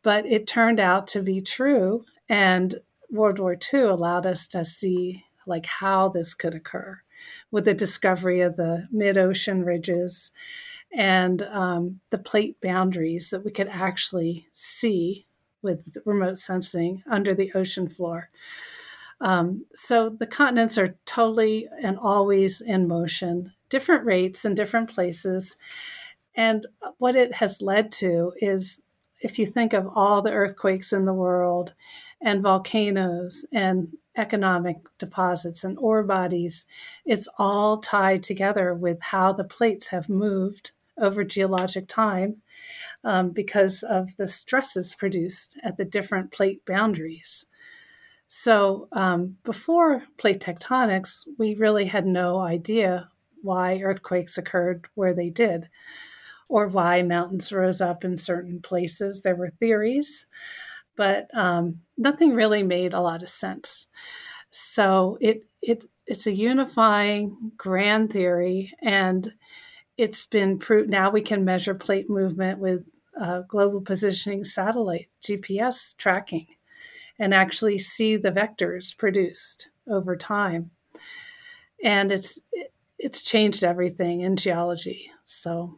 But 0.01 0.25
it 0.25 0.47
turned 0.47 0.79
out 0.79 1.07
to 1.07 1.21
be 1.21 1.41
true, 1.41 2.05
and 2.27 2.75
World 3.09 3.39
War 3.39 3.57
II 3.73 3.81
allowed 3.81 4.25
us 4.25 4.47
to 4.49 4.65
see 4.65 5.25
like 5.45 5.65
how 5.65 6.09
this 6.09 6.33
could 6.33 6.55
occur 6.55 7.01
with 7.51 7.65
the 7.65 7.73
discovery 7.73 8.41
of 8.41 8.55
the 8.55 8.87
mid-ocean 8.91 9.63
ridges 9.63 10.31
and 10.93 11.41
um, 11.43 11.99
the 12.11 12.17
plate 12.17 12.57
boundaries 12.61 13.29
that 13.31 13.43
we 13.43 13.51
could 13.51 13.67
actually 13.67 14.47
see 14.53 15.25
with 15.61 15.97
remote 16.05 16.37
sensing 16.37 17.03
under 17.07 17.33
the 17.33 17.51
ocean 17.53 17.87
floor. 17.87 18.29
Um, 19.21 19.65
so 19.73 20.09
the 20.09 20.27
continents 20.27 20.77
are 20.77 20.95
totally 21.05 21.67
and 21.81 21.97
always 21.97 22.61
in 22.61 22.87
motion, 22.87 23.53
different 23.69 24.05
rates 24.05 24.45
in 24.45 24.53
different 24.53 24.93
places. 24.93 25.55
And 26.35 26.67
what 26.97 27.15
it 27.15 27.35
has 27.35 27.61
led 27.61 27.91
to 27.93 28.33
is 28.37 28.81
if 29.21 29.39
you 29.39 29.45
think 29.45 29.73
of 29.73 29.87
all 29.95 30.21
the 30.21 30.33
earthquakes 30.33 30.91
in 30.91 31.05
the 31.05 31.13
world 31.13 31.73
and 32.21 32.41
volcanoes 32.41 33.45
and 33.53 33.93
economic 34.17 34.77
deposits 34.97 35.63
and 35.63 35.77
ore 35.79 36.03
bodies, 36.03 36.65
it's 37.05 37.27
all 37.37 37.77
tied 37.77 38.21
together 38.21 38.73
with 38.73 39.01
how 39.01 39.31
the 39.31 39.43
plates 39.43 39.87
have 39.87 40.09
moved 40.09 40.71
over 40.97 41.23
geologic 41.23 41.87
time 41.87 42.41
um, 43.03 43.31
because 43.31 43.83
of 43.83 44.15
the 44.17 44.27
stresses 44.27 44.95
produced 44.95 45.57
at 45.63 45.77
the 45.77 45.85
different 45.85 46.31
plate 46.31 46.65
boundaries. 46.65 47.45
So 48.27 48.87
um, 48.91 49.37
before 49.43 50.03
plate 50.17 50.39
tectonics, 50.39 51.27
we 51.37 51.55
really 51.55 51.85
had 51.85 52.05
no 52.05 52.39
idea 52.39 53.09
why 53.41 53.79
earthquakes 53.79 54.37
occurred 54.37 54.87
where 54.95 55.13
they 55.13 55.29
did 55.29 55.69
or 56.49 56.67
why 56.67 57.01
mountains 57.01 57.51
rose 57.51 57.81
up 57.81 58.03
in 58.03 58.17
certain 58.17 58.61
places. 58.61 59.21
There 59.21 59.35
were 59.35 59.49
theories, 59.49 60.25
but 60.95 61.27
um, 61.35 61.81
nothing 61.97 62.33
really 62.33 62.63
made 62.63 62.93
a 62.93 63.01
lot 63.01 63.21
of 63.23 63.29
sense. 63.29 63.87
So 64.49 65.17
it 65.19 65.45
it 65.61 65.85
it's 66.05 66.27
a 66.27 66.33
unifying 66.33 67.51
grand 67.57 68.11
theory, 68.11 68.71
and 68.81 69.33
it's 69.97 70.25
been 70.25 70.59
proved. 70.59 70.89
Now 70.89 71.09
we 71.09 71.21
can 71.21 71.45
measure 71.45 71.75
plate 71.75 72.09
movement 72.09 72.59
with 72.59 72.83
uh, 73.19 73.41
global 73.47 73.81
positioning 73.81 74.43
satellite 74.43 75.09
GPS 75.23 75.95
tracking, 75.97 76.47
and 77.19 77.33
actually 77.33 77.77
see 77.77 78.15
the 78.15 78.31
vectors 78.31 78.97
produced 78.97 79.69
over 79.87 80.15
time. 80.15 80.71
And 81.83 82.11
it's 82.11 82.39
it's 82.97 83.21
changed 83.21 83.63
everything 83.63 84.21
in 84.21 84.35
geology. 84.35 85.11
So 85.25 85.77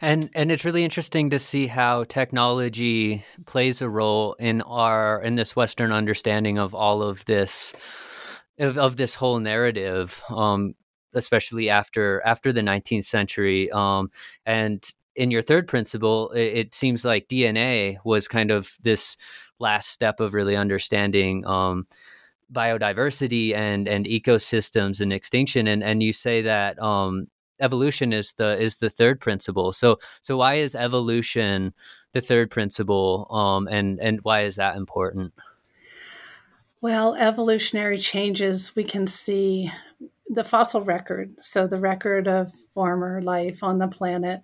and 0.00 0.30
and 0.34 0.50
it's 0.50 0.64
really 0.64 0.84
interesting 0.84 1.30
to 1.30 1.38
see 1.38 1.66
how 1.66 2.04
technology 2.04 3.24
plays 3.46 3.82
a 3.82 3.88
role 3.88 4.34
in 4.34 4.62
our 4.62 5.22
in 5.22 5.34
this 5.34 5.54
Western 5.54 5.92
understanding 5.92 6.58
of 6.58 6.74
all 6.74 7.02
of 7.02 7.24
this 7.26 7.74
of, 8.58 8.78
of 8.78 8.96
this 8.96 9.14
whole 9.14 9.38
narrative, 9.38 10.22
um, 10.28 10.74
especially 11.14 11.68
after 11.68 12.22
after 12.24 12.52
the 12.52 12.60
19th 12.60 13.04
century. 13.04 13.70
Um, 13.70 14.10
and 14.46 14.84
in 15.14 15.30
your 15.30 15.42
third 15.42 15.68
principle, 15.68 16.30
it, 16.30 16.40
it, 16.40 16.74
seems 16.74 17.04
like 17.04 17.28
DNA 17.28 17.98
was 18.04 18.28
kind 18.28 18.50
of 18.50 18.76
this 18.82 19.16
last 19.58 19.90
step 19.90 20.20
of 20.20 20.34
really 20.34 20.56
understanding. 20.56 21.46
Um, 21.46 21.86
biodiversity 22.52 23.54
and 23.54 23.88
and 23.88 24.04
ecosystems 24.04 25.00
and 25.00 25.10
extinction 25.10 25.66
and 25.66 25.82
and 25.82 26.02
you 26.02 26.12
say 26.12 26.42
that 26.42 26.78
um 26.82 27.26
evolution 27.62 28.12
is 28.12 28.32
the 28.32 28.60
is 28.60 28.76
the 28.76 28.90
third 28.90 29.20
principle. 29.20 29.72
So 29.72 29.98
so 30.20 30.36
why 30.36 30.54
is 30.54 30.74
evolution 30.74 31.72
the 32.12 32.20
third 32.20 32.50
principle, 32.50 33.26
um, 33.30 33.68
and 33.68 33.98
and 34.00 34.20
why 34.22 34.42
is 34.42 34.56
that 34.56 34.76
important? 34.76 35.32
Well, 36.80 37.14
evolutionary 37.14 37.98
changes 37.98 38.74
we 38.74 38.84
can 38.84 39.06
see 39.06 39.70
the 40.32 40.44
fossil 40.44 40.80
record. 40.80 41.34
So 41.40 41.66
the 41.66 41.78
record 41.78 42.26
of 42.26 42.52
former 42.74 43.20
life 43.22 43.62
on 43.62 43.78
the 43.78 43.88
planet 43.88 44.42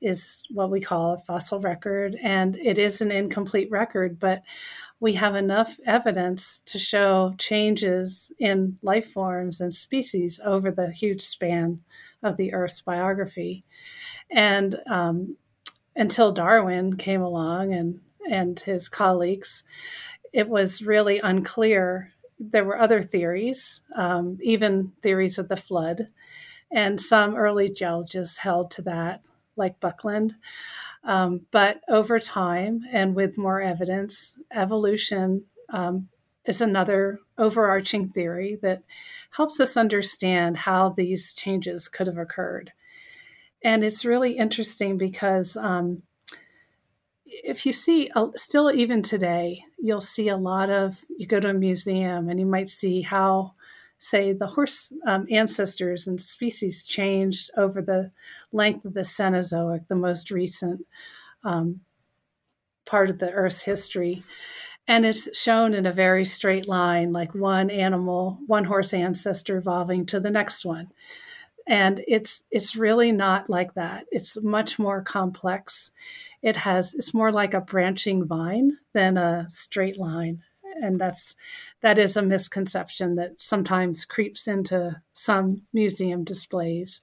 is 0.00 0.42
what 0.50 0.70
we 0.70 0.80
call 0.80 1.14
a 1.14 1.18
fossil 1.18 1.60
record, 1.60 2.16
and 2.22 2.56
it 2.56 2.76
is 2.76 3.00
an 3.00 3.12
incomplete 3.12 3.70
record, 3.70 4.18
but 4.18 4.42
we 4.98 5.14
have 5.14 5.36
enough 5.36 5.78
evidence 5.86 6.60
to 6.66 6.78
show 6.78 7.34
changes 7.38 8.32
in 8.38 8.78
life 8.82 9.06
forms 9.06 9.60
and 9.60 9.72
species 9.72 10.40
over 10.44 10.70
the 10.70 10.90
huge 10.90 11.22
span 11.22 11.80
of 12.22 12.36
the 12.36 12.52
Earth's 12.52 12.80
biography. 12.80 13.64
And 14.30 14.80
um, 14.88 15.36
until 15.94 16.32
Darwin 16.32 16.96
came 16.96 17.22
along 17.22 17.72
and, 17.72 18.00
and 18.28 18.58
his 18.58 18.88
colleagues, 18.88 19.62
it 20.32 20.48
was 20.48 20.82
really 20.82 21.20
unclear. 21.20 22.10
There 22.50 22.64
were 22.64 22.78
other 22.78 23.00
theories, 23.00 23.82
um, 23.94 24.38
even 24.42 24.92
theories 25.02 25.38
of 25.38 25.48
the 25.48 25.56
flood, 25.56 26.08
and 26.70 27.00
some 27.00 27.36
early 27.36 27.70
geologists 27.70 28.38
held 28.38 28.70
to 28.72 28.82
that, 28.82 29.22
like 29.56 29.80
Buckland. 29.80 30.34
Um, 31.04 31.42
but 31.50 31.80
over 31.88 32.18
time 32.18 32.82
and 32.90 33.14
with 33.14 33.38
more 33.38 33.60
evidence, 33.60 34.38
evolution 34.52 35.44
um, 35.70 36.08
is 36.44 36.60
another 36.60 37.20
overarching 37.38 38.08
theory 38.08 38.58
that 38.62 38.82
helps 39.30 39.60
us 39.60 39.76
understand 39.76 40.58
how 40.58 40.90
these 40.90 41.32
changes 41.34 41.88
could 41.88 42.06
have 42.06 42.18
occurred. 42.18 42.72
And 43.62 43.84
it's 43.84 44.04
really 44.04 44.36
interesting 44.36 44.98
because 44.98 45.56
um, 45.56 46.02
if 47.44 47.64
you 47.66 47.72
see, 47.72 48.10
uh, 48.14 48.28
still 48.36 48.70
even 48.70 49.02
today, 49.02 49.64
you'll 49.78 50.00
see 50.00 50.28
a 50.28 50.36
lot 50.36 50.70
of, 50.70 51.04
you 51.16 51.26
go 51.26 51.40
to 51.40 51.50
a 51.50 51.54
museum 51.54 52.28
and 52.28 52.38
you 52.38 52.46
might 52.46 52.68
see 52.68 53.02
how 53.02 53.54
say 53.98 54.32
the 54.32 54.48
horse 54.48 54.92
um, 55.06 55.28
ancestors 55.30 56.08
and 56.08 56.20
species 56.20 56.84
changed 56.84 57.50
over 57.56 57.80
the 57.80 58.10
length 58.50 58.84
of 58.84 58.94
the 58.94 59.00
Cenozoic, 59.04 59.86
the 59.86 59.94
most 59.94 60.32
recent 60.32 60.84
um, 61.44 61.80
part 62.84 63.10
of 63.10 63.20
the 63.20 63.30
Earth's 63.30 63.62
history. 63.62 64.24
And 64.88 65.06
it's 65.06 65.38
shown 65.38 65.72
in 65.72 65.86
a 65.86 65.92
very 65.92 66.24
straight 66.24 66.66
line, 66.66 67.12
like 67.12 67.32
one 67.32 67.70
animal, 67.70 68.38
one 68.48 68.64
horse 68.64 68.92
ancestor 68.92 69.56
evolving 69.56 70.06
to 70.06 70.18
the 70.18 70.30
next 70.30 70.64
one. 70.64 70.90
And 71.68 72.02
it's 72.08 72.42
it's 72.50 72.74
really 72.74 73.12
not 73.12 73.48
like 73.48 73.74
that. 73.74 74.06
It's 74.10 74.36
much 74.42 74.80
more 74.80 75.00
complex. 75.00 75.92
It 76.42 76.56
has 76.58 76.94
it's 76.94 77.14
more 77.14 77.32
like 77.32 77.54
a 77.54 77.60
branching 77.60 78.26
vine 78.26 78.78
than 78.92 79.16
a 79.16 79.46
straight 79.48 79.98
line 79.98 80.42
and 80.80 81.00
that's 81.00 81.34
that 81.80 81.98
is 81.98 82.16
a 82.16 82.22
misconception 82.22 83.14
that 83.16 83.40
sometimes 83.40 84.04
creeps 84.04 84.46
into 84.46 85.00
some 85.12 85.62
museum 85.72 86.24
displays. 86.24 87.02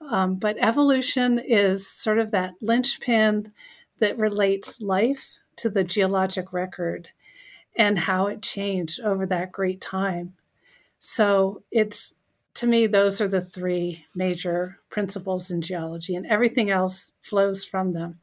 Um, 0.00 0.36
but 0.36 0.56
evolution 0.58 1.38
is 1.38 1.88
sort 1.88 2.18
of 2.18 2.30
that 2.30 2.54
linchpin 2.60 3.52
that 3.98 4.18
relates 4.18 4.80
life 4.80 5.38
to 5.56 5.70
the 5.70 5.84
geologic 5.84 6.52
record 6.52 7.08
and 7.76 7.98
how 7.98 8.26
it 8.26 8.42
changed 8.42 9.00
over 9.00 9.26
that 9.26 9.52
great 9.52 9.80
time. 9.80 10.34
So 10.98 11.62
it's 11.70 12.14
to 12.54 12.66
me, 12.66 12.86
those 12.86 13.20
are 13.20 13.28
the 13.28 13.40
three 13.40 14.06
major 14.14 14.78
principles 14.88 15.50
in 15.50 15.60
geology, 15.60 16.14
and 16.14 16.24
everything 16.26 16.70
else 16.70 17.12
flows 17.20 17.66
from 17.66 17.92
them. 17.92 18.18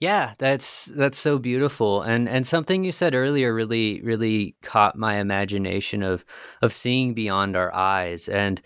Yeah, 0.00 0.34
that's 0.38 0.86
that's 0.86 1.18
so 1.18 1.38
beautiful. 1.38 2.02
And 2.02 2.28
and 2.28 2.46
something 2.46 2.84
you 2.84 2.92
said 2.92 3.14
earlier 3.14 3.52
really 3.54 4.00
really 4.02 4.54
caught 4.62 4.96
my 4.96 5.16
imagination 5.18 6.02
of 6.02 6.24
of 6.62 6.72
seeing 6.72 7.14
beyond 7.14 7.56
our 7.56 7.74
eyes. 7.74 8.28
And 8.28 8.60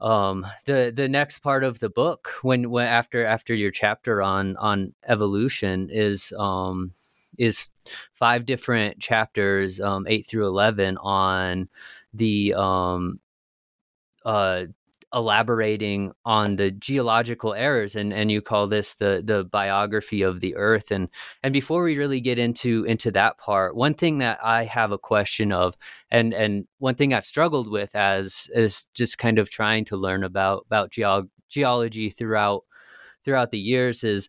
um 0.00 0.46
the 0.66 0.92
the 0.94 1.08
next 1.08 1.40
part 1.40 1.64
of 1.64 1.80
the 1.80 1.88
book 1.90 2.30
when 2.42 2.70
when 2.70 2.86
after 2.86 3.24
after 3.26 3.54
your 3.54 3.70
chapter 3.72 4.22
on 4.22 4.56
on 4.58 4.94
evolution 5.08 5.88
is 5.92 6.32
um 6.38 6.92
is 7.38 7.70
five 8.12 8.46
different 8.46 9.00
chapters 9.00 9.80
um 9.80 10.06
8 10.08 10.26
through 10.26 10.46
11 10.46 10.98
on 10.98 11.68
the 12.14 12.54
um 12.54 13.20
uh 14.24 14.64
elaborating 15.14 16.12
on 16.26 16.56
the 16.56 16.70
geological 16.70 17.54
eras 17.54 17.94
and 17.94 18.12
and 18.12 18.30
you 18.30 18.42
call 18.42 18.66
this 18.66 18.94
the 18.96 19.22
the 19.24 19.42
biography 19.44 20.20
of 20.20 20.40
the 20.40 20.54
earth 20.56 20.90
and 20.90 21.08
and 21.42 21.54
before 21.54 21.82
we 21.82 21.96
really 21.96 22.20
get 22.20 22.38
into 22.38 22.84
into 22.84 23.10
that 23.10 23.38
part 23.38 23.74
one 23.74 23.94
thing 23.94 24.18
that 24.18 24.38
i 24.44 24.64
have 24.64 24.92
a 24.92 24.98
question 24.98 25.50
of 25.50 25.74
and 26.10 26.34
and 26.34 26.66
one 26.78 26.94
thing 26.94 27.14
i've 27.14 27.24
struggled 27.24 27.70
with 27.70 27.94
as 27.96 28.50
is 28.52 28.84
just 28.92 29.16
kind 29.16 29.38
of 29.38 29.48
trying 29.48 29.82
to 29.82 29.96
learn 29.96 30.22
about 30.22 30.64
about 30.66 30.90
geog- 30.90 31.30
geology 31.48 32.10
throughout 32.10 32.64
throughout 33.24 33.50
the 33.50 33.58
years 33.58 34.04
is 34.04 34.28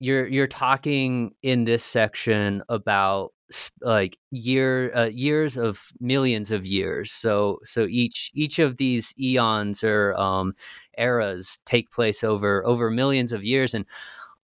you're 0.00 0.26
you're 0.26 0.46
talking 0.46 1.32
in 1.42 1.64
this 1.64 1.84
section 1.84 2.62
about 2.70 3.32
like 3.80 4.18
year 4.30 4.94
uh, 4.96 5.06
years 5.06 5.56
of 5.56 5.88
millions 6.00 6.50
of 6.50 6.66
years. 6.66 7.12
So 7.12 7.60
so 7.64 7.86
each 7.88 8.30
each 8.34 8.58
of 8.58 8.76
these 8.76 9.14
eons 9.18 9.84
or 9.84 10.14
um, 10.14 10.54
eras 10.98 11.60
take 11.66 11.90
place 11.90 12.24
over 12.24 12.64
over 12.66 12.90
millions 12.90 13.32
of 13.32 13.44
years 13.44 13.74
and 13.74 13.86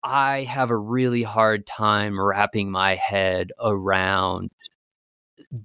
i 0.02 0.42
have 0.44 0.70
a 0.70 0.76
really 0.76 1.22
hard 1.22 1.66
time 1.66 2.18
wrapping 2.18 2.70
my 2.70 2.94
head 2.94 3.52
around 3.60 4.50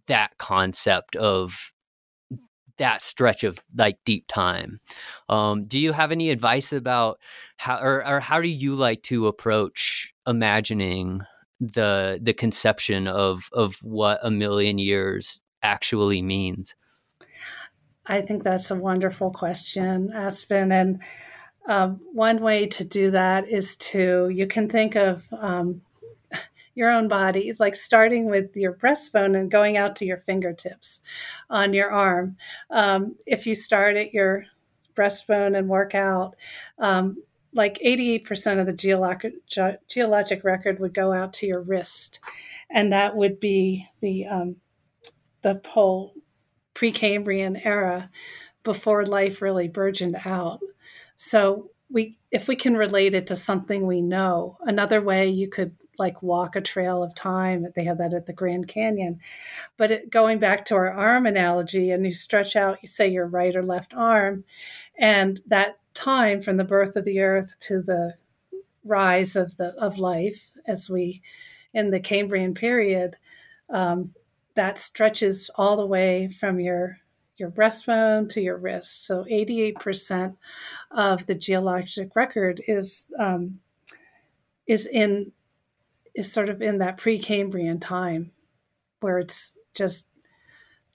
that 0.08 0.38
concept 0.38 1.16
of 1.16 1.72
that 2.78 3.02
stretch 3.02 3.44
of 3.44 3.60
like 3.76 3.98
deep 4.04 4.26
time. 4.28 4.80
Um, 5.30 5.66
do 5.66 5.80
you 5.80 5.94
have 5.94 6.12
any 6.12 6.30
advice 6.30 6.74
about 6.74 7.20
how 7.58 7.78
or, 7.80 8.06
or 8.06 8.20
how 8.20 8.42
do 8.42 8.50
you 8.50 8.76
like 8.76 9.02
to 9.04 9.28
approach 9.28 10.14
imagining 10.28 11.22
the 11.74 12.20
the 12.22 12.34
conception 12.34 13.08
of 13.08 13.50
of 13.54 13.76
what 13.82 14.20
a 14.24 14.32
million 14.32 14.78
years 14.78 15.42
actually 15.64 16.22
means? 16.22 16.76
I 18.08 18.22
think 18.22 18.44
that's 18.44 18.70
a 18.70 18.76
wonderful 18.76 19.32
question, 19.32 20.12
Aspen. 20.14 20.72
And 20.72 21.02
um, 21.68 22.00
one 22.14 22.42
way 22.42 22.68
to 22.68 22.84
do 22.84 23.12
that 23.12 23.48
is 23.48 23.76
to 23.78 24.30
you 24.30 24.46
can 24.46 24.70
think 24.70 24.96
of 24.96 25.28
um, 25.40 25.82
your 26.76 26.92
own 26.92 27.08
body. 27.08 27.50
It's 27.50 27.60
like 27.60 27.76
starting 27.76 28.30
with 28.30 28.56
your 28.56 28.74
breastbone 28.74 29.38
and 29.38 29.50
going 29.50 29.78
out 29.78 29.96
to 29.98 30.06
your 30.06 30.18
fingertips 30.18 31.00
on 31.50 31.74
your 31.74 31.92
arm. 31.92 32.38
Um, 32.70 33.16
if 33.26 33.48
you 33.48 33.56
start 33.56 33.98
at 33.98 34.14
your 34.14 34.46
breastbone 34.96 35.58
and 35.58 35.68
work 35.68 35.96
out, 35.96 36.36
um, 36.78 37.18
like 37.56 37.80
88% 37.84 38.60
of 38.60 38.66
the 38.66 38.74
geologic, 38.74 39.34
ge- 39.48 39.80
geologic 39.88 40.44
record 40.44 40.80
would 40.80 40.94
go 40.94 41.14
out 41.14 41.34
to 41.34 41.48
your 41.48 41.62
wrist. 41.62 42.20
And 42.70 42.92
that 42.94 43.16
would 43.16 43.40
be 43.40 43.88
the, 44.02 44.28
um, 44.28 44.58
the 45.42 45.62
whole 45.70 46.14
Precambrian 46.76 47.66
era 47.66 48.10
before 48.64 49.06
life 49.06 49.42
really 49.42 49.70
burgeoned 49.70 50.18
out. 50.26 50.60
So 51.16 51.72
we, 51.90 52.18
if 52.30 52.48
we 52.48 52.56
can 52.56 52.76
relate 52.76 53.14
it 53.14 53.28
to 53.28 53.36
something 53.36 53.88
we 53.88 54.02
know, 54.02 54.58
another 54.62 55.02
way 55.02 55.30
you 55.30 55.48
could 55.48 55.76
like 55.98 56.22
walk 56.22 56.56
a 56.56 56.62
trail 56.62 57.02
of 57.02 57.16
time. 57.16 57.68
They 57.76 57.86
have 57.86 57.98
that 58.00 58.14
at 58.14 58.26
the 58.26 58.34
Grand 58.34 58.68
Canyon. 58.68 59.20
But 59.78 59.92
it, 59.92 60.10
going 60.10 60.40
back 60.40 60.66
to 60.66 60.76
our 60.76 60.92
arm 60.92 61.26
analogy, 61.26 61.92
and 61.92 62.06
you 62.06 62.12
stretch 62.12 62.56
out, 62.56 62.80
you 62.82 62.88
say 62.88 63.08
your 63.08 63.28
right 63.28 63.56
or 63.56 63.64
left 63.64 63.94
arm, 63.94 64.44
and 64.98 65.42
that 65.48 65.80
time 65.96 66.42
from 66.42 66.58
the 66.58 66.64
birth 66.64 66.96
of 66.96 67.06
the 67.06 67.20
earth 67.20 67.58
to 67.62 67.82
the 67.82 68.16
rise 68.84 69.36
of 69.36 69.58
the 69.58 69.70
of 69.82 69.98
life 69.98 70.52
as 70.68 70.90
we 70.90 71.22
in 71.74 71.90
the 71.90 72.00
Cambrian 72.00 72.54
period 72.54 73.18
um, 73.70 74.14
that 74.56 74.78
stretches 74.78 75.50
all 75.56 75.76
the 75.76 75.86
way 75.86 76.30
from 76.30 76.60
your 76.60 77.00
your 77.38 77.50
breastbone 77.50 78.30
to 78.30 78.42
your 78.42 78.58
wrist. 78.58 79.06
So 79.06 79.26
88% 79.26 80.38
of 80.92 81.26
the 81.26 81.36
geologic 81.36 82.16
record 82.16 82.62
is 82.68 83.12
um, 83.20 83.60
is 84.68 84.88
in 84.88 85.32
is 86.14 86.32
sort 86.32 86.50
of 86.50 86.62
in 86.62 86.78
that 86.78 86.98
pre-Cambrian 86.98 87.80
time 87.80 88.32
where 89.02 89.20
it's 89.20 89.58
just 89.74 90.08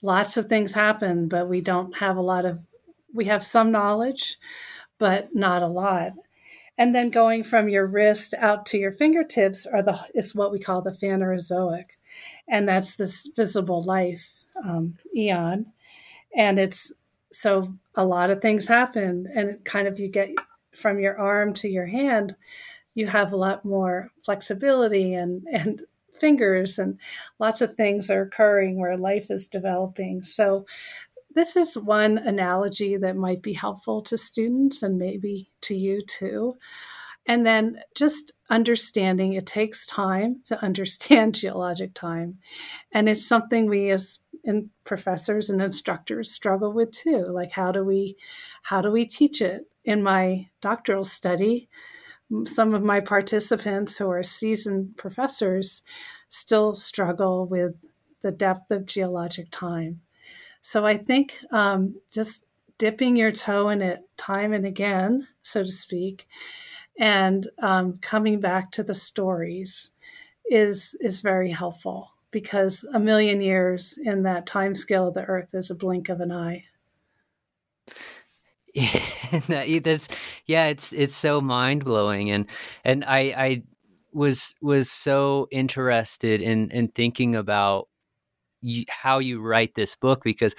lots 0.00 0.38
of 0.38 0.46
things 0.46 0.72
happen, 0.72 1.28
but 1.28 1.46
we 1.46 1.60
don't 1.60 1.98
have 1.98 2.16
a 2.16 2.22
lot 2.22 2.46
of 2.46 2.60
we 3.12 3.26
have 3.26 3.44
some 3.44 3.70
knowledge, 3.70 4.38
but 5.00 5.34
not 5.34 5.62
a 5.62 5.66
lot. 5.66 6.12
And 6.78 6.94
then 6.94 7.10
going 7.10 7.42
from 7.42 7.68
your 7.68 7.86
wrist 7.86 8.34
out 8.38 8.64
to 8.66 8.78
your 8.78 8.92
fingertips 8.92 9.66
are 9.66 9.82
the 9.82 9.98
is 10.14 10.34
what 10.34 10.52
we 10.52 10.60
call 10.60 10.82
the 10.82 10.92
Phanerozoic, 10.92 11.96
and 12.48 12.68
that's 12.68 12.94
this 12.94 13.28
visible 13.34 13.82
life 13.82 14.44
um, 14.64 14.96
eon. 15.16 15.66
And 16.36 16.58
it's 16.58 16.92
so 17.32 17.74
a 17.96 18.04
lot 18.04 18.30
of 18.30 18.40
things 18.40 18.68
happen, 18.68 19.26
and 19.34 19.64
kind 19.64 19.88
of 19.88 19.98
you 19.98 20.08
get 20.08 20.30
from 20.74 21.00
your 21.00 21.18
arm 21.18 21.52
to 21.54 21.68
your 21.68 21.86
hand, 21.86 22.36
you 22.94 23.08
have 23.08 23.32
a 23.32 23.36
lot 23.36 23.64
more 23.64 24.10
flexibility 24.24 25.14
and 25.14 25.42
and 25.52 25.82
fingers 26.14 26.78
and 26.78 26.98
lots 27.38 27.62
of 27.62 27.74
things 27.74 28.10
are 28.10 28.22
occurring 28.22 28.78
where 28.78 28.96
life 28.96 29.30
is 29.30 29.46
developing. 29.46 30.22
So 30.22 30.66
this 31.34 31.56
is 31.56 31.76
one 31.76 32.18
analogy 32.18 32.96
that 32.96 33.16
might 33.16 33.42
be 33.42 33.52
helpful 33.52 34.02
to 34.02 34.18
students 34.18 34.82
and 34.82 34.98
maybe 34.98 35.50
to 35.62 35.74
you 35.74 36.02
too. 36.04 36.56
And 37.26 37.46
then 37.46 37.80
just 37.94 38.32
understanding 38.48 39.34
it 39.34 39.46
takes 39.46 39.86
time 39.86 40.40
to 40.44 40.62
understand 40.62 41.34
geologic 41.36 41.94
time. 41.94 42.38
And 42.92 43.08
it's 43.08 43.24
something 43.24 43.66
we 43.66 43.90
as 43.90 44.18
professors 44.84 45.50
and 45.50 45.60
instructors 45.60 46.30
struggle 46.30 46.72
with 46.72 46.90
too. 46.92 47.26
Like 47.30 47.52
how 47.52 47.72
do 47.72 47.84
we 47.84 48.16
how 48.62 48.80
do 48.80 48.90
we 48.90 49.06
teach 49.06 49.40
it? 49.42 49.66
In 49.84 50.02
my 50.02 50.48
doctoral 50.60 51.04
study, 51.04 51.68
some 52.44 52.74
of 52.74 52.82
my 52.82 53.00
participants 53.00 53.98
who 53.98 54.08
are 54.10 54.22
seasoned 54.22 54.96
professors 54.96 55.82
still 56.28 56.74
struggle 56.74 57.46
with 57.46 57.74
the 58.22 58.30
depth 58.30 58.70
of 58.70 58.86
geologic 58.86 59.48
time. 59.50 60.00
So 60.62 60.86
I 60.86 60.96
think 60.96 61.38
um, 61.50 61.96
just 62.10 62.44
dipping 62.78 63.16
your 63.16 63.32
toe 63.32 63.68
in 63.68 63.82
it 63.82 64.00
time 64.16 64.52
and 64.52 64.66
again, 64.66 65.28
so 65.42 65.62
to 65.62 65.70
speak, 65.70 66.26
and 66.98 67.46
um, 67.62 67.98
coming 68.02 68.40
back 68.40 68.72
to 68.72 68.82
the 68.82 68.94
stories 68.94 69.90
is 70.50 70.96
is 71.00 71.20
very 71.20 71.50
helpful 71.50 72.12
because 72.30 72.84
a 72.94 73.00
million 73.00 73.40
years 73.40 73.98
in 74.02 74.22
that 74.24 74.46
time 74.46 74.74
scale 74.74 75.08
of 75.08 75.14
the 75.14 75.24
earth 75.24 75.54
is 75.54 75.70
a 75.70 75.74
blink 75.74 76.08
of 76.08 76.20
an 76.20 76.32
eye. 76.32 76.64
Yeah, 78.74 79.80
that's 79.80 80.08
yeah, 80.46 80.66
it's 80.66 80.92
it's 80.92 81.16
so 81.16 81.40
mind 81.40 81.84
blowing, 81.84 82.30
and 82.30 82.46
and 82.84 83.04
I 83.04 83.18
I 83.36 83.62
was 84.12 84.54
was 84.60 84.90
so 84.90 85.48
interested 85.50 86.40
in 86.40 86.70
in 86.70 86.88
thinking 86.88 87.34
about 87.34 87.88
you, 88.62 88.84
how 88.88 89.18
you 89.18 89.40
write 89.40 89.74
this 89.74 89.94
book 89.94 90.22
because 90.22 90.54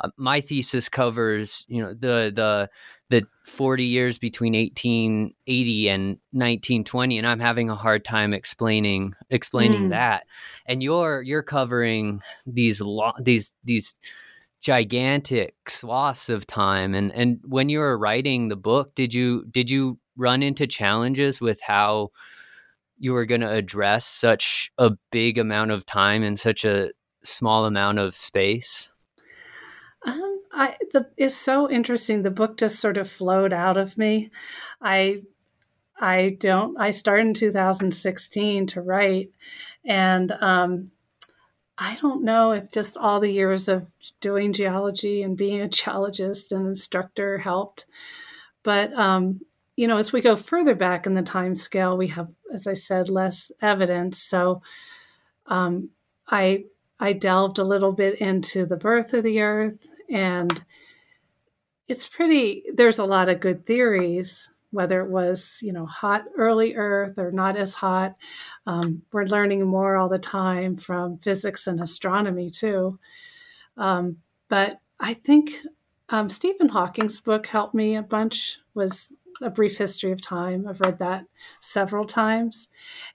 uh, 0.00 0.10
my 0.16 0.40
thesis 0.40 0.88
covers 0.88 1.64
you 1.68 1.82
know 1.82 1.92
the 1.92 2.32
the 2.34 2.70
the 3.10 3.26
40 3.44 3.84
years 3.84 4.18
between 4.18 4.54
1880 4.54 5.88
and 5.88 6.02
1920 6.32 7.18
and 7.18 7.26
i'm 7.26 7.40
having 7.40 7.68
a 7.68 7.74
hard 7.74 8.04
time 8.04 8.32
explaining 8.32 9.14
explaining 9.30 9.86
mm. 9.86 9.90
that 9.90 10.24
and 10.66 10.82
you're 10.82 11.22
you're 11.22 11.42
covering 11.42 12.20
these 12.46 12.80
lo- 12.80 13.12
these 13.20 13.52
these 13.64 13.96
gigantic 14.60 15.54
swaths 15.68 16.28
of 16.28 16.46
time 16.46 16.94
and 16.94 17.12
and 17.12 17.40
when 17.46 17.68
you 17.68 17.78
were 17.78 17.96
writing 17.96 18.48
the 18.48 18.56
book 18.56 18.94
did 18.94 19.12
you 19.14 19.44
did 19.50 19.70
you 19.70 19.98
run 20.16 20.42
into 20.42 20.66
challenges 20.66 21.40
with 21.40 21.60
how 21.62 22.10
you 23.00 23.14
were 23.14 23.24
going 23.24 23.40
to 23.40 23.50
address 23.50 24.06
such 24.06 24.70
a 24.76 24.92
big 25.10 25.38
amount 25.38 25.70
of 25.70 25.86
time 25.86 26.22
in 26.22 26.36
such 26.36 26.66
a 26.66 26.90
small 27.22 27.64
amount 27.64 27.98
of 27.98 28.14
space? 28.14 28.90
Um, 30.06 30.42
I 30.52 30.76
the 30.92 31.08
it's 31.16 31.36
so 31.36 31.70
interesting. 31.70 32.22
The 32.22 32.30
book 32.30 32.56
just 32.56 32.80
sort 32.80 32.96
of 32.96 33.10
flowed 33.10 33.52
out 33.52 33.76
of 33.76 33.98
me. 33.98 34.30
I 34.80 35.22
I 35.98 36.36
don't. 36.40 36.78
I 36.80 36.90
started 36.90 37.26
in 37.26 37.34
2016 37.34 38.66
to 38.68 38.80
write, 38.80 39.30
and 39.84 40.32
um, 40.32 40.90
I 41.76 41.98
don't 42.00 42.24
know 42.24 42.52
if 42.52 42.70
just 42.70 42.96
all 42.96 43.20
the 43.20 43.30
years 43.30 43.68
of 43.68 43.86
doing 44.20 44.52
geology 44.52 45.22
and 45.22 45.36
being 45.36 45.60
a 45.60 45.68
geologist 45.68 46.52
and 46.52 46.66
instructor 46.66 47.38
helped, 47.38 47.86
but 48.62 48.92
um, 48.94 49.40
you 49.76 49.86
know, 49.88 49.96
as 49.96 50.12
we 50.12 50.20
go 50.20 50.36
further 50.36 50.74
back 50.74 51.06
in 51.06 51.14
the 51.14 51.22
time 51.22 51.56
scale, 51.56 51.96
we 51.96 52.08
have, 52.08 52.28
as 52.52 52.66
I 52.66 52.74
said, 52.74 53.08
less 53.08 53.50
evidence. 53.62 54.18
So 54.18 54.60
um, 55.46 55.90
I 56.28 56.64
I 57.00 57.14
delved 57.14 57.58
a 57.58 57.64
little 57.64 57.92
bit 57.92 58.20
into 58.20 58.66
the 58.66 58.76
birth 58.76 59.14
of 59.14 59.24
the 59.24 59.40
earth, 59.40 59.88
and 60.10 60.62
it's 61.88 62.06
pretty, 62.06 62.64
there's 62.74 62.98
a 62.98 63.04
lot 63.06 63.28
of 63.28 63.40
good 63.40 63.66
theories, 63.66 64.50
whether 64.70 65.00
it 65.00 65.10
was, 65.10 65.58
you 65.62 65.72
know, 65.72 65.86
hot 65.86 66.26
early 66.36 66.76
earth 66.76 67.18
or 67.18 67.32
not 67.32 67.56
as 67.56 67.74
hot. 67.74 68.14
Um, 68.66 69.02
we're 69.10 69.24
learning 69.24 69.66
more 69.66 69.96
all 69.96 70.08
the 70.08 70.18
time 70.18 70.76
from 70.76 71.18
physics 71.18 71.66
and 71.66 71.80
astronomy, 71.80 72.50
too. 72.50 72.98
Um, 73.76 74.18
but 74.48 74.78
I 75.00 75.14
think 75.14 75.54
um, 76.10 76.28
Stephen 76.28 76.68
Hawking's 76.68 77.20
book 77.20 77.46
helped 77.46 77.74
me 77.74 77.96
a 77.96 78.02
bunch. 78.02 78.58
Was 78.74 79.12
a 79.42 79.50
brief 79.50 79.76
history 79.76 80.12
of 80.12 80.20
time. 80.20 80.66
I've 80.68 80.80
read 80.80 80.98
that 80.98 81.24
several 81.60 82.04
times, 82.04 82.68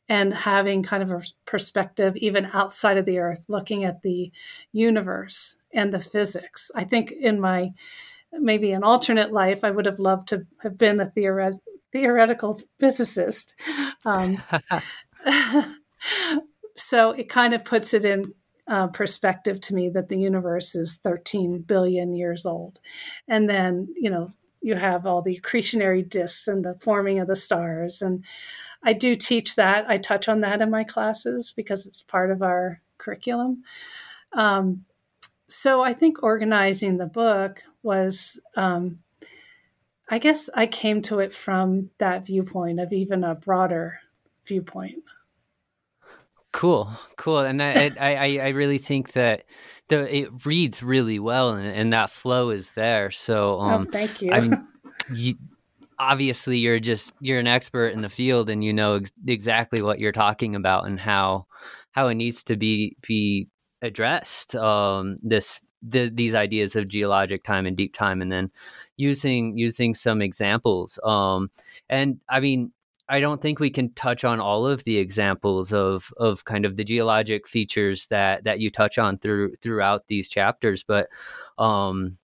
and 0.10 0.34
having 0.34 0.84
kind 0.84 1.04
of 1.04 1.12
a 1.12 1.22
perspective 1.46 2.16
even 2.18 2.50
outside 2.54 2.98
of 2.98 3.06
the 3.06 3.20
Earth, 3.20 3.44
looking 3.48 3.84
at 3.84 4.02
the 4.02 4.32
universe 4.72 5.58
and 5.74 5.94
the 5.94 6.00
physics. 6.00 6.72
I 6.76 6.84
think 6.84 7.12
in 7.12 7.40
my 7.40 7.72
maybe 8.32 8.72
an 8.72 8.84
alternate 8.84 9.32
life, 9.32 9.64
I 9.64 9.72
would 9.72 9.86
have 9.86 10.00
loved 10.00 10.28
to 10.30 10.46
have 10.62 10.78
been 10.78 11.00
a 11.00 11.08
theoret- 11.08 11.60
theoretical 11.92 12.60
physicist. 12.80 13.56
Um, 14.06 14.42
so 16.76 17.12
it 17.12 17.30
kind 17.30 17.54
of 17.54 17.64
puts 17.64 17.94
it 17.94 18.06
in 18.06 18.34
uh, 18.68 18.88
perspective 18.88 19.62
to 19.62 19.76
me 19.76 19.90
that 19.90 20.10
the 20.10 20.18
universe 20.18 20.76
is 20.76 21.00
13 21.04 21.62
billion 21.62 22.16
years 22.16 22.46
old. 22.46 22.80
And 23.28 23.50
then, 23.50 23.88
you 23.96 24.10
know, 24.10 24.34
you 24.66 24.74
have 24.74 25.06
all 25.06 25.22
the 25.22 25.40
accretionary 25.42 26.08
disks 26.08 26.48
and 26.48 26.66
the 26.66 26.74
forming 26.76 27.20
of 27.20 27.28
the 27.28 27.36
stars. 27.36 28.02
And 28.02 28.26
I 28.84 28.94
do 28.94 29.16
teach 29.16 29.56
that. 29.56 29.88
I 29.88 29.98
touch 29.98 30.28
on 30.28 30.42
that 30.42 30.62
in 30.62 30.72
my 30.72 30.84
classes 30.84 31.54
because 31.56 31.86
it's 31.86 32.02
part 32.02 32.32
of 32.32 32.42
our 32.42 32.82
curriculum. 32.98 33.64
Um, 34.34 34.86
so 35.48 35.82
I 35.82 35.94
think 35.94 36.24
organizing 36.24 36.98
the 36.98 37.06
book 37.06 37.62
was, 37.84 38.40
um, 38.56 39.00
I 40.10 40.18
guess 40.18 40.50
I 40.56 40.66
came 40.66 41.02
to 41.04 41.20
it 41.20 41.32
from 41.32 41.92
that 42.00 42.26
viewpoint 42.26 42.80
of 42.80 42.92
even 42.92 43.24
a 43.24 43.36
broader 43.36 44.00
viewpoint. 44.48 45.04
Cool, 46.52 46.90
cool, 47.18 47.40
and 47.40 47.62
I, 47.62 47.92
I, 48.00 48.40
I 48.40 48.48
really 48.50 48.78
think 48.78 49.12
that 49.12 49.44
the 49.88 50.16
it 50.16 50.46
reads 50.46 50.82
really 50.82 51.20
well, 51.20 51.52
and, 51.52 51.68
and 51.68 51.94
that 51.94 52.10
flow 52.10 52.50
is 52.50 52.72
there. 52.72 53.12
So, 53.12 53.60
oh, 53.60 53.62
um, 53.62 53.86
oh, 53.88 53.92
thank 53.92 54.22
you. 54.22 54.32
I 54.32 54.42
mean, 54.42 54.68
you, 55.14 55.36
obviously, 56.00 56.58
you're 56.58 56.80
just 56.80 57.14
you're 57.20 57.40
an 57.40 57.48
expert 57.48 57.90
in 57.90 58.02
the 58.02 58.10
field, 58.10 58.50
and 58.50 58.64
you 58.64 58.74
know 58.74 58.96
ex- 58.96 59.12
exactly 59.28 59.82
what 59.82 60.00
you're 60.00 60.12
talking 60.12 60.56
about 60.56 60.88
and 60.88 61.00
how 61.00 61.46
how 61.92 62.08
it 62.08 62.16
needs 62.16 62.44
to 62.46 62.56
be 62.56 62.96
be 63.06 63.48
addressed. 63.82 64.56
Um, 64.56 65.18
this 65.22 65.62
the, 65.88 66.10
these 66.10 66.34
ideas 66.34 66.76
of 66.76 66.88
geologic 66.88 67.44
time 67.44 67.66
and 67.66 67.78
deep 67.78 67.94
time, 67.94 68.22
and 68.22 68.32
then 68.32 68.52
using 68.98 69.58
using 69.58 69.94
some 69.94 70.22
examples. 70.22 71.00
Um, 71.04 71.50
and 71.90 72.20
I 72.30 72.40
mean, 72.40 72.72
I 73.08 73.20
don't 73.20 73.42
think 73.42 73.60
we 73.60 73.70
can 73.70 73.94
touch 73.94 74.24
on 74.24 74.40
all 74.40 74.66
of 74.66 74.84
the 74.84 74.98
examples 74.98 75.72
of 75.72 76.12
of 76.18 76.46
kind 76.46 76.66
of 76.66 76.76
the 76.76 76.84
geologic 76.84 77.48
features 77.48 78.08
that 78.08 78.44
that 78.46 78.60
you 78.60 78.70
touch 78.70 78.98
on 78.98 79.18
through 79.20 79.56
throughout 79.62 80.08
these 80.08 80.30
chapters, 80.30 80.84
but 80.84 81.08
um, 81.58 82.18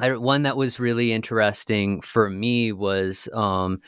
I, 0.00 0.16
one 0.16 0.42
that 0.42 0.56
was 0.56 0.80
really 0.80 1.12
interesting 1.12 2.00
for 2.00 2.30
me 2.30 2.72
was 2.72 3.28
um, 3.32 3.80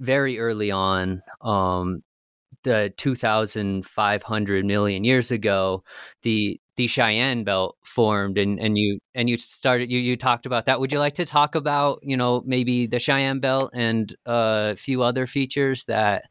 very 0.00 0.38
early 0.38 0.70
on. 0.70 1.22
Um, 1.40 2.02
the 2.62 2.92
2,500 2.96 4.64
million 4.64 5.04
years 5.04 5.30
ago, 5.30 5.84
the 6.22 6.58
the 6.76 6.86
Cheyenne 6.86 7.44
Belt 7.44 7.76
formed, 7.82 8.38
and 8.38 8.58
and 8.60 8.76
you 8.76 8.98
and 9.14 9.28
you 9.28 9.36
started 9.36 9.90
you 9.90 9.98
you 9.98 10.16
talked 10.16 10.46
about 10.46 10.66
that. 10.66 10.80
Would 10.80 10.92
you 10.92 10.98
like 10.98 11.14
to 11.14 11.26
talk 11.26 11.54
about 11.54 12.00
you 12.02 12.16
know 12.16 12.42
maybe 12.46 12.86
the 12.86 12.98
Cheyenne 12.98 13.40
Belt 13.40 13.70
and 13.74 14.12
uh, 14.26 14.72
a 14.72 14.76
few 14.76 15.02
other 15.02 15.26
features 15.26 15.84
that 15.86 16.24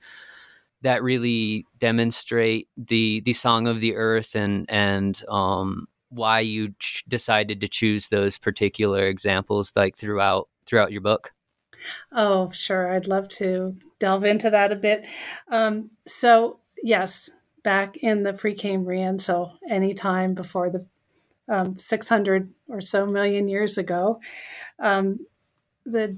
that 0.81 1.01
really 1.01 1.65
demonstrate 1.77 2.67
the 2.77 3.21
the 3.21 3.33
song 3.33 3.67
of 3.67 3.79
the 3.79 3.95
earth 3.95 4.35
and 4.35 4.65
and 4.69 5.21
um, 5.29 5.87
why 6.09 6.39
you 6.41 6.73
ch- 6.79 7.03
decided 7.07 7.61
to 7.61 7.67
choose 7.67 8.09
those 8.09 8.37
particular 8.37 9.07
examples 9.07 9.71
like 9.75 9.97
throughout 9.97 10.49
throughout 10.65 10.91
your 10.91 11.01
book? 11.01 11.33
Oh, 12.11 12.51
sure. 12.51 12.91
I'd 12.91 13.07
love 13.07 13.27
to 13.29 13.75
delve 13.99 14.23
into 14.23 14.49
that 14.49 14.71
a 14.71 14.75
bit. 14.75 15.05
Um, 15.49 15.89
so, 16.07 16.59
yes, 16.81 17.29
back 17.63 17.97
in 17.97 18.23
the 18.23 18.33
Precambrian, 18.33 19.19
so 19.19 19.53
any 19.69 19.93
time 19.93 20.33
before 20.33 20.69
the 20.69 20.85
um, 21.49 21.77
600 21.77 22.53
or 22.67 22.81
so 22.81 23.05
million 23.05 23.47
years 23.47 23.77
ago, 23.77 24.19
um, 24.79 25.25
the 25.85 26.17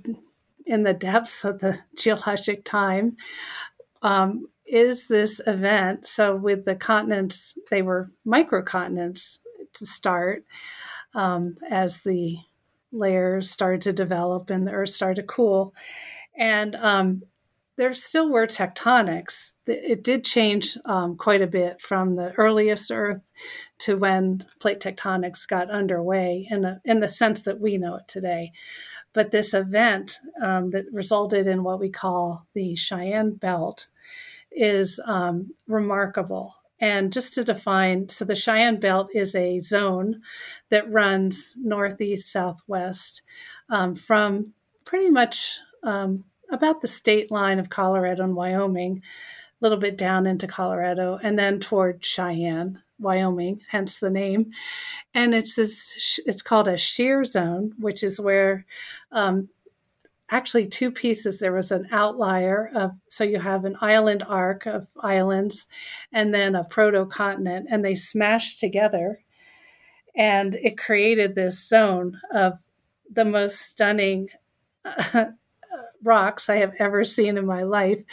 in 0.65 0.83
the 0.83 0.93
depths 0.93 1.43
of 1.45 1.59
the 1.59 1.79
geologic 1.97 2.63
time, 2.65 3.17
um, 4.01 4.47
is 4.65 5.07
this 5.07 5.41
event. 5.45 6.07
So, 6.07 6.35
with 6.35 6.65
the 6.65 6.75
continents, 6.75 7.57
they 7.69 7.81
were 7.81 8.11
microcontinents 8.25 9.39
to 9.73 9.85
start 9.85 10.43
um, 11.13 11.57
as 11.69 12.01
the 12.01 12.37
layers 12.91 13.51
started 13.51 13.81
to 13.81 13.93
develop 13.93 14.49
and 14.49 14.67
the 14.67 14.71
earth 14.71 14.89
started 14.89 15.21
to 15.21 15.27
cool. 15.27 15.73
And 16.37 16.75
um, 16.75 17.23
there 17.77 17.93
still 17.93 18.29
were 18.29 18.47
tectonics. 18.47 19.53
It 19.67 20.03
did 20.03 20.23
change 20.23 20.77
um, 20.85 21.17
quite 21.17 21.41
a 21.41 21.47
bit 21.47 21.81
from 21.81 22.15
the 22.15 22.31
earliest 22.33 22.89
Earth 22.91 23.21
to 23.79 23.97
when 23.97 24.39
plate 24.59 24.79
tectonics 24.79 25.47
got 25.47 25.69
underway 25.69 26.47
in, 26.49 26.63
a, 26.63 26.81
in 26.85 27.01
the 27.01 27.09
sense 27.09 27.41
that 27.41 27.59
we 27.59 27.77
know 27.77 27.95
it 27.95 28.07
today. 28.07 28.53
But 29.13 29.31
this 29.31 29.53
event 29.53 30.19
um, 30.41 30.71
that 30.71 30.85
resulted 30.91 31.47
in 31.47 31.63
what 31.63 31.79
we 31.79 31.89
call 31.89 32.47
the 32.53 32.75
Cheyenne 32.75 33.35
Belt 33.35 33.87
is 34.51 34.99
um, 35.05 35.53
remarkable. 35.67 36.55
And 36.79 37.11
just 37.11 37.33
to 37.35 37.43
define, 37.43 38.09
so 38.09 38.25
the 38.25 38.35
Cheyenne 38.35 38.79
Belt 38.79 39.09
is 39.13 39.35
a 39.35 39.59
zone 39.59 40.21
that 40.69 40.91
runs 40.91 41.55
northeast, 41.57 42.31
southwest 42.31 43.21
um, 43.69 43.95
from 43.95 44.53
pretty 44.83 45.09
much 45.09 45.59
um, 45.83 46.25
about 46.51 46.81
the 46.81 46.87
state 46.87 47.31
line 47.31 47.59
of 47.59 47.69
Colorado 47.69 48.23
and 48.23 48.35
Wyoming, 48.35 49.01
a 49.61 49.65
little 49.65 49.77
bit 49.77 49.97
down 49.97 50.25
into 50.25 50.47
Colorado, 50.47 51.19
and 51.23 51.37
then 51.37 51.59
toward 51.59 52.05
Cheyenne, 52.05 52.81
Wyoming, 52.99 53.61
hence 53.69 53.99
the 53.99 54.09
name. 54.09 54.51
And 55.13 55.33
it's 55.33 55.55
this, 55.55 56.19
it's 56.25 56.41
called 56.41 56.67
a 56.67 56.77
shear 56.77 57.23
zone, 57.25 57.73
which 57.79 58.03
is 58.03 58.19
where 58.19 58.65
um, 59.11 59.49
actually 60.29 60.67
two 60.67 60.91
pieces. 60.91 61.39
There 61.39 61.53
was 61.53 61.71
an 61.71 61.87
outlier 61.91 62.71
of, 62.73 62.93
so 63.09 63.23
you 63.23 63.39
have 63.39 63.65
an 63.65 63.77
island 63.81 64.23
arc 64.27 64.65
of 64.65 64.87
islands 64.99 65.67
and 66.11 66.33
then 66.33 66.55
a 66.55 66.63
proto-continent, 66.63 67.67
and 67.69 67.83
they 67.83 67.95
smashed 67.95 68.59
together. 68.59 69.21
And 70.15 70.55
it 70.55 70.77
created 70.77 71.35
this 71.35 71.67
zone 71.67 72.19
of 72.33 72.63
the 73.11 73.25
most 73.25 73.59
stunning 73.59 74.29
uh, 74.83 75.25
rocks 76.05 76.49
I 76.49 76.57
have 76.57 76.73
ever 76.79 77.03
seen 77.03 77.37
in 77.37 77.45
my 77.45 77.63
life. 77.63 78.03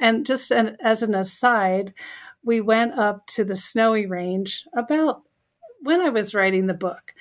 And 0.00 0.26
just 0.26 0.50
an, 0.50 0.76
as 0.82 1.02
an 1.02 1.14
aside, 1.14 1.94
we 2.44 2.60
went 2.60 2.98
up 2.98 3.26
to 3.28 3.44
the 3.44 3.56
snowy 3.56 4.06
range 4.06 4.64
about 4.74 5.22
when 5.82 6.00
I 6.00 6.10
was 6.10 6.34
writing 6.34 6.66
the 6.66 6.74
book 6.74 7.12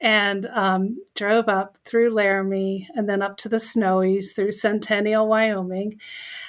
and 0.00 0.46
um, 0.46 1.02
drove 1.14 1.48
up 1.48 1.76
through 1.84 2.10
Laramie 2.10 2.88
and 2.94 3.08
then 3.08 3.20
up 3.20 3.36
to 3.38 3.48
the 3.48 3.56
Snowies 3.56 4.34
through 4.34 4.52
Centennial, 4.52 5.26
Wyoming, 5.26 6.00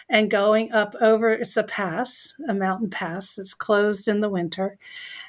and 0.08 0.29
going 0.29 0.71
up 0.71 0.95
over 1.01 1.32
it's 1.32 1.58
a 1.58 1.63
pass, 1.63 2.34
a 2.47 2.53
mountain 2.53 2.89
pass 2.89 3.36
that's 3.36 3.53
closed 3.53 4.08
in 4.08 4.21
the 4.21 4.29
winter, 4.29 4.77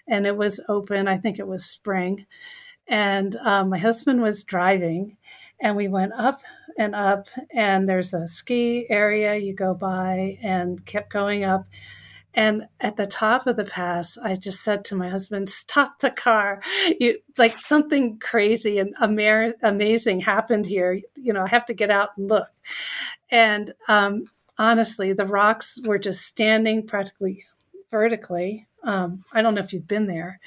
and 0.06 0.26
it 0.26 0.36
was 0.36 0.60
open. 0.68 1.08
I 1.08 1.16
think 1.16 1.38
it 1.38 1.48
was 1.48 1.64
spring, 1.64 2.26
and 2.86 3.36
um, 3.36 3.70
my 3.70 3.78
husband 3.78 4.20
was 4.20 4.44
driving, 4.44 5.16
and 5.60 5.76
we 5.76 5.88
went 5.88 6.12
up 6.12 6.42
and 6.78 6.94
up, 6.94 7.28
and 7.52 7.88
there's 7.88 8.14
a 8.14 8.26
ski 8.26 8.86
area 8.88 9.36
you 9.36 9.54
go 9.54 9.74
by, 9.74 10.38
and 10.42 10.84
kept 10.86 11.12
going 11.12 11.44
up 11.44 11.66
and 12.34 12.68
at 12.80 12.96
the 12.96 13.06
top 13.06 13.46
of 13.46 13.56
the 13.56 13.64
pass, 13.64 14.16
I 14.16 14.34
just 14.36 14.62
said 14.62 14.84
to 14.86 14.94
my 14.94 15.08
husband, 15.08 15.48
"Stop 15.48 15.98
the 15.98 16.10
car! 16.10 16.62
You 17.00 17.18
like 17.38 17.52
something 17.52 18.18
crazy 18.18 18.78
and 18.78 18.94
ama- 19.00 19.54
amazing 19.62 20.20
happened 20.20 20.66
here. 20.66 21.00
You 21.16 21.32
know, 21.32 21.42
I 21.42 21.48
have 21.48 21.66
to 21.66 21.74
get 21.74 21.90
out 21.90 22.10
and 22.16 22.28
look." 22.28 22.48
And 23.30 23.74
um, 23.88 24.26
honestly, 24.58 25.12
the 25.12 25.26
rocks 25.26 25.78
were 25.84 25.98
just 25.98 26.22
standing 26.22 26.86
practically 26.86 27.46
vertically. 27.90 28.68
Um, 28.84 29.24
I 29.32 29.42
don't 29.42 29.54
know 29.54 29.62
if 29.62 29.72
you've 29.72 29.88
been 29.88 30.06
there, 30.06 30.38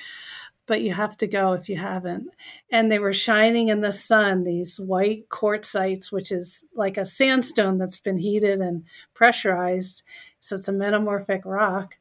but 0.66 0.82
you 0.82 0.94
have 0.94 1.18
to 1.18 1.28
go 1.28 1.54
if 1.54 1.68
you 1.68 1.78
haven't. 1.78 2.28
And 2.72 2.92
they 2.92 3.00
were 3.00 3.14
shining 3.14 3.68
in 3.68 3.82
the 3.82 3.92
sun, 3.92 4.44
these 4.44 4.80
white 4.80 5.30
quartzites, 5.30 6.12
which 6.12 6.32
is 6.32 6.66
like 6.74 6.98
a 6.98 7.06
sandstone 7.06 7.78
that's 7.78 8.00
been 8.00 8.18
heated 8.18 8.62
and 8.62 8.84
pressurized. 9.14 10.04
So 10.40 10.56
it's 10.56 10.68
a 10.68 10.74
metamorphic 10.74 11.42
rock. 11.46 11.96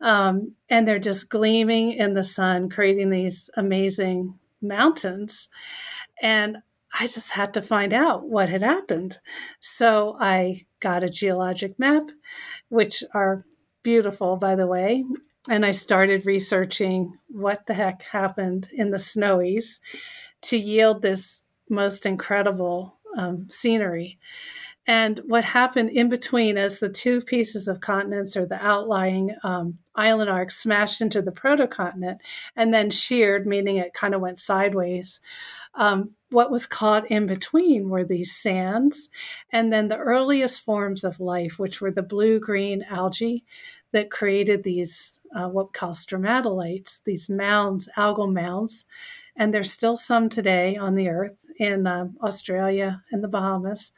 Um, 0.00 0.52
and 0.68 0.86
they're 0.86 0.98
just 0.98 1.30
gleaming 1.30 1.92
in 1.92 2.14
the 2.14 2.22
sun, 2.22 2.68
creating 2.68 3.10
these 3.10 3.48
amazing 3.56 4.38
mountains. 4.60 5.48
And 6.20 6.58
I 6.98 7.06
just 7.06 7.30
had 7.30 7.54
to 7.54 7.62
find 7.62 7.92
out 7.92 8.28
what 8.28 8.48
had 8.48 8.62
happened. 8.62 9.18
So 9.60 10.16
I 10.20 10.66
got 10.80 11.02
a 11.02 11.10
geologic 11.10 11.78
map, 11.78 12.04
which 12.68 13.02
are 13.14 13.44
beautiful, 13.82 14.36
by 14.36 14.54
the 14.54 14.66
way 14.66 15.04
and 15.48 15.64
I 15.66 15.72
started 15.72 16.26
researching 16.26 17.18
what 17.28 17.66
the 17.66 17.74
heck 17.74 18.02
happened 18.02 18.68
in 18.72 18.90
the 18.90 18.96
Snowies 18.96 19.78
to 20.42 20.56
yield 20.56 21.02
this 21.02 21.44
most 21.68 22.06
incredible 22.06 22.98
um, 23.16 23.46
scenery. 23.50 24.18
And 24.86 25.20
what 25.26 25.44
happened 25.44 25.90
in 25.90 26.10
between 26.10 26.58
as 26.58 26.78
the 26.78 26.90
two 26.90 27.22
pieces 27.22 27.68
of 27.68 27.80
continents 27.80 28.36
or 28.36 28.44
the 28.44 28.62
outlying 28.62 29.34
um, 29.42 29.78
island 29.94 30.28
arcs 30.28 30.58
smashed 30.58 31.00
into 31.00 31.22
the 31.22 31.32
protocontinent 31.32 32.18
and 32.54 32.72
then 32.72 32.90
sheared, 32.90 33.46
meaning 33.46 33.76
it 33.76 33.94
kind 33.94 34.14
of 34.14 34.20
went 34.20 34.38
sideways. 34.38 35.20
Um, 35.74 36.10
what 36.30 36.50
was 36.50 36.66
caught 36.66 37.10
in 37.10 37.26
between 37.26 37.88
were 37.88 38.04
these 38.04 38.36
sands 38.36 39.08
and 39.50 39.72
then 39.72 39.88
the 39.88 39.96
earliest 39.96 40.62
forms 40.62 41.02
of 41.02 41.18
life, 41.18 41.58
which 41.58 41.80
were 41.80 41.90
the 41.90 42.02
blue 42.02 42.38
green 42.38 42.82
algae 42.82 43.44
that 43.94 44.10
created 44.10 44.62
these, 44.62 45.20
uh, 45.34 45.48
what 45.48 45.66
we 45.66 45.72
call 45.72 45.92
stromatolites, 45.92 47.00
these 47.04 47.30
mounds, 47.30 47.88
algal 47.96 48.30
mounds. 48.30 48.84
And 49.36 49.52
there's 49.52 49.72
still 49.72 49.96
some 49.96 50.28
today 50.28 50.76
on 50.76 50.94
the 50.94 51.08
earth 51.08 51.46
in 51.58 51.86
uh, 51.86 52.08
Australia 52.22 53.02
and 53.10 53.24
the 53.24 53.28
Bahamas 53.28 53.92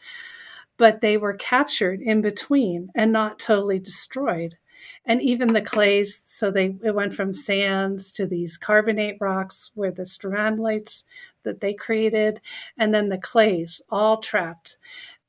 but 0.76 1.00
they 1.00 1.16
were 1.16 1.34
captured 1.34 2.00
in 2.00 2.20
between 2.20 2.90
and 2.94 3.12
not 3.12 3.38
totally 3.38 3.78
destroyed. 3.78 4.56
And 5.04 5.22
even 5.22 5.52
the 5.52 5.62
clays, 5.62 6.20
so 6.22 6.50
they 6.50 6.76
it 6.84 6.94
went 6.94 7.14
from 7.14 7.32
sands 7.32 8.12
to 8.12 8.26
these 8.26 8.58
carbonate 8.58 9.16
rocks 9.20 9.72
where 9.74 9.90
the 9.90 10.02
stromatolites 10.02 11.04
that 11.44 11.60
they 11.60 11.72
created, 11.72 12.40
and 12.76 12.92
then 12.94 13.08
the 13.08 13.18
clays 13.18 13.80
all 13.88 14.18
trapped, 14.18 14.76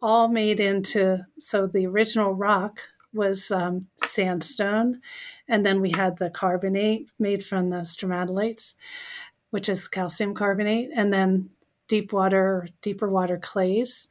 all 0.01 0.27
made 0.27 0.59
into 0.59 1.25
so 1.39 1.65
the 1.65 1.87
original 1.87 2.33
rock 2.33 2.81
was 3.13 3.51
um, 3.51 3.87
sandstone, 3.97 5.01
and 5.47 5.65
then 5.65 5.81
we 5.81 5.91
had 5.91 6.17
the 6.17 6.29
carbonate 6.29 7.07
made 7.19 7.43
from 7.43 7.69
the 7.69 7.77
stromatolites, 7.77 8.75
which 9.49 9.69
is 9.69 9.87
calcium 9.87 10.33
carbonate, 10.33 10.89
and 10.95 11.13
then 11.13 11.49
deep 11.87 12.11
water, 12.11 12.67
deeper 12.81 13.09
water 13.09 13.37
clays 13.37 14.07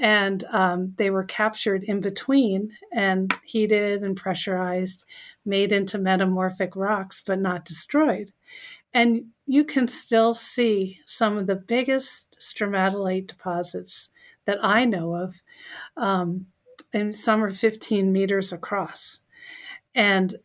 and 0.00 0.44
um, 0.44 0.94
they 0.96 1.10
were 1.10 1.24
captured 1.24 1.82
in 1.82 2.00
between 2.00 2.72
and 2.92 3.34
heated 3.42 4.02
and 4.02 4.16
pressurized, 4.16 5.04
made 5.44 5.72
into 5.72 5.98
metamorphic 5.98 6.76
rocks, 6.76 7.22
but 7.24 7.40
not 7.40 7.64
destroyed. 7.64 8.32
And 8.94 9.26
you 9.46 9.64
can 9.64 9.88
still 9.88 10.34
see 10.34 11.00
some 11.04 11.36
of 11.36 11.46
the 11.46 11.56
biggest 11.56 12.38
stromatolite 12.40 13.26
deposits 13.26 14.10
that 14.46 14.58
I 14.62 14.84
know 14.84 15.14
of, 15.14 15.42
um, 15.96 16.46
and 16.92 17.14
some 17.14 17.42
are 17.42 17.50
15 17.50 18.12
meters 18.12 18.52
across. 18.52 19.20
And 19.94 20.36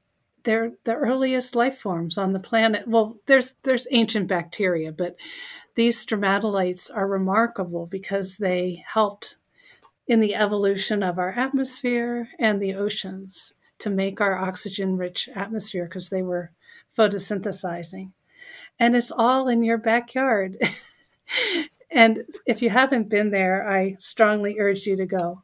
they're 0.44 0.74
the 0.84 0.96
earliest 0.96 1.56
life 1.56 1.78
forms 1.78 2.18
on 2.18 2.34
the 2.34 2.40
planet. 2.40 2.88
Well, 2.88 3.18
there's 3.28 3.56
there's 3.64 3.88
ancient 3.92 4.28
bacteria, 4.28 4.92
but 4.92 5.16
these 5.76 6.06
stromatolites 6.06 6.90
are 6.94 7.08
remarkable 7.08 7.88
because 7.88 8.38
they 8.38 8.84
helped 8.88 9.38
in 10.08 10.20
the 10.20 10.36
evolution 10.36 11.02
of 11.02 11.18
our 11.18 11.32
atmosphere 11.32 12.30
and 12.40 12.62
the 12.62 12.74
oceans 12.74 13.54
to 13.80 13.90
make 13.90 14.20
our 14.20 14.38
oxygen 14.38 14.98
rich 14.98 15.30
atmosphere 15.34 15.86
because 15.86 16.10
they 16.10 16.22
were 16.22 16.52
photosynthesizing. 16.98 18.12
And 18.78 18.96
it's 18.96 19.12
all 19.12 19.48
in 19.48 19.64
your 19.64 19.78
backyard. 19.78 20.58
and 21.92 22.24
if 22.46 22.62
you 22.62 22.70
haven't 22.70 23.10
been 23.10 23.32
there, 23.32 23.68
I 23.68 23.96
strongly 24.00 24.60
urge 24.60 24.86
you 24.86 24.98
to 24.98 25.06
go. 25.06 25.44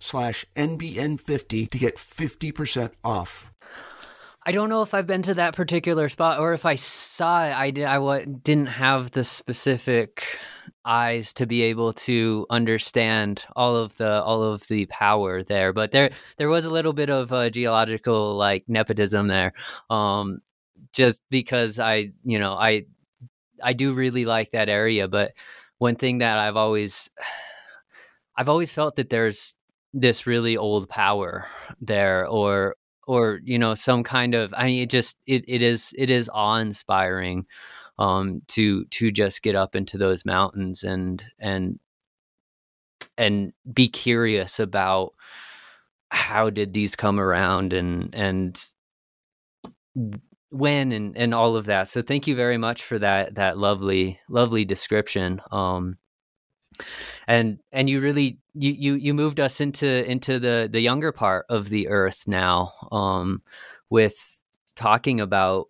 slash 0.01 0.45
NBN50 0.55 1.69
to 1.69 1.77
get 1.77 1.95
50% 1.95 2.91
off. 3.03 3.51
I 4.43 4.51
don't 4.51 4.69
know 4.69 4.81
if 4.81 4.95
I've 4.95 5.05
been 5.05 5.21
to 5.23 5.35
that 5.35 5.55
particular 5.55 6.09
spot 6.09 6.39
or 6.39 6.53
if 6.53 6.65
I 6.65 6.73
saw 6.75 7.45
it. 7.45 7.55
I 7.55 7.69
did. 7.69 7.85
I 7.85 7.95
w- 7.95 8.25
didn't 8.25 8.67
have 8.67 9.11
the 9.11 9.23
specific 9.23 10.39
eyes 10.83 11.33
to 11.33 11.45
be 11.45 11.61
able 11.61 11.93
to 11.93 12.47
understand 12.49 13.45
all 13.55 13.75
of 13.75 13.95
the 13.97 14.23
all 14.23 14.41
of 14.41 14.65
the 14.67 14.87
power 14.87 15.43
there. 15.43 15.73
But 15.73 15.91
there 15.91 16.09
there 16.37 16.49
was 16.49 16.65
a 16.65 16.71
little 16.71 16.93
bit 16.93 17.11
of 17.11 17.31
a 17.31 17.51
geological 17.51 18.35
like 18.35 18.63
nepotism 18.67 19.27
there, 19.27 19.53
um, 19.91 20.39
just 20.91 21.21
because 21.29 21.77
I 21.77 22.11
you 22.23 22.39
know 22.39 22.53
I 22.53 22.85
I 23.63 23.73
do 23.73 23.93
really 23.93 24.25
like 24.25 24.51
that 24.51 24.69
area. 24.69 25.07
But 25.07 25.33
one 25.77 25.95
thing 25.97 26.17
that 26.17 26.39
I've 26.39 26.57
always 26.57 27.11
I've 28.35 28.49
always 28.49 28.71
felt 28.71 28.95
that 28.95 29.11
there's 29.11 29.55
this 29.93 30.25
really 30.25 30.57
old 30.57 30.87
power 30.89 31.47
there 31.79 32.25
or 32.27 32.75
or 33.07 33.41
you 33.43 33.59
know 33.59 33.75
some 33.75 34.03
kind 34.03 34.35
of 34.35 34.53
i 34.55 34.67
mean 34.67 34.83
it 34.83 34.89
just 34.89 35.17
it, 35.27 35.43
it 35.47 35.61
is 35.61 35.93
it 35.97 36.09
is 36.09 36.29
awe-inspiring 36.33 37.45
um 37.99 38.41
to 38.47 38.85
to 38.85 39.11
just 39.11 39.41
get 39.41 39.55
up 39.55 39.75
into 39.75 39.97
those 39.97 40.23
mountains 40.23 40.83
and 40.83 41.23
and 41.39 41.79
and 43.17 43.53
be 43.73 43.87
curious 43.87 44.59
about 44.59 45.13
how 46.09 46.49
did 46.49 46.73
these 46.73 46.95
come 46.95 47.19
around 47.19 47.73
and 47.73 48.13
and 48.13 48.63
when 50.49 50.91
and 50.91 51.15
and 51.15 51.33
all 51.33 51.55
of 51.55 51.65
that. 51.65 51.89
So 51.89 52.01
thank 52.01 52.27
you 52.27 52.35
very 52.35 52.57
much 52.57 52.83
for 52.83 52.99
that 52.99 53.35
that 53.35 53.57
lovely 53.57 54.19
lovely 54.29 54.65
description 54.65 55.41
um 55.51 55.97
and 57.27 57.59
and 57.71 57.89
you 57.89 57.99
really 58.01 58.37
you 58.53 58.71
you 58.71 58.93
you 58.95 59.13
moved 59.13 59.39
us 59.39 59.61
into 59.61 60.05
into 60.09 60.39
the 60.39 60.69
the 60.71 60.81
younger 60.81 61.11
part 61.11 61.45
of 61.49 61.69
the 61.69 61.87
earth 61.87 62.23
now 62.27 62.73
um 62.91 63.41
with 63.89 64.39
talking 64.75 65.19
about 65.19 65.67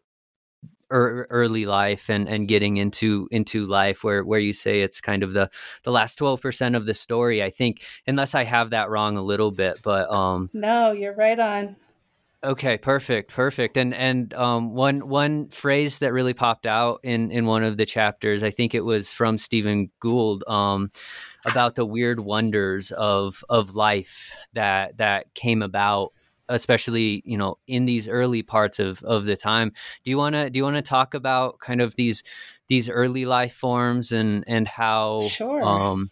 er, 0.92 1.28
early 1.30 1.66
life 1.66 2.10
and 2.10 2.28
and 2.28 2.48
getting 2.48 2.78
into 2.78 3.28
into 3.32 3.66
life 3.66 4.04
where 4.04 4.24
where 4.24 4.40
you 4.40 4.54
say 4.54 4.82
it's 4.82 5.02
kind 5.02 5.24
of 5.24 5.34
the 5.34 5.50
the 5.84 5.92
last 5.92 6.20
12% 6.20 6.76
of 6.76 6.86
the 6.86 6.94
story. 6.94 7.42
I 7.44 7.50
think 7.50 7.84
unless 8.08 8.36
i 8.36 8.44
have 8.44 8.72
that 8.72 8.90
wrong 8.90 9.18
a 9.18 9.22
little 9.22 9.52
bit 9.52 9.80
but 9.84 10.10
um 10.10 10.50
no 10.54 10.92
you're 10.92 11.16
right 11.16 11.40
on 11.40 11.76
Okay, 12.44 12.80
perfect, 12.80 13.32
perfect. 13.32 13.78
And 13.78 13.94
and 13.94 14.34
um, 14.34 14.74
one 14.74 15.08
one 15.08 15.50
phrase 15.50 16.00
that 16.00 16.12
really 16.12 16.34
popped 16.34 16.66
out 16.66 17.00
in 17.04 17.30
in 17.30 17.46
one 17.46 17.64
of 17.64 17.78
the 17.78 17.86
chapters, 17.86 18.42
I 18.42 18.50
think 18.50 18.74
it 18.74 18.84
was 18.84 19.12
from 19.12 19.38
Stephen 19.38 19.92
Gould, 20.00 20.44
um, 20.48 20.90
about 21.46 21.76
the 21.76 21.86
weird 21.86 22.20
wonders 22.20 22.92
of 22.92 23.44
of 23.48 23.76
life 23.76 24.36
that 24.54 24.98
that 24.98 25.32
came 25.36 25.62
about, 25.62 26.14
especially 26.50 27.22
you 27.26 27.38
know 27.38 27.60
in 27.68 27.86
these 27.86 28.08
early 28.08 28.42
parts 28.42 28.80
of 28.80 29.04
of 29.04 29.26
the 29.26 29.36
time. 29.36 29.72
Do 30.04 30.10
you 30.10 30.18
want 30.18 30.34
to 30.34 30.50
do 30.50 30.58
you 30.58 30.64
want 30.64 30.78
to 30.78 30.82
talk 30.82 31.14
about 31.14 31.60
kind 31.60 31.80
of 31.80 31.96
these 31.96 32.24
these 32.68 32.90
early 32.90 33.26
life 33.26 33.54
forms 33.54 34.12
and 34.12 34.44
and 34.48 34.68
how 34.68 35.20
sure. 35.20 35.64
um, 35.64 36.10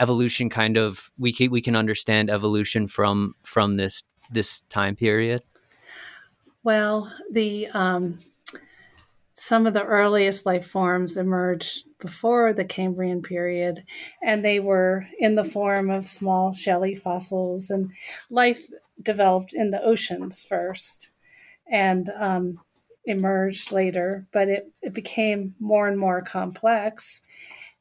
evolution 0.00 0.50
kind 0.50 0.76
of 0.76 1.12
we 1.18 1.32
can 1.32 1.52
we 1.52 1.60
can 1.60 1.76
understand 1.76 2.30
evolution 2.30 2.88
from 2.88 3.36
from 3.44 3.76
this 3.76 4.02
this 4.28 4.62
time 4.62 4.96
period? 4.96 5.42
Well, 6.68 7.10
the 7.30 7.68
um, 7.68 8.18
some 9.32 9.66
of 9.66 9.72
the 9.72 9.84
earliest 9.84 10.44
life 10.44 10.66
forms 10.66 11.16
emerged 11.16 11.86
before 11.98 12.52
the 12.52 12.66
Cambrian 12.66 13.22
period, 13.22 13.84
and 14.22 14.44
they 14.44 14.60
were 14.60 15.06
in 15.18 15.34
the 15.34 15.44
form 15.44 15.88
of 15.88 16.06
small 16.06 16.52
shelly 16.52 16.94
fossils. 16.94 17.70
And 17.70 17.92
life 18.28 18.68
developed 19.02 19.54
in 19.54 19.70
the 19.70 19.82
oceans 19.82 20.44
first, 20.44 21.08
and 21.66 22.10
um, 22.10 22.60
emerged 23.06 23.72
later. 23.72 24.26
But 24.30 24.48
it, 24.48 24.70
it 24.82 24.92
became 24.92 25.54
more 25.58 25.88
and 25.88 25.98
more 25.98 26.20
complex, 26.20 27.22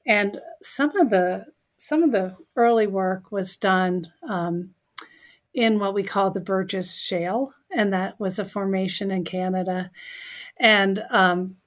and 0.05 0.39
some 0.61 0.95
of 0.95 1.09
the 1.09 1.47
some 1.75 2.03
of 2.03 2.13
the 2.13 2.38
early 2.55 2.88
work 2.88 3.33
was 3.33 3.57
done 3.57 4.13
um, 4.29 4.75
in 5.53 5.77
what 5.77 5.93
we 5.93 6.03
call 6.03 6.31
the 6.31 6.39
Burgess 6.39 6.95
Shale, 6.95 7.53
and 7.76 7.93
that 7.93 8.20
was 8.20 8.39
a 8.39 8.45
formation 8.45 9.11
in 9.11 9.24
Canada, 9.24 9.91
and 10.57 11.03
um, 11.09 11.57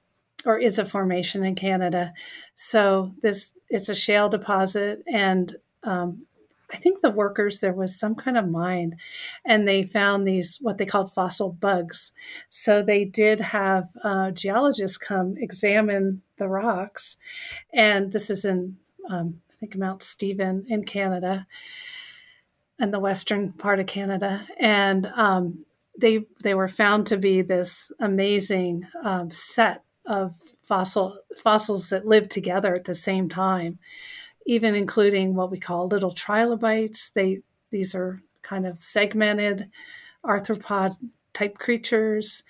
or 0.45 0.57
is 0.57 0.79
a 0.79 0.85
formation 0.85 1.43
in 1.43 1.55
Canada. 1.55 2.13
So 2.55 3.13
this 3.21 3.55
it's 3.69 3.89
a 3.89 3.95
shale 3.95 4.29
deposit, 4.29 5.03
and 5.11 5.55
um, 5.83 6.25
I 6.73 6.77
think 6.77 7.01
the 7.01 7.11
workers 7.11 7.59
there 7.59 7.73
was 7.73 7.99
some 7.99 8.15
kind 8.15 8.37
of 8.37 8.49
mine, 8.49 8.97
and 9.45 9.67
they 9.67 9.83
found 9.83 10.27
these 10.27 10.57
what 10.61 10.77
they 10.77 10.85
called 10.85 11.11
fossil 11.11 11.51
bugs. 11.51 12.11
So 12.49 12.81
they 12.81 13.05
did 13.05 13.39
have 13.39 13.89
uh, 14.03 14.31
geologists 14.31 14.97
come 14.97 15.35
examine 15.37 16.21
the 16.37 16.47
rocks, 16.47 17.17
and 17.73 18.11
this 18.11 18.29
is 18.29 18.45
in 18.45 18.77
um, 19.09 19.41
I 19.51 19.53
think 19.59 19.75
Mount 19.75 20.01
Stephen 20.01 20.65
in 20.67 20.85
Canada, 20.85 21.45
in 22.79 22.91
the 22.91 22.99
western 22.99 23.53
part 23.53 23.79
of 23.79 23.85
Canada, 23.85 24.47
and 24.59 25.07
um, 25.15 25.65
they 25.97 26.25
they 26.43 26.53
were 26.53 26.67
found 26.67 27.07
to 27.07 27.17
be 27.17 27.41
this 27.41 27.91
amazing 27.99 28.87
um, 29.03 29.31
set 29.31 29.83
of 30.05 30.35
fossil 30.63 31.17
fossils 31.37 31.89
that 31.89 32.07
lived 32.07 32.31
together 32.31 32.75
at 32.75 32.85
the 32.85 32.95
same 32.95 33.29
time, 33.29 33.79
even 34.45 34.75
including 34.75 35.35
what 35.35 35.51
we 35.51 35.59
call 35.59 35.87
little 35.87 36.11
trilobites. 36.11 37.11
They 37.11 37.41
these 37.71 37.95
are 37.95 38.21
kind 38.41 38.65
of 38.65 38.81
segmented 38.81 39.69
arthropod 40.25 40.95
type 41.33 41.57
creatures, 41.57 42.43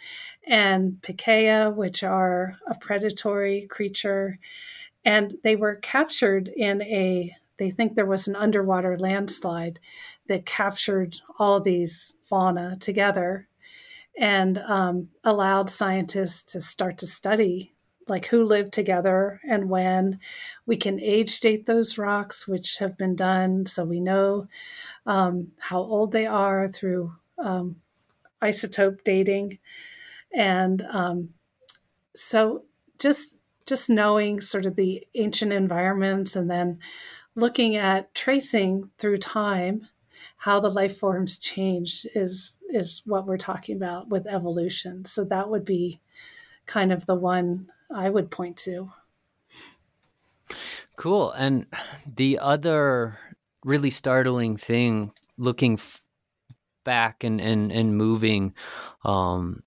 and 0.47 0.93
Pikaia, 1.01 1.73
which 1.73 2.03
are 2.03 2.55
a 2.67 2.75
predatory 2.75 3.67
creature, 3.67 4.39
and 5.05 5.35
they 5.43 5.55
were 5.55 5.75
captured 5.75 6.47
in 6.47 6.81
a. 6.81 7.35
They 7.61 7.69
think 7.69 7.93
there 7.93 8.07
was 8.07 8.27
an 8.27 8.35
underwater 8.35 8.97
landslide 8.97 9.79
that 10.27 10.47
captured 10.47 11.21
all 11.37 11.59
these 11.59 12.15
fauna 12.23 12.75
together 12.79 13.47
and 14.17 14.57
um, 14.57 15.09
allowed 15.23 15.69
scientists 15.69 16.43
to 16.53 16.59
start 16.59 16.97
to 16.97 17.05
study 17.05 17.71
like 18.07 18.25
who 18.25 18.43
lived 18.43 18.73
together 18.73 19.39
and 19.47 19.69
when. 19.69 20.19
We 20.65 20.75
can 20.75 20.99
age 20.99 21.39
date 21.39 21.67
those 21.67 21.99
rocks, 21.99 22.47
which 22.47 22.79
have 22.79 22.97
been 22.97 23.15
done, 23.15 23.67
so 23.67 23.85
we 23.85 23.99
know 23.99 24.47
um, 25.05 25.51
how 25.59 25.81
old 25.81 26.13
they 26.13 26.25
are 26.25 26.67
through 26.67 27.13
um, 27.37 27.75
isotope 28.41 29.03
dating, 29.03 29.59
and 30.33 30.81
um, 30.89 31.29
so 32.15 32.63
just 32.97 33.35
just 33.67 33.87
knowing 33.87 34.41
sort 34.41 34.65
of 34.65 34.75
the 34.75 35.05
ancient 35.13 35.53
environments 35.53 36.35
and 36.35 36.49
then 36.49 36.79
looking 37.35 37.75
at 37.75 38.13
tracing 38.13 38.89
through 38.97 39.17
time 39.17 39.87
how 40.37 40.59
the 40.59 40.69
life 40.69 40.97
forms 40.97 41.37
change 41.37 42.05
is 42.15 42.57
is 42.69 43.03
what 43.05 43.27
we're 43.27 43.37
talking 43.37 43.75
about 43.75 44.09
with 44.09 44.27
evolution. 44.27 45.05
So 45.05 45.23
that 45.25 45.49
would 45.49 45.65
be 45.65 46.01
kind 46.65 46.91
of 46.91 47.05
the 47.05 47.15
one 47.15 47.67
I 47.93 48.09
would 48.09 48.31
point 48.31 48.57
to. 48.57 48.91
Cool. 50.95 51.31
And 51.31 51.65
the 52.05 52.39
other 52.39 53.17
really 53.63 53.89
startling 53.89 54.57
thing 54.57 55.11
looking 55.37 55.73
f- 55.73 56.01
back 56.83 57.23
and, 57.23 57.39
and, 57.39 57.71
and 57.71 57.97
moving 57.97 58.53
um, 59.03 59.63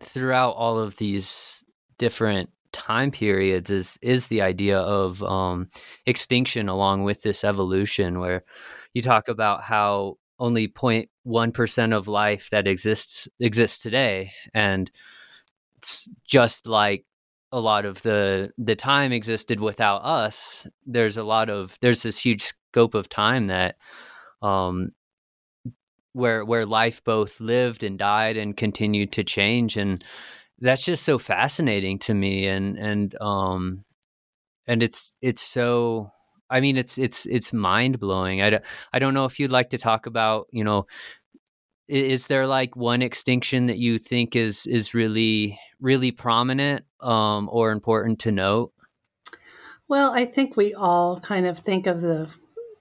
throughout 0.00 0.52
all 0.52 0.78
of 0.78 0.96
these 0.96 1.64
different 1.98 2.50
time 2.72 3.10
periods 3.10 3.70
is 3.70 3.98
is 4.02 4.26
the 4.28 4.42
idea 4.42 4.78
of 4.78 5.22
um, 5.22 5.68
extinction 6.06 6.68
along 6.68 7.04
with 7.04 7.22
this 7.22 7.44
evolution 7.44 8.18
where 8.20 8.44
you 8.94 9.02
talk 9.02 9.28
about 9.28 9.62
how 9.62 10.16
only 10.38 10.68
0.1% 10.68 11.96
of 11.96 12.08
life 12.08 12.50
that 12.50 12.66
exists 12.66 13.28
exists 13.40 13.82
today 13.82 14.30
and 14.54 14.90
it's 15.78 16.10
just 16.26 16.66
like 16.66 17.04
a 17.52 17.60
lot 17.60 17.84
of 17.86 18.02
the 18.02 18.50
the 18.58 18.76
time 18.76 19.12
existed 19.12 19.60
without 19.60 19.98
us 19.98 20.66
there's 20.84 21.16
a 21.16 21.24
lot 21.24 21.48
of 21.48 21.78
there's 21.80 22.02
this 22.02 22.18
huge 22.18 22.42
scope 22.42 22.94
of 22.94 23.08
time 23.08 23.46
that 23.46 23.76
um 24.42 24.90
where 26.12 26.44
where 26.44 26.66
life 26.66 27.04
both 27.04 27.40
lived 27.40 27.82
and 27.82 27.98
died 27.98 28.36
and 28.36 28.56
continued 28.56 29.12
to 29.12 29.22
change 29.22 29.76
and 29.76 30.02
that's 30.60 30.84
just 30.84 31.04
so 31.04 31.18
fascinating 31.18 31.98
to 31.98 32.14
me 32.14 32.46
and 32.46 32.78
and 32.78 33.14
um 33.20 33.84
and 34.66 34.82
it's 34.82 35.12
it's 35.20 35.42
so 35.42 36.10
I 36.48 36.60
mean, 36.60 36.76
it's 36.76 36.98
it's 36.98 37.26
it's 37.26 37.52
mind 37.52 37.98
blowing. 37.98 38.40
I 38.42 38.60
I 38.92 38.98
don't 38.98 39.14
know 39.14 39.24
if 39.24 39.40
you'd 39.40 39.50
like 39.50 39.70
to 39.70 39.78
talk 39.78 40.06
about, 40.06 40.46
you 40.52 40.62
know, 40.62 40.86
is 41.88 42.26
there 42.28 42.46
like 42.46 42.76
one 42.76 43.02
extinction 43.02 43.66
that 43.66 43.78
you 43.78 43.98
think 43.98 44.36
is 44.36 44.66
is 44.66 44.94
really 44.94 45.58
really 45.80 46.12
prominent 46.12 46.84
um, 47.00 47.48
or 47.50 47.72
important 47.72 48.20
to 48.20 48.32
note? 48.32 48.72
Well, 49.88 50.12
I 50.12 50.24
think 50.24 50.56
we 50.56 50.74
all 50.74 51.20
kind 51.20 51.46
of 51.46 51.60
think 51.60 51.86
of 51.86 52.00
the 52.00 52.28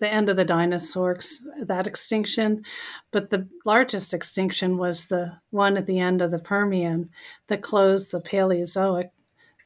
the 0.06 0.14
end 0.14 0.30
of 0.30 0.38
the 0.38 0.46
dinosaurs, 0.46 1.42
that 1.60 1.88
extinction, 1.88 2.64
but 3.12 3.32
the 3.32 3.48
largest 3.66 4.14
extinction 4.14 4.78
was 4.78 5.08
the 5.08 5.40
one 5.50 5.78
at 5.78 5.88
the 5.88 6.00
end 6.00 6.22
of 6.22 6.30
the 6.30 6.40
Permian 6.40 7.10
that 7.48 7.64
closed 7.64 8.12
the 8.12 8.22
Paleozoic 8.22 9.10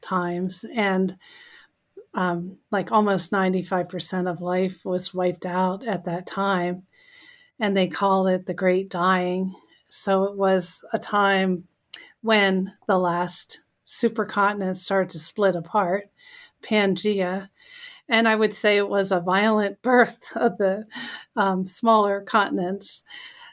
times 0.00 0.64
and 0.74 1.18
um, 2.14 2.56
like 2.70 2.90
almost 2.90 3.32
95% 3.32 4.30
of 4.30 4.40
life 4.40 4.84
was 4.84 5.14
wiped 5.14 5.44
out 5.44 5.86
at 5.86 6.04
that 6.06 6.26
time. 6.26 6.84
And 7.58 7.76
they 7.76 7.86
call 7.86 8.26
it 8.26 8.46
the 8.46 8.54
Great 8.54 8.88
Dying. 8.88 9.54
So 9.88 10.24
it 10.24 10.36
was 10.36 10.82
a 10.92 10.98
time 10.98 11.64
when 12.22 12.72
the 12.86 12.98
last 12.98 13.60
supercontinent 13.86 14.76
started 14.76 15.10
to 15.10 15.18
split 15.18 15.54
apart, 15.54 16.06
Pangea. 16.62 17.50
And 18.10 18.28
I 18.28 18.34
would 18.36 18.52
say 18.52 18.76
it 18.76 18.88
was 18.88 19.12
a 19.12 19.20
violent 19.20 19.80
birth 19.82 20.36
of 20.36 20.58
the 20.58 20.84
um, 21.36 21.66
smaller 21.66 22.20
continents. 22.20 23.04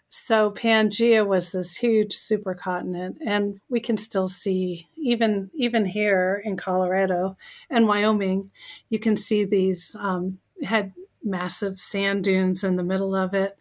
So 0.09 0.51
Pangea 0.51 1.25
was 1.25 1.51
this 1.51 1.75
huge 1.75 2.15
supercontinent, 2.15 3.17
and 3.25 3.59
we 3.69 3.79
can 3.79 3.97
still 3.97 4.27
see 4.27 4.87
even 4.95 5.51
even 5.53 5.85
here 5.85 6.41
in 6.43 6.57
Colorado 6.57 7.37
and 7.69 7.87
Wyoming, 7.87 8.51
you 8.89 8.99
can 8.99 9.17
see 9.17 9.43
these 9.43 9.95
um, 9.99 10.39
had 10.63 10.93
massive 11.23 11.77
sand 11.77 12.23
dunes 12.23 12.63
in 12.63 12.77
the 12.77 12.83
middle 12.83 13.15
of 13.15 13.33
it. 13.33 13.57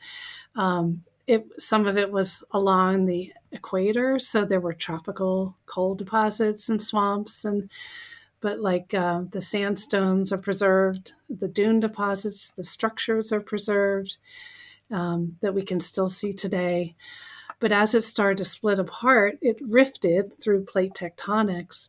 Um, 0.55 1.03
it 1.27 1.47
some 1.59 1.87
of 1.87 1.99
it 1.99 2.13
was 2.13 2.45
along 2.53 3.07
the 3.07 3.33
equator, 3.51 4.21
so 4.21 4.45
there 4.45 4.61
were 4.61 4.73
tropical 4.73 5.57
coal 5.67 5.97
deposits 5.97 6.69
and 6.69 6.81
swamps 6.81 7.45
and 7.45 7.69
but 8.47 8.61
like 8.61 8.95
uh, 8.95 9.23
the 9.33 9.41
sandstones 9.41 10.33
are 10.33 10.39
preserved, 10.39 11.15
the 11.29 11.49
dune 11.49 11.81
deposits, 11.81 12.53
the 12.53 12.63
structures 12.63 13.33
are 13.33 13.41
preserved 13.41 14.19
um, 14.89 15.37
that 15.41 15.53
we 15.53 15.65
can 15.65 15.81
still 15.81 16.09
see 16.09 16.33
today. 16.33 16.95
But 17.59 17.73
as 17.73 17.93
it 17.93 18.03
started 18.03 18.39
to 18.39 18.45
split 18.45 18.79
apart, 18.79 19.39
it 19.43 19.57
rifted 19.61 20.41
through 20.41 20.67
plate 20.67 20.93
tectonics. 20.95 21.89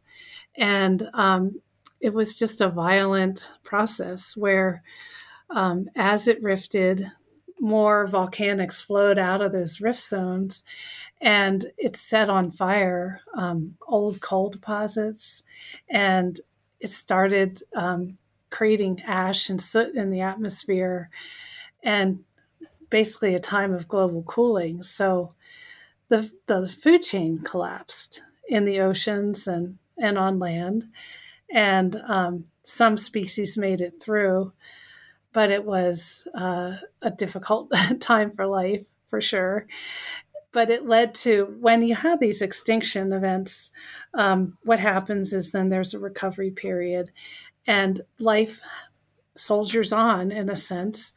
And 0.55 1.07
um, 1.13 1.61
it 2.01 2.15
was 2.15 2.33
just 2.33 2.59
a 2.59 2.69
violent 2.69 3.51
process 3.63 4.35
where, 4.35 4.81
um, 5.51 5.91
as 5.95 6.27
it 6.27 6.41
rifted, 6.41 7.05
more 7.59 8.07
volcanics 8.07 8.83
flowed 8.83 9.17
out 9.17 9.41
of 9.41 9.51
those 9.51 9.81
rift 9.81 10.03
zones 10.03 10.63
and 11.19 11.65
it 11.77 11.95
set 11.95 12.29
on 12.29 12.51
fire 12.51 13.21
um, 13.33 13.75
old 13.87 14.21
coal 14.21 14.49
deposits 14.49 15.43
and 15.89 16.39
it 16.79 16.89
started 16.89 17.63
um, 17.75 18.17
creating 18.49 19.01
ash 19.01 19.49
and 19.49 19.61
soot 19.61 19.95
in 19.95 20.11
the 20.11 20.21
atmosphere 20.21 21.09
and 21.83 22.23
basically 22.89 23.35
a 23.35 23.39
time 23.39 23.73
of 23.73 23.87
global 23.87 24.23
cooling. 24.23 24.81
So 24.83 25.31
the 26.09 26.31
the 26.45 26.69
food 26.69 27.03
chain 27.03 27.39
collapsed 27.39 28.21
in 28.47 28.65
the 28.65 28.79
oceans 28.79 29.47
and 29.47 29.77
and 29.97 30.17
on 30.17 30.39
land, 30.39 30.85
and 31.51 31.95
um, 32.07 32.45
some 32.63 32.97
species 32.97 33.57
made 33.57 33.81
it 33.81 34.01
through, 34.01 34.53
but 35.37 35.51
it 35.51 35.65
was 35.65 36.27
uh, 36.33 36.77
a 37.03 37.11
difficult 37.11 37.71
time 37.99 38.31
for 38.31 38.47
life 38.47 38.87
for 39.07 39.21
sure. 39.21 39.67
But 40.51 40.71
it 40.71 40.87
led 40.87 41.13
to 41.25 41.55
when 41.59 41.83
you 41.83 41.93
have 41.93 42.19
these 42.19 42.41
extinction 42.41 43.13
events, 43.13 43.69
um, 44.15 44.57
what 44.63 44.79
happens 44.79 45.33
is 45.33 45.51
then 45.51 45.69
there's 45.69 45.93
a 45.93 45.99
recovery 45.99 46.49
period, 46.49 47.11
and 47.67 48.01
life 48.17 48.61
soldiers 49.35 49.93
on 49.93 50.31
in 50.31 50.49
a 50.49 50.55
sense 50.55 51.13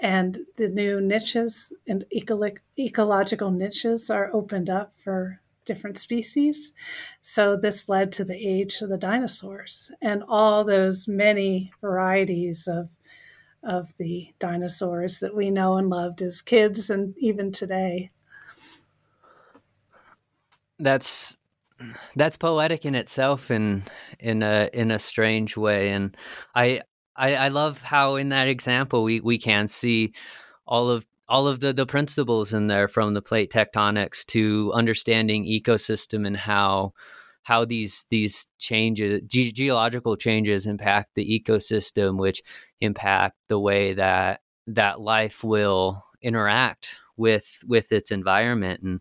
and 0.00 0.38
the 0.56 0.68
new 0.68 0.98
niches 0.98 1.70
and 1.86 2.06
ecolo- 2.16 2.56
ecological 2.78 3.50
niches 3.50 4.08
are 4.08 4.34
opened 4.34 4.70
up 4.70 4.94
for 4.96 5.38
different 5.66 5.98
species. 5.98 6.72
So 7.20 7.58
this 7.58 7.90
led 7.90 8.10
to 8.12 8.24
the 8.24 8.38
age 8.38 8.80
of 8.80 8.88
the 8.88 8.96
dinosaurs 8.96 9.90
and 10.00 10.24
all 10.26 10.64
those 10.64 11.06
many 11.06 11.72
varieties 11.82 12.66
of 12.66 12.88
of 13.62 13.96
the 13.98 14.28
dinosaurs 14.38 15.20
that 15.20 15.36
we 15.36 15.50
know 15.50 15.76
and 15.76 15.88
loved 15.88 16.22
as 16.22 16.42
kids 16.42 16.90
and 16.90 17.14
even 17.18 17.52
today. 17.52 18.10
That's 20.78 21.36
that's 22.14 22.36
poetic 22.36 22.84
in 22.84 22.94
itself 22.94 23.50
in 23.50 23.82
in 24.18 24.42
a 24.42 24.68
in 24.72 24.90
a 24.90 24.98
strange 24.98 25.56
way 25.56 25.88
and 25.90 26.14
I, 26.54 26.82
I 27.16 27.34
i 27.34 27.48
love 27.48 27.82
how 27.82 28.16
in 28.16 28.28
that 28.30 28.48
example 28.48 29.02
we 29.02 29.20
we 29.20 29.38
can 29.38 29.66
see 29.66 30.12
all 30.66 30.90
of 30.90 31.06
all 31.26 31.46
of 31.46 31.60
the 31.60 31.72
the 31.72 31.86
principles 31.86 32.52
in 32.52 32.66
there 32.66 32.88
from 32.88 33.14
the 33.14 33.22
plate 33.22 33.50
tectonics 33.50 34.26
to 34.26 34.72
understanding 34.74 35.46
ecosystem 35.46 36.26
and 36.26 36.36
how 36.36 36.92
how 37.42 37.64
these 37.64 38.04
these 38.10 38.46
changes 38.58 39.22
ge- 39.26 39.52
geological 39.54 40.16
changes 40.16 40.66
impact 40.66 41.14
the 41.14 41.40
ecosystem 41.40 42.18
which 42.18 42.42
impact 42.80 43.36
the 43.48 43.58
way 43.58 43.94
that 43.94 44.40
that 44.66 45.00
life 45.00 45.42
will 45.42 46.04
interact 46.22 46.96
with 47.16 47.58
with 47.66 47.92
its 47.92 48.10
environment. 48.10 48.82
And 48.82 49.00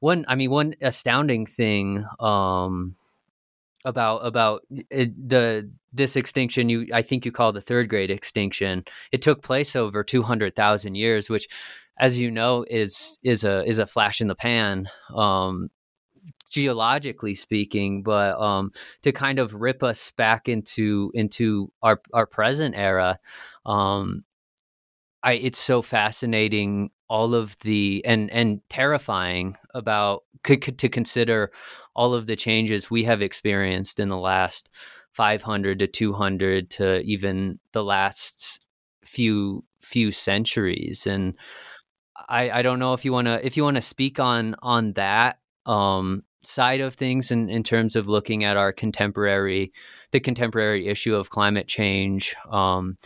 one 0.00 0.24
i 0.28 0.34
mean 0.34 0.50
one 0.50 0.74
astounding 0.82 1.46
thing 1.46 2.04
um 2.20 2.96
about 3.84 4.18
about 4.26 4.62
it, 4.90 5.28
the 5.28 5.70
this 5.92 6.16
extinction 6.16 6.68
you 6.68 6.86
I 6.92 7.02
think 7.02 7.24
you 7.24 7.32
call 7.32 7.52
the 7.52 7.60
third 7.60 7.88
great 7.88 8.10
extinction 8.10 8.84
it 9.12 9.22
took 9.22 9.42
place 9.42 9.76
over 9.76 10.02
200,000 10.02 10.94
years 10.94 11.28
which 11.30 11.48
as 12.00 12.18
you 12.18 12.30
know 12.30 12.64
is 12.68 13.18
is 13.22 13.44
a 13.44 13.64
is 13.64 13.78
a 13.78 13.86
flash 13.86 14.20
in 14.20 14.28
the 14.28 14.34
pan. 14.34 14.88
Um 15.14 15.70
geologically 16.54 17.34
speaking 17.34 18.00
but 18.00 18.40
um 18.40 18.70
to 19.02 19.10
kind 19.10 19.40
of 19.40 19.54
rip 19.54 19.82
us 19.82 20.12
back 20.12 20.48
into 20.48 21.10
into 21.12 21.68
our 21.82 22.00
our 22.12 22.26
present 22.26 22.76
era 22.76 23.18
um 23.66 24.24
I 25.24 25.32
it's 25.32 25.58
so 25.58 25.82
fascinating 25.82 26.90
all 27.08 27.34
of 27.34 27.56
the 27.60 28.02
and 28.04 28.30
and 28.30 28.60
terrifying 28.68 29.56
about 29.74 30.22
to 30.44 30.88
consider 30.88 31.50
all 31.96 32.14
of 32.14 32.26
the 32.26 32.36
changes 32.36 32.88
we 32.88 33.02
have 33.02 33.20
experienced 33.20 33.98
in 33.98 34.08
the 34.08 34.16
last 34.16 34.70
500 35.12 35.80
to 35.80 35.88
200 35.88 36.70
to 36.70 37.00
even 37.00 37.58
the 37.72 37.82
last 37.82 38.64
few 39.04 39.64
few 39.82 40.12
centuries 40.12 41.04
and 41.06 41.34
i 42.28 42.50
i 42.50 42.62
don't 42.62 42.78
know 42.78 42.94
if 42.94 43.04
you 43.04 43.12
want 43.12 43.26
to 43.26 43.44
if 43.44 43.56
you 43.56 43.64
want 43.64 43.76
to 43.76 43.82
speak 43.82 44.20
on 44.20 44.54
on 44.62 44.92
that 44.92 45.38
um 45.66 46.22
side 46.46 46.80
of 46.80 46.94
things 46.94 47.30
in, 47.30 47.48
in 47.48 47.62
terms 47.62 47.96
of 47.96 48.08
looking 48.08 48.44
at 48.44 48.56
our 48.56 48.72
contemporary 48.72 49.72
the 50.12 50.20
contemporary 50.20 50.88
issue 50.88 51.14
of 51.14 51.30
climate 51.30 51.68
change 51.68 52.34
um 52.50 52.96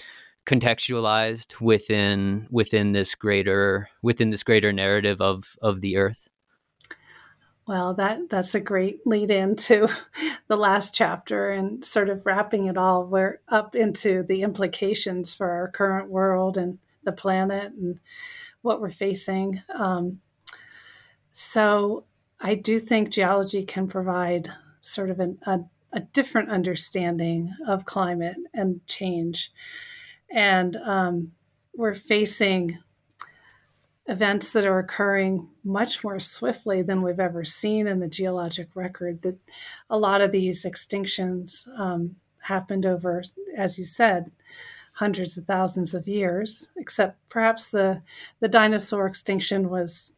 contextualized 0.47 1.61
within 1.61 2.47
within 2.51 2.93
this 2.93 3.15
greater 3.15 3.89
within 4.03 4.31
this 4.31 4.43
greater 4.43 4.73
narrative 4.73 5.21
of 5.21 5.57
of 5.61 5.81
the 5.81 5.97
earth 5.97 6.29
well, 7.69 7.93
that 7.95 8.31
that's 8.31 8.55
a 8.55 8.61
great 8.61 9.07
lead 9.07 9.31
into 9.31 9.89
the 10.49 10.57
last 10.57 10.95
chapter 10.95 11.51
and 11.51 11.85
sort 11.85 12.09
of 12.09 12.25
wrapping 12.25 12.65
it 12.65 12.79
all. 12.79 13.05
We're 13.05 13.43
up 13.47 13.77
into 13.77 14.23
the 14.23 14.41
implications 14.41 15.35
for 15.35 15.51
our 15.51 15.69
current 15.71 16.09
world 16.09 16.57
and 16.57 16.79
the 17.05 17.13
planet 17.13 17.75
and 17.75 18.01
what 18.63 18.81
we're 18.81 18.89
facing. 18.89 19.63
Um, 19.79 20.21
so, 21.31 22.05
I 22.41 22.55
do 22.55 22.79
think 22.79 23.11
geology 23.11 23.65
can 23.65 23.89
provide 23.89 24.53
sort 24.81 25.11
of 25.11 25.21
an, 25.21 25.39
a, 25.47 25.61
a 25.93 26.01
different 26.01 26.51
understanding 26.51 27.55
of 27.67 27.85
climate 27.85 28.37
and 28.55 28.87
change, 28.87 29.51
and 30.31 30.77
um, 30.77 31.33
we're 31.75 31.95
facing 31.95 32.79
events 34.07 34.53
that 34.53 34.65
are 34.65 34.79
occurring 34.79 35.49
much 35.63 36.03
more 36.03 36.19
swiftly 36.19 36.81
than 36.81 37.03
we've 37.03 37.21
ever 37.21 37.45
seen 37.45 37.87
in 37.87 38.01
the 38.01 38.09
geologic 38.09 38.69
record. 38.75 39.23
That 39.23 39.39
a 39.91 39.99
lot 39.99 40.21
of 40.21 40.33
these 40.33 40.65
extinctions 40.65 41.69
um, 41.79 42.17
happened 42.43 42.87
over, 42.87 43.23
as 43.57 43.79
you 43.79 43.85
said, 43.85 44.31
hundreds 44.95 45.37
of 45.37 45.45
thousands 45.45 45.95
of 45.95 46.09
years. 46.09 46.69
Except 46.77 47.19
perhaps 47.29 47.71
the 47.71 48.03
the 48.41 48.49
dinosaur 48.49 49.07
extinction 49.07 49.69
was 49.69 50.15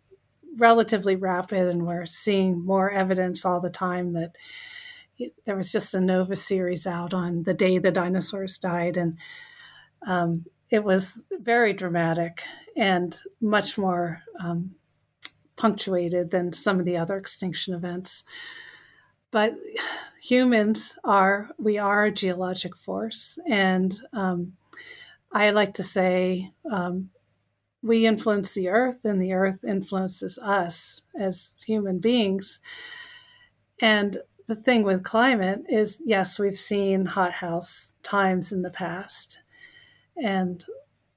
relatively 0.57 1.17
rapid, 1.17 1.69
and 1.69 1.87
we're 1.87 2.07
seeing 2.07 2.65
more 2.65 2.91
evidence 2.91 3.45
all 3.45 3.61
the 3.61 3.71
time 3.71 4.13
that 4.15 4.37
it, 5.19 5.35
there 5.45 5.57
was 5.57 5.73
just 5.73 5.95
a 5.95 6.01
nova 6.01 6.37
series 6.37 6.87
out 6.87 7.15
on 7.15 7.43
the 7.43 7.55
day 7.55 7.79
the 7.79 7.91
dinosaurs 7.91 8.59
died, 8.59 8.97
and 8.97 9.19
um, 10.07 10.47
it 10.71 10.85
was 10.85 11.23
very 11.31 11.73
dramatic 11.73 12.43
and 12.77 13.21
much 13.41 13.77
more 13.77 14.23
um, 14.39 14.75
punctuated 15.57 16.31
than 16.31 16.53
some 16.53 16.79
of 16.79 16.87
the 16.87 16.97
other 16.97 17.17
extinction 17.17 17.75
events. 17.75 18.25
But 19.31 19.55
humans 20.21 20.99
are, 21.05 21.51
we 21.59 21.79
are 21.79 22.05
a 22.05 22.13
geologic 22.13 22.77
force. 22.77 23.39
And 23.47 23.97
um, 24.13 24.55
I 25.33 25.51
like 25.51 25.75
to 25.75 25.83
say 25.83 26.51
um, 26.71 27.11
we 27.83 28.07
influence 28.07 28.55
the 28.55 28.68
earth, 28.68 29.05
and 29.05 29.20
the 29.20 29.33
earth 29.33 29.64
influences 29.64 30.39
us 30.39 31.03
as 31.18 31.62
human 31.66 31.99
beings. 31.99 32.61
And 33.81 34.18
the 34.47 34.57
thing 34.57 34.83
with 34.83 35.05
climate 35.05 35.62
is 35.68 36.03
yes, 36.05 36.39
we've 36.39 36.59
seen 36.59 37.07
hothouse 37.07 37.95
times 38.03 38.53
in 38.53 38.62
the 38.62 38.70
past. 38.70 39.39
And 40.16 40.64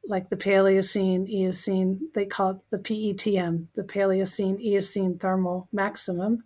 like 0.05 0.29
the 0.29 0.37
Paleocene, 0.37 1.27
Eocene, 1.27 2.09
they 2.13 2.25
call 2.25 2.51
it 2.51 2.57
the 2.69 2.77
PETM, 2.77 3.67
the 3.75 3.83
Paleocene 3.83 4.59
Eocene 4.61 5.17
thermal 5.17 5.67
maximum. 5.71 6.43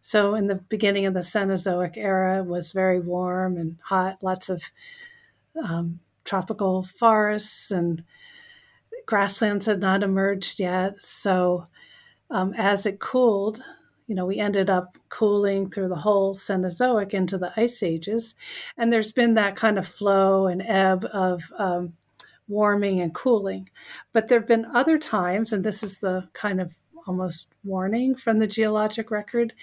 So 0.00 0.34
in 0.34 0.46
the 0.46 0.56
beginning 0.56 1.06
of 1.06 1.14
the 1.14 1.20
Cenozoic 1.20 1.96
era 1.96 2.42
was 2.42 2.72
very 2.72 3.00
warm 3.00 3.56
and 3.56 3.78
hot, 3.84 4.18
lots 4.22 4.48
of 4.48 4.62
um, 5.62 6.00
tropical 6.24 6.84
forests 6.84 7.70
and 7.70 8.04
grasslands 9.08 9.64
had 9.64 9.80
not 9.80 10.02
emerged 10.02 10.60
yet. 10.60 11.00
So 11.00 11.64
um, 12.30 12.52
as 12.58 12.84
it 12.84 13.00
cooled, 13.00 13.62
you 14.06 14.14
know, 14.14 14.26
we 14.26 14.38
ended 14.38 14.68
up 14.68 14.98
cooling 15.08 15.70
through 15.70 15.88
the 15.88 15.96
whole 15.96 16.34
Cenozoic 16.34 17.14
into 17.14 17.38
the 17.38 17.50
ice 17.56 17.82
ages. 17.82 18.34
And 18.76 18.92
there's 18.92 19.10
been 19.10 19.32
that 19.34 19.56
kind 19.56 19.78
of 19.78 19.86
flow 19.86 20.46
and 20.46 20.60
ebb 20.60 21.06
of 21.06 21.50
um, 21.58 21.94
warming 22.48 23.00
and 23.00 23.14
cooling. 23.14 23.70
But 24.12 24.28
there 24.28 24.40
have 24.40 24.46
been 24.46 24.66
other 24.74 24.98
times, 24.98 25.54
and 25.54 25.64
this 25.64 25.82
is 25.82 26.00
the 26.00 26.28
kind 26.34 26.60
of 26.60 26.74
almost 27.06 27.48
warning 27.64 28.14
from 28.14 28.40
the 28.40 28.46
geologic 28.46 29.10
record, 29.10 29.54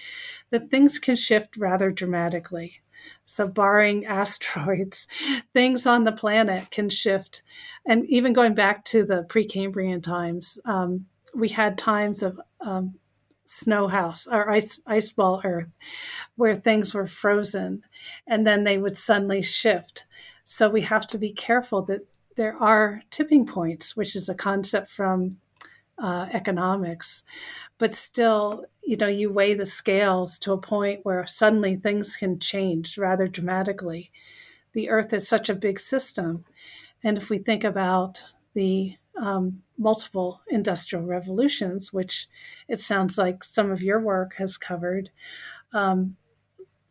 that 0.50 0.70
things 0.70 0.98
can 0.98 1.14
shift 1.14 1.56
rather 1.56 1.92
dramatically. 1.92 2.80
So, 3.24 3.46
barring 3.48 4.06
asteroids, 4.06 5.06
things 5.52 5.86
on 5.86 6.04
the 6.04 6.12
planet 6.12 6.70
can 6.70 6.88
shift. 6.88 7.42
And 7.86 8.04
even 8.08 8.32
going 8.32 8.54
back 8.54 8.84
to 8.86 9.04
the 9.04 9.24
Precambrian 9.24 10.02
times, 10.02 10.58
um, 10.64 11.06
we 11.34 11.48
had 11.48 11.76
times 11.76 12.22
of 12.22 12.40
um, 12.60 12.94
snow 13.44 13.86
house 13.86 14.26
or 14.26 14.50
ice 14.50 14.80
ice 14.86 15.10
ball 15.10 15.40
earth 15.44 15.68
where 16.34 16.56
things 16.56 16.92
were 16.92 17.06
frozen 17.06 17.80
and 18.26 18.44
then 18.44 18.64
they 18.64 18.76
would 18.76 18.96
suddenly 18.96 19.40
shift 19.40 20.04
so 20.44 20.68
we 20.68 20.80
have 20.82 21.06
to 21.08 21.18
be 21.18 21.30
careful 21.32 21.82
that 21.82 22.06
there 22.36 22.56
are 22.62 23.02
tipping 23.10 23.46
points, 23.46 23.96
which 23.96 24.14
is 24.14 24.28
a 24.28 24.34
concept 24.34 24.88
from 24.88 25.38
uh, 25.98 26.28
economics, 26.32 27.22
but 27.78 27.92
still, 27.92 28.64
you 28.82 28.96
know, 28.96 29.06
you 29.06 29.32
weigh 29.32 29.54
the 29.54 29.66
scales 29.66 30.38
to 30.40 30.52
a 30.52 30.58
point 30.58 31.00
where 31.04 31.26
suddenly 31.26 31.76
things 31.76 32.16
can 32.16 32.38
change 32.38 32.98
rather 32.98 33.28
dramatically. 33.28 34.10
The 34.72 34.90
Earth 34.90 35.12
is 35.12 35.26
such 35.26 35.48
a 35.48 35.54
big 35.54 35.80
system, 35.80 36.44
and 37.02 37.16
if 37.16 37.30
we 37.30 37.38
think 37.38 37.64
about 37.64 38.22
the 38.54 38.96
um, 39.16 39.62
multiple 39.78 40.40
industrial 40.48 41.04
revolutions, 41.04 41.92
which 41.92 42.28
it 42.68 42.78
sounds 42.80 43.16
like 43.16 43.42
some 43.42 43.70
of 43.70 43.82
your 43.82 44.00
work 44.00 44.34
has 44.36 44.58
covered, 44.58 45.10
um, 45.72 46.16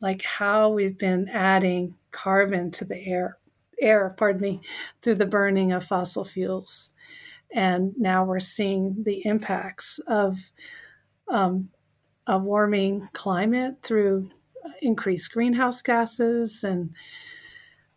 like 0.01 0.23
how 0.23 0.69
we've 0.69 0.97
been 0.97 1.29
adding 1.29 1.95
carbon 2.11 2.71
to 2.71 2.85
the 2.85 3.05
air 3.05 3.37
air, 3.81 4.13
pardon 4.17 4.41
me, 4.41 4.61
through 5.01 5.15
the 5.15 5.25
burning 5.25 5.71
of 5.71 5.83
fossil 5.83 6.23
fuels. 6.23 6.89
And 7.53 7.93
now 7.97 8.25
we're 8.25 8.39
seeing 8.39 9.03
the 9.03 9.25
impacts 9.25 9.99
of 10.07 10.51
um, 11.27 11.69
a 12.27 12.37
warming 12.37 13.07
climate 13.13 13.77
through 13.83 14.29
increased 14.81 15.31
greenhouse 15.31 15.81
gases. 15.81 16.63
And 16.63 16.91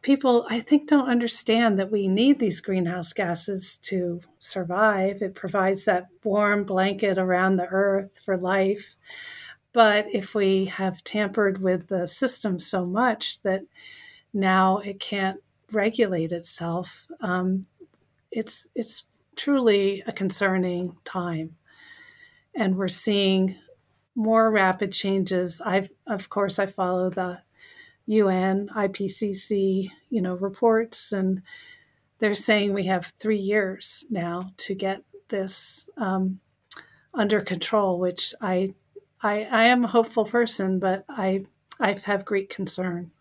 people, 0.03 0.47
I 0.49 0.61
think, 0.61 0.89
don't 0.89 1.09
understand 1.09 1.79
that 1.79 1.91
we 1.91 2.09
need 2.09 2.39
these 2.39 2.61
greenhouse 2.61 3.13
gases 3.13 3.79
to 3.83 4.21
survive. 4.39 5.23
It 5.23 5.35
provides 5.35 5.85
that 5.85 6.07
warm 6.23 6.65
blanket 6.65 7.19
around 7.19 7.57
the 7.57 7.67
earth 7.67 8.19
for 8.25 8.37
life. 8.37 8.95
But 9.73 10.07
if 10.13 10.35
we 10.35 10.67
have 10.67 11.05
tampered 11.05 11.63
with 11.63 11.89
the 11.89 12.07
system 12.07 12.59
so 12.59 12.87
much 12.87 13.41
that 13.43 13.63
now 14.33 14.79
it 14.79 14.99
can't 14.99 15.41
regulate 15.73 16.33
itself, 16.33 17.07
um, 17.21 17.67
it's 18.31 18.67
it's 18.75 19.11
truly 19.39 20.03
a 20.07 20.13
concerning 20.13 20.97
time, 21.05 21.57
and 22.55 22.77
we're 22.77 22.89
seeing 22.89 23.57
more 24.15 24.51
rapid 24.51 24.93
changes. 24.93 25.61
I've 25.65 25.91
of 26.07 26.29
course 26.29 26.59
I 26.59 26.67
follow 26.67 27.09
the 27.09 27.39
UN 28.07 28.69
IPCC 28.75 29.91
you 30.11 30.21
know 30.21 30.35
reports, 30.35 31.13
and 31.13 31.43
they're 32.19 32.35
saying 32.35 32.75
we 32.75 32.87
have 32.87 33.13
three 33.19 33.39
years 33.39 34.05
now 34.11 34.51
to 34.59 34.75
get 34.75 35.03
this 35.29 35.89
um, 35.97 36.41
under 37.15 37.41
control, 37.41 37.99
which 37.99 38.35
I, 38.41 38.75
I 39.23 39.45
I 39.45 39.65
am 39.67 39.85
a 39.85 39.89
hopeful 39.89 40.25
person, 40.25 40.81
but 40.81 41.05
I 41.09 41.45
I 41.79 41.97
have 42.05 42.25
great 42.25 42.51
concern. 42.51 43.13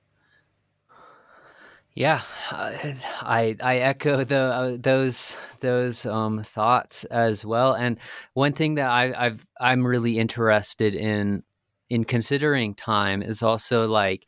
Yeah, 1.97 2.21
I 2.51 3.55
I 3.59 3.77
echo 3.77 4.23
the 4.23 4.37
uh, 4.37 4.77
those 4.79 5.35
those 5.61 6.05
um, 6.05 6.43
thoughts 6.43 7.05
as 7.05 7.43
well. 7.43 7.73
And 7.73 7.97
one 8.35 8.53
thing 8.53 8.75
that 8.75 8.87
I, 8.87 9.13
I've 9.17 9.47
I'm 9.59 9.83
really 9.85 10.19
interested 10.19 10.93
in 10.93 11.41
in 11.89 12.03
considering 12.03 12.75
time 12.75 13.23
is 13.23 13.41
also 13.41 13.87
like 13.87 14.27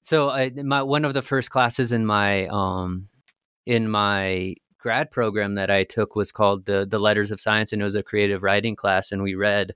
so 0.00 0.30
I, 0.30 0.50
my 0.50 0.84
one 0.84 1.04
of 1.04 1.12
the 1.12 1.22
first 1.22 1.50
classes 1.50 1.90
in 1.90 2.06
my 2.06 2.46
um 2.52 3.08
in 3.66 3.90
my 3.90 4.54
grad 4.78 5.10
program 5.10 5.56
that 5.56 5.72
I 5.72 5.82
took 5.82 6.14
was 6.14 6.30
called 6.30 6.66
the 6.66 6.86
the 6.88 7.00
Letters 7.00 7.32
of 7.32 7.40
Science, 7.40 7.72
and 7.72 7.82
it 7.82 7.84
was 7.84 7.96
a 7.96 8.02
creative 8.04 8.44
writing 8.44 8.76
class, 8.76 9.10
and 9.10 9.24
we 9.24 9.34
read 9.34 9.74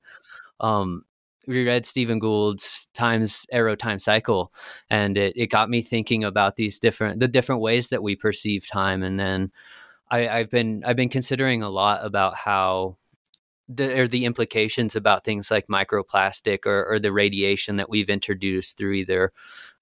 um, 0.61 1.03
we 1.47 1.67
read 1.67 1.87
Stephen 1.87 2.19
Gould's 2.19 2.89
Times 2.95 3.47
Arrow 3.51 3.77
Time 3.77 3.99
Cycle, 3.99 4.53
and 4.91 5.19
it, 5.19 5.37
it 5.37 5.47
got 5.49 5.71
me 5.71 5.83
thinking 5.83 6.25
about 6.25 6.57
these 6.57 6.79
different 6.79 7.21
the 7.21 7.29
different 7.29 7.61
ways 7.61 7.89
that 7.89 8.03
we 8.03 8.17
perceive 8.17 8.67
time, 8.67 9.03
and 9.03 9.19
then 9.19 9.51
I, 10.11 10.29
I've 10.29 10.51
been 10.51 10.83
I've 10.85 10.97
been 10.97 11.09
considering 11.09 11.63
a 11.63 11.71
lot 11.71 12.05
about 12.05 12.37
how 12.37 12.97
the 13.69 14.01
or 14.01 14.09
the 14.09 14.25
implications 14.25 14.97
about 14.97 15.25
things 15.25 15.51
like 15.51 15.67
microplastic 15.69 16.67
or, 16.67 16.85
or 16.85 16.99
the 16.99 17.13
radiation 17.13 17.77
that 17.77 17.89
we've 17.89 18.11
introduced 18.11 18.77
through 18.77 18.93
either 18.93 19.33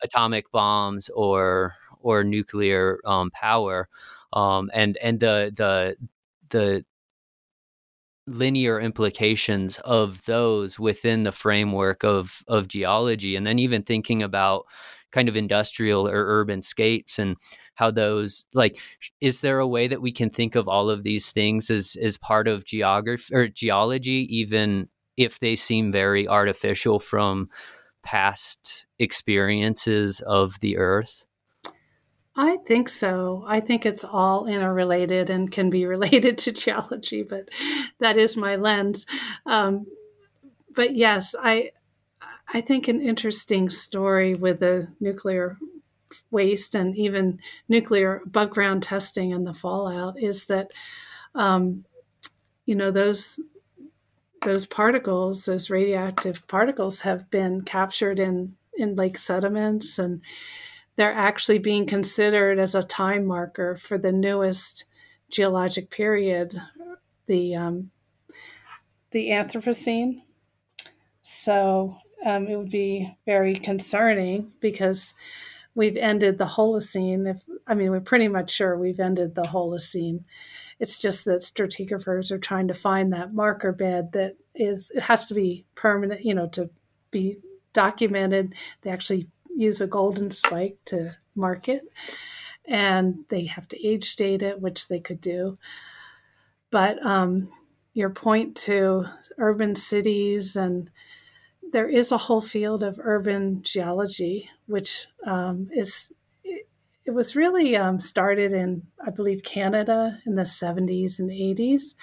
atomic 0.03 0.51
bombs 0.53 1.09
or 1.11 1.75
or 2.01 2.25
nuclear 2.25 2.99
um, 3.05 3.31
power, 3.33 3.89
um, 4.33 4.71
and 4.73 4.97
and 4.99 5.21
the 5.21 5.53
the 5.55 5.97
the 6.51 6.85
linear 8.27 8.81
implications 8.81 9.79
of 9.85 10.25
those 10.25 10.79
within 10.79 11.23
the 11.23 11.33
framework 11.33 12.05
of 12.05 12.43
of 12.49 12.69
geology 12.69 13.35
and 13.35 13.47
then 13.47 13.59
even 13.59 13.83
thinking 13.83 14.23
about 14.23 14.67
kind 15.11 15.29
of 15.29 15.37
industrial 15.37 16.07
or 16.07 16.25
urban 16.27 16.63
scapes 16.63 17.19
and 17.19 17.37
how 17.75 17.91
those 17.91 18.45
like 18.55 18.79
is 19.21 19.41
there 19.41 19.59
a 19.59 19.67
way 19.67 19.89
that 19.89 20.03
we 20.03 20.13
can 20.13 20.31
think 20.31 20.55
of 20.55 20.69
all 20.69 20.91
of 20.91 21.03
these 21.03 21.33
things 21.33 21.71
as 21.71 21.97
as 22.03 22.19
part 22.19 22.47
of 22.47 22.65
geography 22.65 23.35
or 23.35 23.49
geology 23.49 24.27
even 24.31 24.89
if 25.17 25.41
they 25.41 25.57
seem 25.57 25.91
very 25.91 26.29
artificial 26.29 27.01
from 27.01 27.49
past 28.03 28.87
experiences 28.99 30.21
of 30.21 30.59
the 30.61 30.77
earth 30.77 31.27
I 32.37 32.59
think 32.59 32.89
so. 32.89 33.45
I 33.47 33.61
think 33.61 33.85
it's 33.85 34.05
all 34.05 34.47
interrelated 34.47 35.31
and 35.31 35.51
can 35.51 35.69
be 35.71 35.85
related 35.97 36.39
to 36.39 36.53
geology, 36.53 37.23
but 37.23 37.49
that 37.99 38.17
is 38.17 38.37
my 38.37 38.57
lens. 38.57 39.07
Um, 39.47 39.87
but 40.75 40.95
yes, 40.95 41.35
I 41.41 41.73
I 42.53 42.61
think 42.61 42.89
an 42.89 43.01
interesting 43.01 43.71
story 43.71 44.35
with 44.35 44.61
the 44.61 44.89
nuclear 45.01 45.59
waste 46.31 46.75
and 46.75 46.97
even 46.97 47.41
nuclear 47.69 48.23
above 48.27 48.51
ground 48.51 48.83
testing 48.83 49.33
and 49.33 49.47
the 49.47 49.55
fallout 49.55 50.21
is 50.21 50.47
that 50.47 50.73
um, 51.35 51.85
you 52.67 52.75
know 52.75 52.91
those 52.91 53.39
those 54.43 54.67
particles, 54.67 55.45
those 55.45 55.71
radioactive 55.71 56.47
particles, 56.49 57.01
have 57.01 57.31
been 57.31 57.63
captured 57.63 58.19
in 58.19 58.57
in 58.77 58.95
lake 58.97 59.19
sediments 59.19 59.99
and 59.99 60.23
they're 61.01 61.15
actually 61.15 61.59
being 61.59 61.87
considered 61.87 62.59
as 62.59 62.75
a 62.75 62.83
time 62.83 63.25
marker 63.25 63.75
for 63.75 63.97
the 63.97 64.13
newest 64.13 64.85
geologic 65.31 65.89
period, 65.89 66.61
the 67.25 67.55
um, 67.55 67.91
the 69.11 69.31
Anthropocene. 69.31 70.21
So 71.23 71.97
um, 72.27 72.49
it 72.49 72.57
would 72.57 72.71
be 72.71 73.17
very 73.25 73.55
concerning 73.55 74.53
because 74.61 75.15
we've 75.75 75.97
ended 75.97 76.37
the 76.37 76.45
Holocene. 76.45 77.31
If 77.31 77.45
I 77.67 77.73
mean, 77.73 77.93
we're 77.93 78.01
pretty 78.01 78.29
much 78.29 78.51
sure 78.51 78.77
we've 78.77 79.01
ended 79.01 79.35
the 79.35 79.45
Holocene. 79.45 80.25
It's 80.81 80.99
just 80.99 81.25
that 81.25 81.41
stratigraphers 81.41 82.31
are 82.31 82.39
trying 82.39 82.69
to 82.69 82.75
find 82.75 83.11
that 83.15 83.33
marker 83.33 83.73
bed 83.73 84.13
that 84.13 84.37
is. 84.55 84.93
It 84.95 85.05
has 85.05 85.29
to 85.29 85.35
be 85.35 85.65
permanent, 85.75 86.27
you 86.27 86.35
know, 86.35 86.49
to 86.49 86.69
be 87.11 87.39
documented. 87.73 88.55
They 88.83 88.91
actually 88.91 89.29
use 89.61 89.83
a 89.83 89.87
golden 89.87 90.31
spike 90.31 90.79
to 90.87 91.15
mark 91.35 91.69
it. 91.69 91.83
And 92.67 93.25
they 93.29 93.45
have 93.45 93.69
to 93.69 93.87
age 93.87 94.17
date 94.17 94.43
it, 94.43 94.61
which 94.61 94.89
they 94.89 95.01
could 95.01 95.21
do. 95.21 95.59
But 96.71 97.05
um, 97.05 97.51
your 97.93 98.11
point 98.11 98.57
to 98.57 99.05
urban 99.39 99.75
cities, 99.75 100.57
and 100.57 100.91
there 101.73 101.89
is 101.89 102.11
a 102.11 102.19
whole 102.19 102.41
field 102.41 102.83
of 102.83 102.99
urban 103.03 103.63
geology, 103.63 104.49
which 104.67 105.09
um, 105.27 105.69
is 105.73 106.13
it, 106.43 106.67
was 107.13 107.37
really 107.37 107.77
um, 107.77 107.99
started 107.99 108.53
in, 108.53 108.83
I 109.05 109.11
believe, 109.11 109.43
Canada 109.43 110.21
in 110.25 110.37
the 110.37 110.43
70s 110.43 111.19
and 111.19 111.31
80s, 111.31 111.95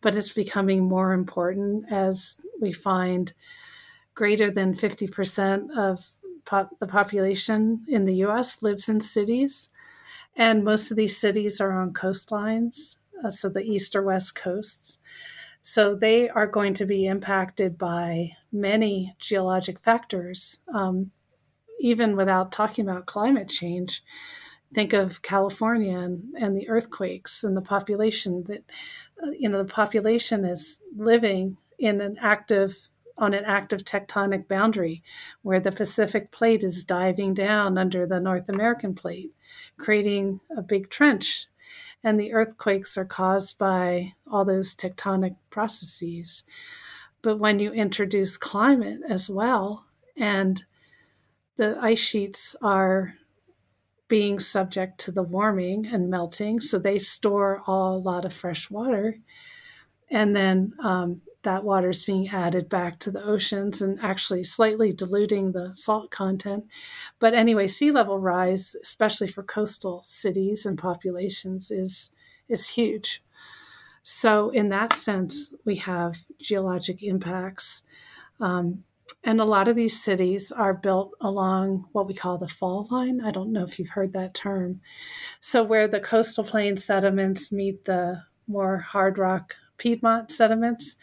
but 0.00 0.16
it's 0.16 0.32
becoming 0.32 0.84
more 0.84 1.12
important 1.12 1.84
as 1.92 2.40
we 2.60 2.72
find 2.72 3.32
greater 4.14 4.50
than 4.50 4.74
50% 4.74 5.76
of 5.76 6.13
the 6.44 6.86
population 6.86 7.84
in 7.88 8.04
the 8.04 8.16
US 8.26 8.62
lives 8.62 8.88
in 8.88 9.00
cities, 9.00 9.68
and 10.36 10.64
most 10.64 10.90
of 10.90 10.96
these 10.96 11.16
cities 11.16 11.60
are 11.60 11.72
on 11.72 11.92
coastlines, 11.92 12.96
uh, 13.24 13.30
so 13.30 13.48
the 13.48 13.62
east 13.62 13.94
or 13.94 14.02
west 14.02 14.34
coasts. 14.34 14.98
So 15.62 15.94
they 15.94 16.28
are 16.28 16.46
going 16.46 16.74
to 16.74 16.84
be 16.84 17.06
impacted 17.06 17.78
by 17.78 18.32
many 18.52 19.16
geologic 19.18 19.80
factors, 19.80 20.58
um, 20.74 21.10
even 21.80 22.16
without 22.16 22.52
talking 22.52 22.86
about 22.86 23.06
climate 23.06 23.48
change. 23.48 24.02
Think 24.74 24.92
of 24.92 25.22
California 25.22 25.96
and, 25.96 26.34
and 26.38 26.54
the 26.54 26.68
earthquakes 26.68 27.44
and 27.44 27.56
the 27.56 27.62
population 27.62 28.44
that, 28.44 28.64
uh, 29.22 29.30
you 29.30 29.48
know, 29.48 29.62
the 29.62 29.72
population 29.72 30.44
is 30.44 30.82
living 30.96 31.56
in 31.78 32.00
an 32.00 32.18
active 32.20 32.90
on 33.16 33.34
an 33.34 33.44
active 33.44 33.84
tectonic 33.84 34.48
boundary 34.48 35.02
where 35.42 35.60
the 35.60 35.72
Pacific 35.72 36.30
plate 36.30 36.62
is 36.62 36.84
diving 36.84 37.34
down 37.34 37.78
under 37.78 38.06
the 38.06 38.20
North 38.20 38.48
American 38.48 38.94
plate, 38.94 39.32
creating 39.76 40.40
a 40.56 40.62
big 40.62 40.90
trench. 40.90 41.46
And 42.02 42.20
the 42.20 42.32
earthquakes 42.32 42.98
are 42.98 43.04
caused 43.04 43.56
by 43.56 44.14
all 44.30 44.44
those 44.44 44.74
tectonic 44.74 45.36
processes. 45.48 46.44
But 47.22 47.38
when 47.38 47.58
you 47.58 47.72
introduce 47.72 48.36
climate 48.36 49.00
as 49.08 49.30
well, 49.30 49.86
and 50.16 50.62
the 51.56 51.78
ice 51.80 52.00
sheets 52.00 52.54
are 52.60 53.14
being 54.08 54.38
subject 54.38 54.98
to 55.00 55.12
the 55.12 55.22
warming 55.22 55.86
and 55.86 56.10
melting, 56.10 56.60
so 56.60 56.78
they 56.78 56.98
store 56.98 57.62
all, 57.66 57.96
a 57.96 57.98
lot 57.98 58.24
of 58.24 58.34
fresh 58.34 58.70
water. 58.70 59.18
And 60.10 60.34
then 60.34 60.74
um, 60.80 61.22
that 61.44 61.64
water 61.64 61.90
is 61.90 62.04
being 62.04 62.28
added 62.28 62.68
back 62.68 62.98
to 63.00 63.10
the 63.10 63.22
oceans 63.22 63.80
and 63.80 63.98
actually 64.00 64.44
slightly 64.44 64.92
diluting 64.92 65.52
the 65.52 65.74
salt 65.74 66.10
content. 66.10 66.64
But 67.18 67.34
anyway, 67.34 67.66
sea 67.66 67.90
level 67.90 68.18
rise, 68.18 68.74
especially 68.82 69.28
for 69.28 69.42
coastal 69.42 70.02
cities 70.02 70.66
and 70.66 70.78
populations, 70.78 71.70
is 71.70 72.10
is 72.48 72.68
huge. 72.68 73.22
So 74.02 74.50
in 74.50 74.68
that 74.68 74.92
sense, 74.92 75.54
we 75.64 75.76
have 75.76 76.26
geologic 76.38 77.02
impacts. 77.02 77.82
Um, 78.38 78.84
and 79.22 79.40
a 79.40 79.44
lot 79.44 79.68
of 79.68 79.76
these 79.76 80.02
cities 80.02 80.52
are 80.52 80.74
built 80.74 81.12
along 81.20 81.86
what 81.92 82.06
we 82.06 82.12
call 82.14 82.36
the 82.36 82.48
fall 82.48 82.86
line. 82.90 83.22
I 83.22 83.30
don't 83.30 83.52
know 83.52 83.64
if 83.64 83.78
you've 83.78 83.90
heard 83.90 84.12
that 84.12 84.34
term. 84.34 84.80
So, 85.40 85.62
where 85.62 85.88
the 85.88 86.00
coastal 86.00 86.44
plain 86.44 86.76
sediments 86.76 87.50
meet 87.50 87.84
the 87.86 88.22
more 88.46 88.78
hard 88.78 89.16
rock 89.16 89.56
Piedmont 89.78 90.30
sediments. 90.30 90.96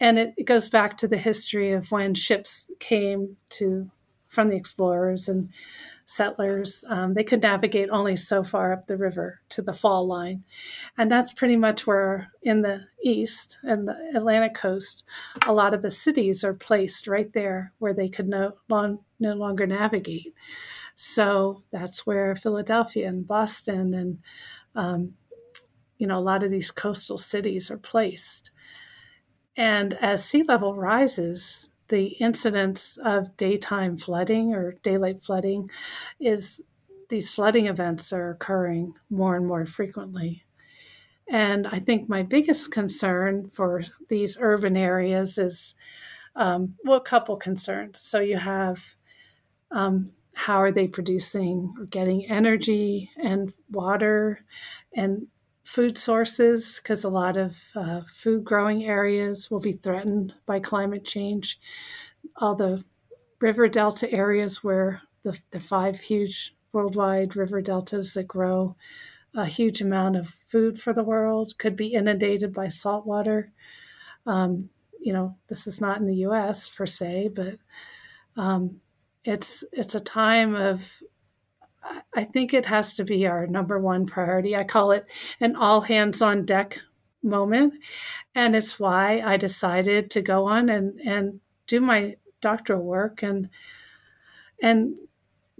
And 0.00 0.18
it, 0.18 0.34
it 0.36 0.44
goes 0.44 0.68
back 0.68 0.96
to 0.98 1.08
the 1.08 1.16
history 1.16 1.72
of 1.72 1.90
when 1.90 2.14
ships 2.14 2.70
came 2.78 3.36
to 3.50 3.90
from 4.28 4.48
the 4.48 4.56
explorers 4.56 5.28
and 5.28 5.48
settlers. 6.04 6.84
Um, 6.88 7.14
they 7.14 7.24
could 7.24 7.42
navigate 7.42 7.90
only 7.90 8.16
so 8.16 8.42
far 8.42 8.72
up 8.72 8.86
the 8.86 8.96
river 8.96 9.40
to 9.50 9.62
the 9.62 9.72
fall 9.72 10.06
line. 10.06 10.44
And 10.96 11.10
that's 11.10 11.32
pretty 11.32 11.56
much 11.56 11.86
where, 11.86 12.32
in 12.42 12.62
the 12.62 12.86
east 13.02 13.58
and 13.62 13.86
the 13.86 14.12
Atlantic 14.14 14.54
coast, 14.54 15.04
a 15.46 15.52
lot 15.52 15.74
of 15.74 15.82
the 15.82 15.90
cities 15.90 16.44
are 16.44 16.54
placed 16.54 17.08
right 17.08 17.32
there 17.32 17.72
where 17.78 17.92
they 17.92 18.08
could 18.08 18.28
no, 18.28 18.54
long, 18.68 19.00
no 19.18 19.34
longer 19.34 19.66
navigate. 19.66 20.34
So 20.94 21.62
that's 21.70 22.06
where 22.06 22.34
Philadelphia 22.34 23.08
and 23.08 23.26
Boston 23.26 23.94
and, 23.94 24.18
um, 24.74 25.14
you 25.98 26.06
know, 26.06 26.18
a 26.18 26.20
lot 26.20 26.42
of 26.42 26.50
these 26.50 26.70
coastal 26.70 27.18
cities 27.18 27.70
are 27.70 27.78
placed. 27.78 28.50
And 29.56 29.94
as 29.94 30.24
sea 30.24 30.42
level 30.44 30.74
rises, 30.74 31.68
the 31.88 32.06
incidence 32.20 32.96
of 32.98 33.36
daytime 33.36 33.96
flooding 33.96 34.54
or 34.54 34.76
daylight 34.82 35.22
flooding 35.22 35.70
is 36.20 36.62
these 37.08 37.34
flooding 37.34 37.66
events 37.66 38.12
are 38.12 38.30
occurring 38.30 38.94
more 39.10 39.36
and 39.36 39.46
more 39.46 39.64
frequently. 39.66 40.44
And 41.30 41.66
I 41.66 41.78
think 41.78 42.08
my 42.08 42.22
biggest 42.22 42.70
concern 42.70 43.48
for 43.50 43.82
these 44.08 44.36
urban 44.40 44.76
areas 44.76 45.38
is, 45.38 45.74
um, 46.36 46.74
well, 46.84 46.98
a 46.98 47.02
couple 47.02 47.36
concerns. 47.36 47.98
So 48.00 48.20
you 48.20 48.38
have 48.38 48.94
um, 49.70 50.12
how 50.34 50.62
are 50.62 50.72
they 50.72 50.86
producing 50.86 51.74
or 51.78 51.86
getting 51.86 52.24
energy 52.26 53.10
and 53.22 53.52
water 53.70 54.44
and 54.94 55.26
food 55.68 55.98
sources 55.98 56.80
because 56.82 57.04
a 57.04 57.10
lot 57.10 57.36
of 57.36 57.58
uh, 57.76 58.00
food 58.10 58.42
growing 58.42 58.84
areas 58.86 59.50
will 59.50 59.60
be 59.60 59.72
threatened 59.72 60.32
by 60.46 60.58
climate 60.58 61.04
change. 61.04 61.60
All 62.36 62.54
the 62.54 62.82
river 63.38 63.68
delta 63.68 64.10
areas 64.10 64.64
where 64.64 65.02
the, 65.24 65.38
the 65.50 65.60
five 65.60 66.00
huge 66.00 66.56
worldwide 66.72 67.36
river 67.36 67.60
deltas 67.60 68.14
that 68.14 68.26
grow 68.26 68.76
a 69.34 69.44
huge 69.44 69.82
amount 69.82 70.16
of 70.16 70.34
food 70.46 70.78
for 70.78 70.94
the 70.94 71.04
world 71.04 71.52
could 71.58 71.76
be 71.76 71.88
inundated 71.88 72.54
by 72.54 72.68
salt 72.68 73.04
water. 73.04 73.52
Um, 74.24 74.70
you 74.98 75.12
know, 75.12 75.36
this 75.48 75.66
is 75.66 75.82
not 75.82 75.98
in 75.98 76.06
the 76.06 76.22
U.S. 76.28 76.70
per 76.70 76.86
se, 76.86 77.28
but 77.34 77.56
um, 78.38 78.80
it's 79.22 79.64
it's 79.72 79.94
a 79.94 80.00
time 80.00 80.54
of 80.54 81.02
I 82.14 82.24
think 82.24 82.52
it 82.52 82.66
has 82.66 82.94
to 82.94 83.04
be 83.04 83.26
our 83.26 83.46
number 83.46 83.78
one 83.78 84.06
priority. 84.06 84.56
I 84.56 84.64
call 84.64 84.90
it 84.90 85.06
an 85.40 85.56
all 85.56 85.82
hands 85.82 86.20
on 86.20 86.44
deck 86.44 86.80
moment. 87.22 87.74
And 88.34 88.54
it's 88.54 88.78
why 88.78 89.20
I 89.20 89.36
decided 89.36 90.10
to 90.10 90.22
go 90.22 90.46
on 90.46 90.68
and, 90.68 91.00
and 91.00 91.40
do 91.66 91.80
my 91.80 92.16
doctoral 92.40 92.82
work 92.82 93.22
and 93.22 93.48
and 94.60 94.94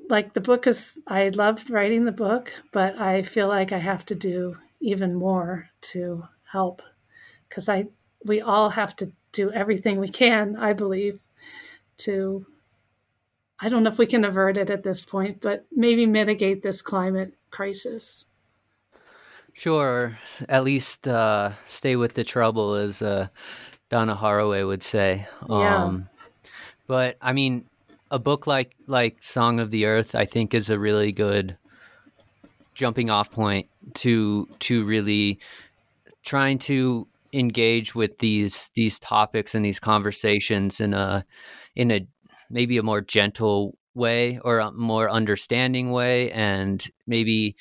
like 0.08 0.32
the 0.34 0.40
book 0.40 0.66
is 0.66 0.98
I 1.06 1.28
loved 1.28 1.70
writing 1.70 2.04
the 2.04 2.12
book, 2.12 2.52
but 2.72 2.98
I 2.98 3.22
feel 3.22 3.48
like 3.48 3.72
I 3.72 3.78
have 3.78 4.04
to 4.06 4.14
do 4.14 4.56
even 4.80 5.14
more 5.14 5.68
to 5.92 6.24
help 6.50 6.82
because 7.48 7.68
I 7.68 7.86
we 8.24 8.40
all 8.40 8.70
have 8.70 8.96
to 8.96 9.12
do 9.32 9.50
everything 9.52 10.00
we 10.00 10.08
can, 10.08 10.56
I 10.56 10.72
believe, 10.72 11.20
to 11.98 12.46
I 13.60 13.68
don't 13.68 13.82
know 13.82 13.90
if 13.90 13.98
we 13.98 14.06
can 14.06 14.24
avert 14.24 14.56
it 14.56 14.70
at 14.70 14.84
this 14.84 15.04
point, 15.04 15.40
but 15.40 15.66
maybe 15.74 16.06
mitigate 16.06 16.62
this 16.62 16.80
climate 16.80 17.34
crisis. 17.50 18.24
Sure, 19.52 20.16
at 20.48 20.62
least 20.62 21.08
uh, 21.08 21.50
stay 21.66 21.96
with 21.96 22.14
the 22.14 22.22
trouble, 22.22 22.74
as 22.74 23.02
uh, 23.02 23.26
Donna 23.88 24.14
Haraway 24.14 24.64
would 24.64 24.84
say. 24.84 25.26
Yeah. 25.48 25.84
Um, 25.84 26.08
but 26.86 27.16
I 27.20 27.32
mean, 27.32 27.64
a 28.10 28.20
book 28.20 28.46
like 28.46 28.76
like 28.86 29.22
Song 29.22 29.58
of 29.58 29.70
the 29.70 29.86
Earth, 29.86 30.14
I 30.14 30.24
think, 30.24 30.54
is 30.54 30.70
a 30.70 30.78
really 30.78 31.10
good 31.10 31.56
jumping 32.74 33.10
off 33.10 33.32
point 33.32 33.68
to 33.94 34.48
to 34.60 34.84
really 34.84 35.40
trying 36.22 36.58
to 36.58 37.08
engage 37.32 37.94
with 37.94 38.18
these 38.18 38.70
these 38.74 38.98
topics 39.00 39.54
and 39.54 39.64
these 39.64 39.80
conversations 39.80 40.80
in 40.80 40.94
a 40.94 41.24
in 41.74 41.90
a 41.90 42.06
maybe 42.50 42.78
a 42.78 42.82
more 42.82 43.00
gentle 43.00 43.76
way 43.94 44.38
or 44.44 44.58
a 44.58 44.72
more 44.72 45.10
understanding 45.10 45.90
way 45.90 46.30
and 46.32 46.90
maybe 47.06 47.56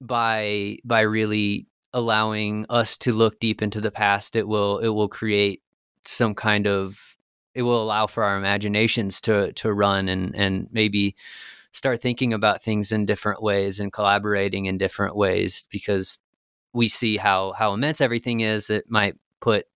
by 0.00 0.76
by 0.84 1.00
really 1.00 1.66
allowing 1.92 2.66
us 2.68 2.96
to 2.96 3.12
look 3.12 3.38
deep 3.40 3.62
into 3.62 3.80
the 3.80 3.90
past 3.90 4.36
it 4.36 4.46
will 4.46 4.78
it 4.78 4.88
will 4.88 5.08
create 5.08 5.62
some 6.04 6.34
kind 6.34 6.66
of 6.66 7.16
it 7.54 7.62
will 7.62 7.82
allow 7.82 8.06
for 8.06 8.22
our 8.22 8.36
imaginations 8.36 9.20
to 9.20 9.52
to 9.52 9.72
run 9.72 10.08
and 10.08 10.34
and 10.36 10.68
maybe 10.72 11.14
start 11.72 12.00
thinking 12.00 12.32
about 12.32 12.62
things 12.62 12.90
in 12.90 13.04
different 13.04 13.42
ways 13.42 13.78
and 13.78 13.92
collaborating 13.92 14.64
in 14.64 14.78
different 14.78 15.14
ways 15.14 15.68
because 15.70 16.20
we 16.72 16.88
see 16.88 17.16
how 17.16 17.52
how 17.52 17.74
immense 17.74 18.00
everything 18.00 18.40
is. 18.40 18.70
It 18.70 18.84
might 18.88 19.16
put 19.40 19.66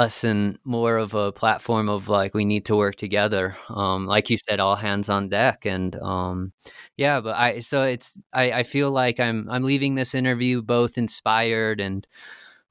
us 0.00 0.24
in 0.24 0.58
more 0.64 0.96
of 0.96 1.12
a 1.14 1.30
platform 1.32 1.88
of 1.90 2.08
like 2.08 2.32
we 2.32 2.44
need 2.44 2.64
to 2.64 2.74
work 2.76 2.96
together 2.96 3.54
um 3.68 4.06
like 4.06 4.30
you 4.30 4.38
said 4.38 4.58
all 4.58 4.74
hands 4.76 5.08
on 5.10 5.28
deck 5.28 5.66
and 5.66 5.94
um 5.96 6.52
yeah 6.96 7.20
but 7.20 7.36
i 7.36 7.58
so 7.58 7.82
it's 7.82 8.18
i 8.32 8.50
i 8.52 8.62
feel 8.62 8.90
like 8.90 9.20
i'm 9.20 9.46
i'm 9.50 9.62
leaving 9.62 9.94
this 9.96 10.14
interview 10.14 10.62
both 10.62 10.96
inspired 10.96 11.80
and 11.80 12.06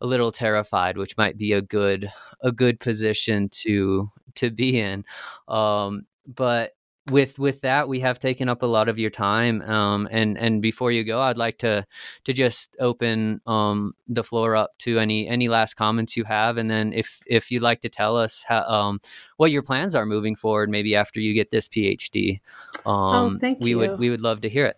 a 0.01 0.07
little 0.07 0.31
terrified 0.31 0.97
which 0.97 1.17
might 1.17 1.37
be 1.37 1.53
a 1.53 1.61
good 1.61 2.11
a 2.41 2.51
good 2.51 2.79
position 2.79 3.49
to 3.49 4.09
to 4.35 4.49
be 4.49 4.79
in 4.79 5.03
um 5.47 6.05
but 6.27 6.71
with 7.09 7.39
with 7.39 7.61
that 7.61 7.87
we 7.87 7.99
have 7.99 8.19
taken 8.19 8.49
up 8.49 8.63
a 8.63 8.65
lot 8.65 8.89
of 8.89 8.99
your 8.99 9.09
time 9.09 9.61
um, 9.63 10.07
and 10.11 10.37
and 10.37 10.61
before 10.61 10.91
you 10.91 11.03
go 11.03 11.21
i'd 11.21 11.37
like 11.37 11.57
to 11.57 11.85
to 12.23 12.33
just 12.33 12.75
open 12.79 13.41
um, 13.45 13.93
the 14.07 14.23
floor 14.23 14.55
up 14.55 14.77
to 14.77 14.99
any 14.99 15.27
any 15.27 15.47
last 15.47 15.75
comments 15.75 16.15
you 16.15 16.23
have 16.23 16.57
and 16.57 16.69
then 16.69 16.93
if 16.93 17.21
if 17.25 17.51
you'd 17.51 17.61
like 17.61 17.81
to 17.81 17.89
tell 17.89 18.17
us 18.17 18.43
how, 18.47 18.63
um, 18.63 18.99
what 19.37 19.51
your 19.51 19.63
plans 19.63 19.95
are 19.95 20.05
moving 20.05 20.35
forward 20.35 20.69
maybe 20.69 20.95
after 20.95 21.19
you 21.19 21.33
get 21.33 21.51
this 21.51 21.67
phd 21.67 22.39
oh, 22.85 23.37
thank 23.39 23.59
we 23.59 23.71
you. 23.71 23.77
would 23.77 23.99
we 23.99 24.09
would 24.09 24.21
love 24.21 24.41
to 24.41 24.49
hear 24.49 24.65
it 24.65 24.77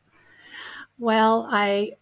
Well, 1.02 1.48
I 1.50 1.94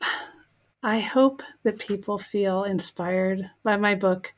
I 0.84 1.00
hope 1.00 1.42
that 1.64 1.80
people 1.80 2.18
feel 2.18 2.64
inspired 2.64 3.50
by 3.64 3.78
my 3.78 3.96
book 3.96 4.34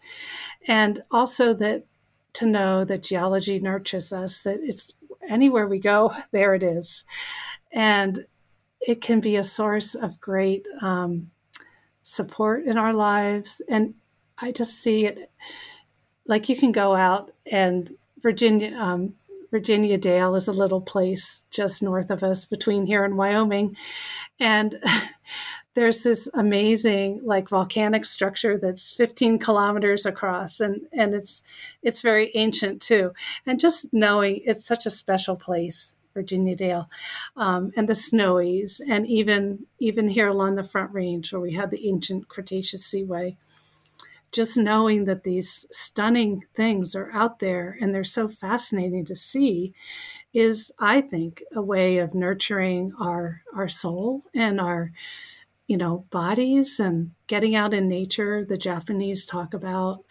and 0.68 1.04
also 1.12 1.54
that 1.56 1.86
to 2.34 2.46
know 2.46 2.86
that 2.86 3.04
geology 3.04 3.60
nurtures 3.60 4.14
us, 4.14 4.40
that 4.40 4.60
it's 4.62 4.94
anywhere 5.28 5.68
we 5.68 5.80
go, 5.80 6.14
there 6.32 6.54
it 6.56 6.64
is. 6.64 7.06
And 7.72 8.26
it 8.82 9.02
can 9.02 9.20
be 9.20 9.36
a 9.36 9.44
source 9.44 9.96
of 9.96 10.20
great 10.20 10.68
um, 10.82 11.32
support 12.04 12.66
in 12.66 12.78
our 12.78 12.94
lives. 12.94 13.62
And 13.70 13.94
I 14.38 14.52
just 14.52 14.80
see 14.80 15.06
it 15.06 15.32
like 16.26 16.50
you 16.50 16.56
can 16.56 16.72
go 16.72 16.96
out 16.96 17.34
and 17.46 17.96
Virginia, 18.18 18.76
um, 18.78 19.14
Virginia 19.52 19.98
Dale 19.98 20.36
is 20.36 20.48
a 20.48 20.54
little 20.54 20.82
place 20.82 21.46
just 21.52 21.84
north 21.84 22.10
of 22.10 22.24
us 22.24 22.46
between 22.46 22.86
here 22.86 23.04
and 23.04 23.18
Wyoming. 23.18 23.76
And 24.40 24.82
there's 25.74 26.04
this 26.04 26.28
amazing 26.34 27.22
like 27.24 27.50
volcanic 27.50 28.04
structure 28.04 28.58
that's 28.58 28.94
15 28.94 29.40
kilometers 29.40 30.06
across 30.06 30.60
and 30.60 30.82
and 30.92 31.14
it's 31.14 31.44
it's 31.82 32.02
very 32.02 32.32
ancient 32.36 32.82
too. 32.82 33.14
And 33.46 33.60
just 33.60 33.94
knowing 33.94 34.42
it's 34.44 34.66
such 34.66 34.86
a 34.86 34.92
special 34.92 35.36
place 35.36 35.94
virginia 36.14 36.56
dale 36.58 36.90
um, 37.38 37.72
and 37.78 37.88
the 37.88 37.94
snowies 37.94 38.82
and 38.86 39.10
even 39.10 39.66
even 39.80 40.10
here 40.10 40.28
along 40.28 40.56
the 40.56 40.64
front 40.64 40.94
range 40.94 41.32
where 41.32 41.42
we 41.42 41.54
had 41.54 41.72
the 41.72 41.88
ancient 41.88 42.28
cretaceous 42.28 42.86
seaway. 42.86 43.38
Just 44.34 44.58
knowing 44.58 45.06
that 45.06 45.24
these 45.24 45.66
stunning 45.72 46.46
things 46.56 46.96
are 46.96 47.12
out 47.12 47.40
there 47.40 47.78
and 47.82 47.94
they're 47.94 48.04
so 48.06 48.30
fascinating 48.30 49.04
to 49.06 49.16
see 49.16 49.74
is 50.34 50.72
i 50.80 51.02
think 51.02 51.44
a 51.54 51.62
way 51.62 51.98
of 51.98 52.14
nurturing 52.14 52.94
our 52.98 53.42
our 53.54 53.68
soul 53.68 54.24
and 54.34 54.62
our 54.62 54.94
you 55.72 55.78
know, 55.78 56.06
bodies 56.10 56.82
and 56.82 57.12
getting 57.28 57.56
out 57.56 57.74
in 57.74 57.88
nature. 57.88 58.44
The 58.44 58.58
Japanese 58.58 59.26
talk 59.26 59.54
about 59.54 60.04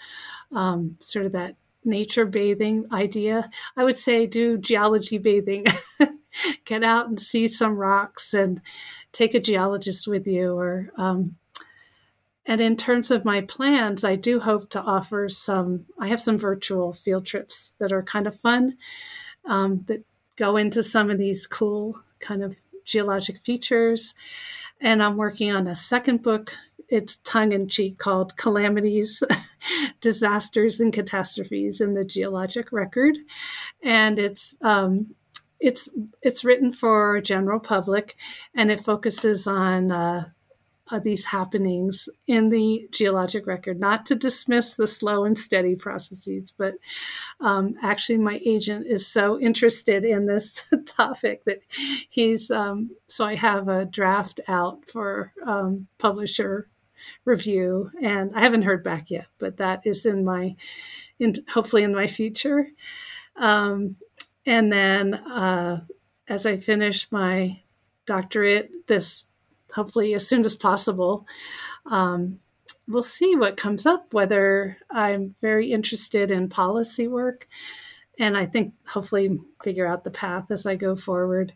um, 0.52 0.96
sort 1.00 1.26
of 1.26 1.32
that 1.32 1.56
nature 1.84 2.24
bathing 2.24 2.86
idea. 2.90 3.50
I 3.76 3.84
would 3.84 3.96
say 3.96 4.26
do 4.26 4.56
geology 4.56 5.18
bathing. 5.18 5.66
Get 6.64 6.82
out 6.82 7.08
and 7.08 7.20
see 7.20 7.46
some 7.46 7.76
rocks 7.76 8.32
and 8.32 8.62
take 9.12 9.34
a 9.34 9.38
geologist 9.38 10.08
with 10.08 10.26
you. 10.26 10.54
Or 10.54 10.92
um, 10.96 11.36
and 12.46 12.62
in 12.62 12.74
terms 12.74 13.11
of 13.11 13.26
my 13.26 13.42
plans, 13.42 14.02
I 14.02 14.16
do 14.16 14.40
hope 14.40 14.70
to 14.70 14.80
offer 14.80 15.28
some. 15.28 15.84
I 15.98 16.08
have 16.08 16.22
some 16.22 16.38
virtual 16.38 16.94
field 16.94 17.26
trips 17.26 17.74
that 17.80 17.92
are 17.92 18.02
kind 18.02 18.26
of 18.26 18.34
fun 18.34 18.78
um, 19.44 19.84
that 19.88 20.06
go 20.36 20.56
into 20.56 20.82
some 20.82 21.11
of 21.11 21.18
these 21.18 21.46
cool 21.46 22.00
kind 22.18 22.42
of 22.42 22.56
geologic 22.86 23.38
features 23.38 24.14
and 24.81 25.03
I'm 25.03 25.16
working 25.16 25.51
on 25.51 25.66
a 25.66 25.74
second 25.74 26.22
book. 26.22 26.55
It's 26.89 27.18
tongue 27.18 27.53
in 27.53 27.68
cheek 27.68 27.99
called 27.99 28.37
Calamities, 28.37 29.22
Disasters, 30.01 30.81
and 30.81 30.93
Catastrophes 30.93 31.81
in 31.81 31.95
the 31.95 32.05
Geologic 32.05 32.72
Record. 32.72 33.16
And 33.83 34.18
it's 34.18 34.57
um, 34.61 35.14
it's 35.61 35.89
it's 36.22 36.45
written 36.45 36.72
for 36.72 37.20
general 37.20 37.61
public 37.61 38.16
and 38.55 38.70
it 38.70 38.81
focuses 38.81 39.47
on 39.47 39.93
uh, 39.93 40.31
uh, 40.91 40.99
these 40.99 41.24
happenings 41.24 42.09
in 42.26 42.49
the 42.49 42.88
geologic 42.91 43.47
record, 43.47 43.78
not 43.78 44.07
to 44.07 44.14
dismiss 44.14 44.74
the 44.74 44.86
slow 44.86 45.24
and 45.24 45.38
steady 45.38 45.76
processes, 45.76 46.53
but 46.57 46.74
um, 47.41 47.74
actually, 47.82 48.18
my 48.18 48.41
agent 48.45 48.86
is 48.86 49.07
so 49.07 49.38
interested 49.41 50.05
in 50.05 50.26
this 50.26 50.72
topic 50.86 51.45
that 51.45 51.61
he's 52.09 52.51
um, 52.51 52.91
so 53.09 53.24
I 53.24 53.34
have 53.34 53.68
a 53.68 53.84
draft 53.84 54.41
out 54.49 54.88
for 54.88 55.32
um, 55.47 55.86
publisher 55.99 56.68
review, 57.24 57.91
and 58.03 58.32
I 58.34 58.41
haven't 58.41 58.62
heard 58.62 58.84
back 58.84 59.11
yet, 59.11 59.26
but 59.38 59.57
that 59.59 59.86
is 59.86 60.07
in 60.07 60.24
my, 60.24 60.57
in 61.18 61.36
hopefully 61.49 61.82
in 61.82 61.95
my 61.95 62.07
future. 62.07 62.68
Um, 63.36 63.97
and 64.47 64.72
then 64.72 65.14
uh, 65.14 65.84
as 66.28 66.47
I 66.47 66.57
finish 66.57 67.11
my 67.11 67.61
doctorate, 68.07 68.70
this 68.86 69.26
hopefully 69.75 70.14
as 70.14 70.27
soon 70.29 70.45
as 70.45 70.55
possible. 70.55 71.27
Um, 71.87 72.41
we'll 72.89 73.03
see 73.03 73.37
what 73.37 73.57
comes 73.57 73.87
up, 73.87 74.12
whether 74.12 74.79
I'm 74.91 75.35
very 75.41 75.73
interested 75.73 76.31
in 76.31 76.49
policy 76.49 77.09
work. 77.09 77.49
And 78.18 78.37
I 78.37 78.45
think 78.45 78.75
hopefully 78.87 79.41
figure 79.64 79.87
out 79.87 80.05
the 80.05 80.11
path 80.11 80.51
as 80.51 80.66
I 80.66 80.77
go 80.77 80.95
forward. 80.95 81.55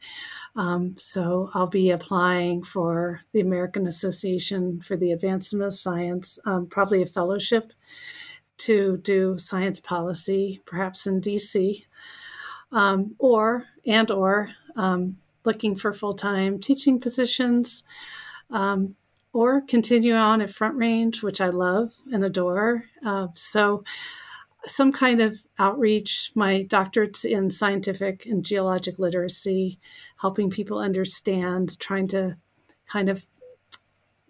Um, 0.56 0.94
so 0.96 1.50
I'll 1.52 1.66
be 1.66 1.90
applying 1.90 2.62
for 2.62 3.20
the 3.32 3.40
American 3.40 3.86
Association 3.86 4.80
for 4.80 4.96
the 4.96 5.12
Advancement 5.12 5.66
of 5.66 5.74
Science, 5.74 6.38
um, 6.46 6.66
probably 6.66 7.02
a 7.02 7.06
fellowship 7.06 7.72
to 8.56 8.96
do 8.98 9.36
science 9.36 9.80
policy, 9.80 10.62
perhaps 10.64 11.06
in 11.06 11.20
DC, 11.20 11.84
um, 12.72 13.14
or 13.18 13.66
and 13.84 14.10
or 14.10 14.50
um, 14.76 15.18
looking 15.44 15.74
for 15.74 15.92
full 15.92 16.14
time 16.14 16.58
teaching 16.58 17.00
positions, 17.00 17.84
um, 18.50 18.96
or 19.32 19.60
continue 19.60 20.14
on 20.14 20.40
at 20.40 20.50
Front 20.50 20.76
Range, 20.76 21.22
which 21.22 21.40
I 21.40 21.48
love 21.48 21.94
and 22.12 22.24
adore. 22.24 22.84
Uh, 23.04 23.28
so, 23.34 23.84
some 24.66 24.92
kind 24.92 25.20
of 25.20 25.44
outreach. 25.58 26.30
My 26.34 26.62
doctorate's 26.62 27.24
in 27.24 27.50
scientific 27.50 28.24
and 28.26 28.44
geologic 28.44 28.98
literacy, 28.98 29.78
helping 30.20 30.50
people 30.50 30.78
understand, 30.78 31.78
trying 31.78 32.06
to 32.08 32.36
kind 32.86 33.08
of 33.08 33.26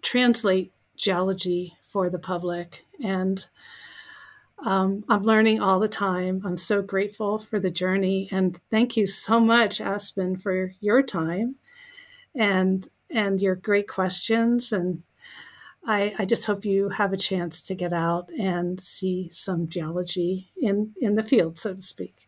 translate 0.01 0.71
geology 0.97 1.77
for 1.83 2.09
the 2.09 2.19
public. 2.19 2.85
And 3.03 3.47
um, 4.63 5.03
I'm 5.09 5.21
learning 5.21 5.61
all 5.61 5.79
the 5.79 5.87
time. 5.87 6.41
I'm 6.45 6.57
so 6.57 6.81
grateful 6.81 7.39
for 7.39 7.59
the 7.59 7.71
journey, 7.71 8.29
and 8.31 8.59
thank 8.71 8.97
you 8.97 9.05
so 9.07 9.39
much, 9.39 9.81
Aspen, 9.81 10.37
for 10.37 10.71
your 10.79 11.01
time 11.03 11.55
and 12.35 12.87
and 13.09 13.41
your 13.41 13.55
great 13.55 13.87
questions. 13.87 14.73
And 14.73 15.03
I, 15.85 16.15
I 16.19 16.25
just 16.25 16.45
hope 16.45 16.65
you 16.65 16.89
have 16.89 17.13
a 17.13 17.17
chance 17.17 17.61
to 17.63 17.75
get 17.75 17.93
out 17.93 18.29
and 18.31 18.79
see 18.79 19.29
some 19.31 19.67
geology 19.67 20.51
in 20.57 20.93
in 20.99 21.15
the 21.15 21.23
field, 21.23 21.57
so 21.57 21.73
to 21.75 21.81
speak. 21.81 22.24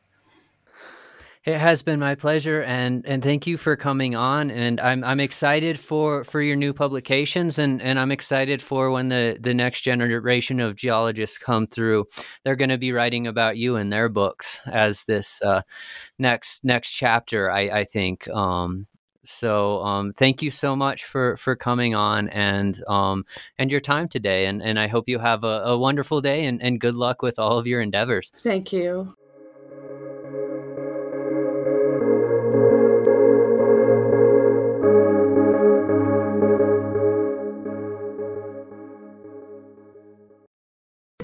It 1.48 1.60
has 1.60 1.82
been 1.82 1.98
my 1.98 2.14
pleasure, 2.14 2.62
and 2.64 3.06
and 3.08 3.24
thank 3.24 3.48
you 3.48 3.56
for 3.56 3.78
coming 3.78 4.16
on. 4.16 4.52
And 4.52 4.82
I'm 4.82 5.02
I'm 5.02 5.22
excited 5.22 5.80
for 5.80 6.26
for 6.26 6.42
your 6.42 6.58
new 6.58 6.74
publications, 6.74 7.58
and 7.58 7.82
and 7.82 7.98
I'm 7.98 8.12
excited 8.12 8.62
for 8.62 8.92
when 8.92 9.08
the 9.08 9.38
the 9.40 9.54
next 9.54 9.80
generation 9.80 10.60
of 10.60 10.76
geologists 10.76 11.38
come 11.38 11.66
through. 11.66 12.08
They're 12.44 12.58
going 12.58 12.68
to 12.68 12.78
be 12.78 12.92
writing 12.92 13.28
about 13.28 13.56
you 13.56 13.78
in 13.78 13.92
their 13.92 14.10
books 14.10 14.60
as 14.68 15.06
this 15.06 15.42
uh, 15.42 15.62
next 16.20 16.66
next 16.66 16.92
chapter. 16.92 17.50
I 17.50 17.80
I 17.80 17.84
think. 17.86 18.28
Um, 18.28 18.86
so 19.24 19.82
um, 19.84 20.12
thank 20.12 20.42
you 20.42 20.52
so 20.52 20.76
much 20.76 21.06
for 21.06 21.38
for 21.38 21.56
coming 21.56 21.96
on 21.96 22.28
and 22.28 22.78
um, 22.90 23.24
and 23.58 23.72
your 23.72 23.82
time 23.82 24.10
today 24.10 24.48
and 24.48 24.62
and 24.62 24.78
I 24.78 24.88
hope 24.88 25.08
you 25.08 25.20
have 25.20 25.46
a, 25.46 25.62
a 25.64 25.78
wonderful 25.78 26.20
day 26.20 26.46
and, 26.46 26.62
and 26.62 26.80
good 26.80 26.96
luck 26.96 27.22
with 27.22 27.40
all 27.40 27.58
of 27.58 27.68
your 27.68 27.80
endeavors. 27.80 28.34
Thank 28.42 28.74
you. 28.74 29.16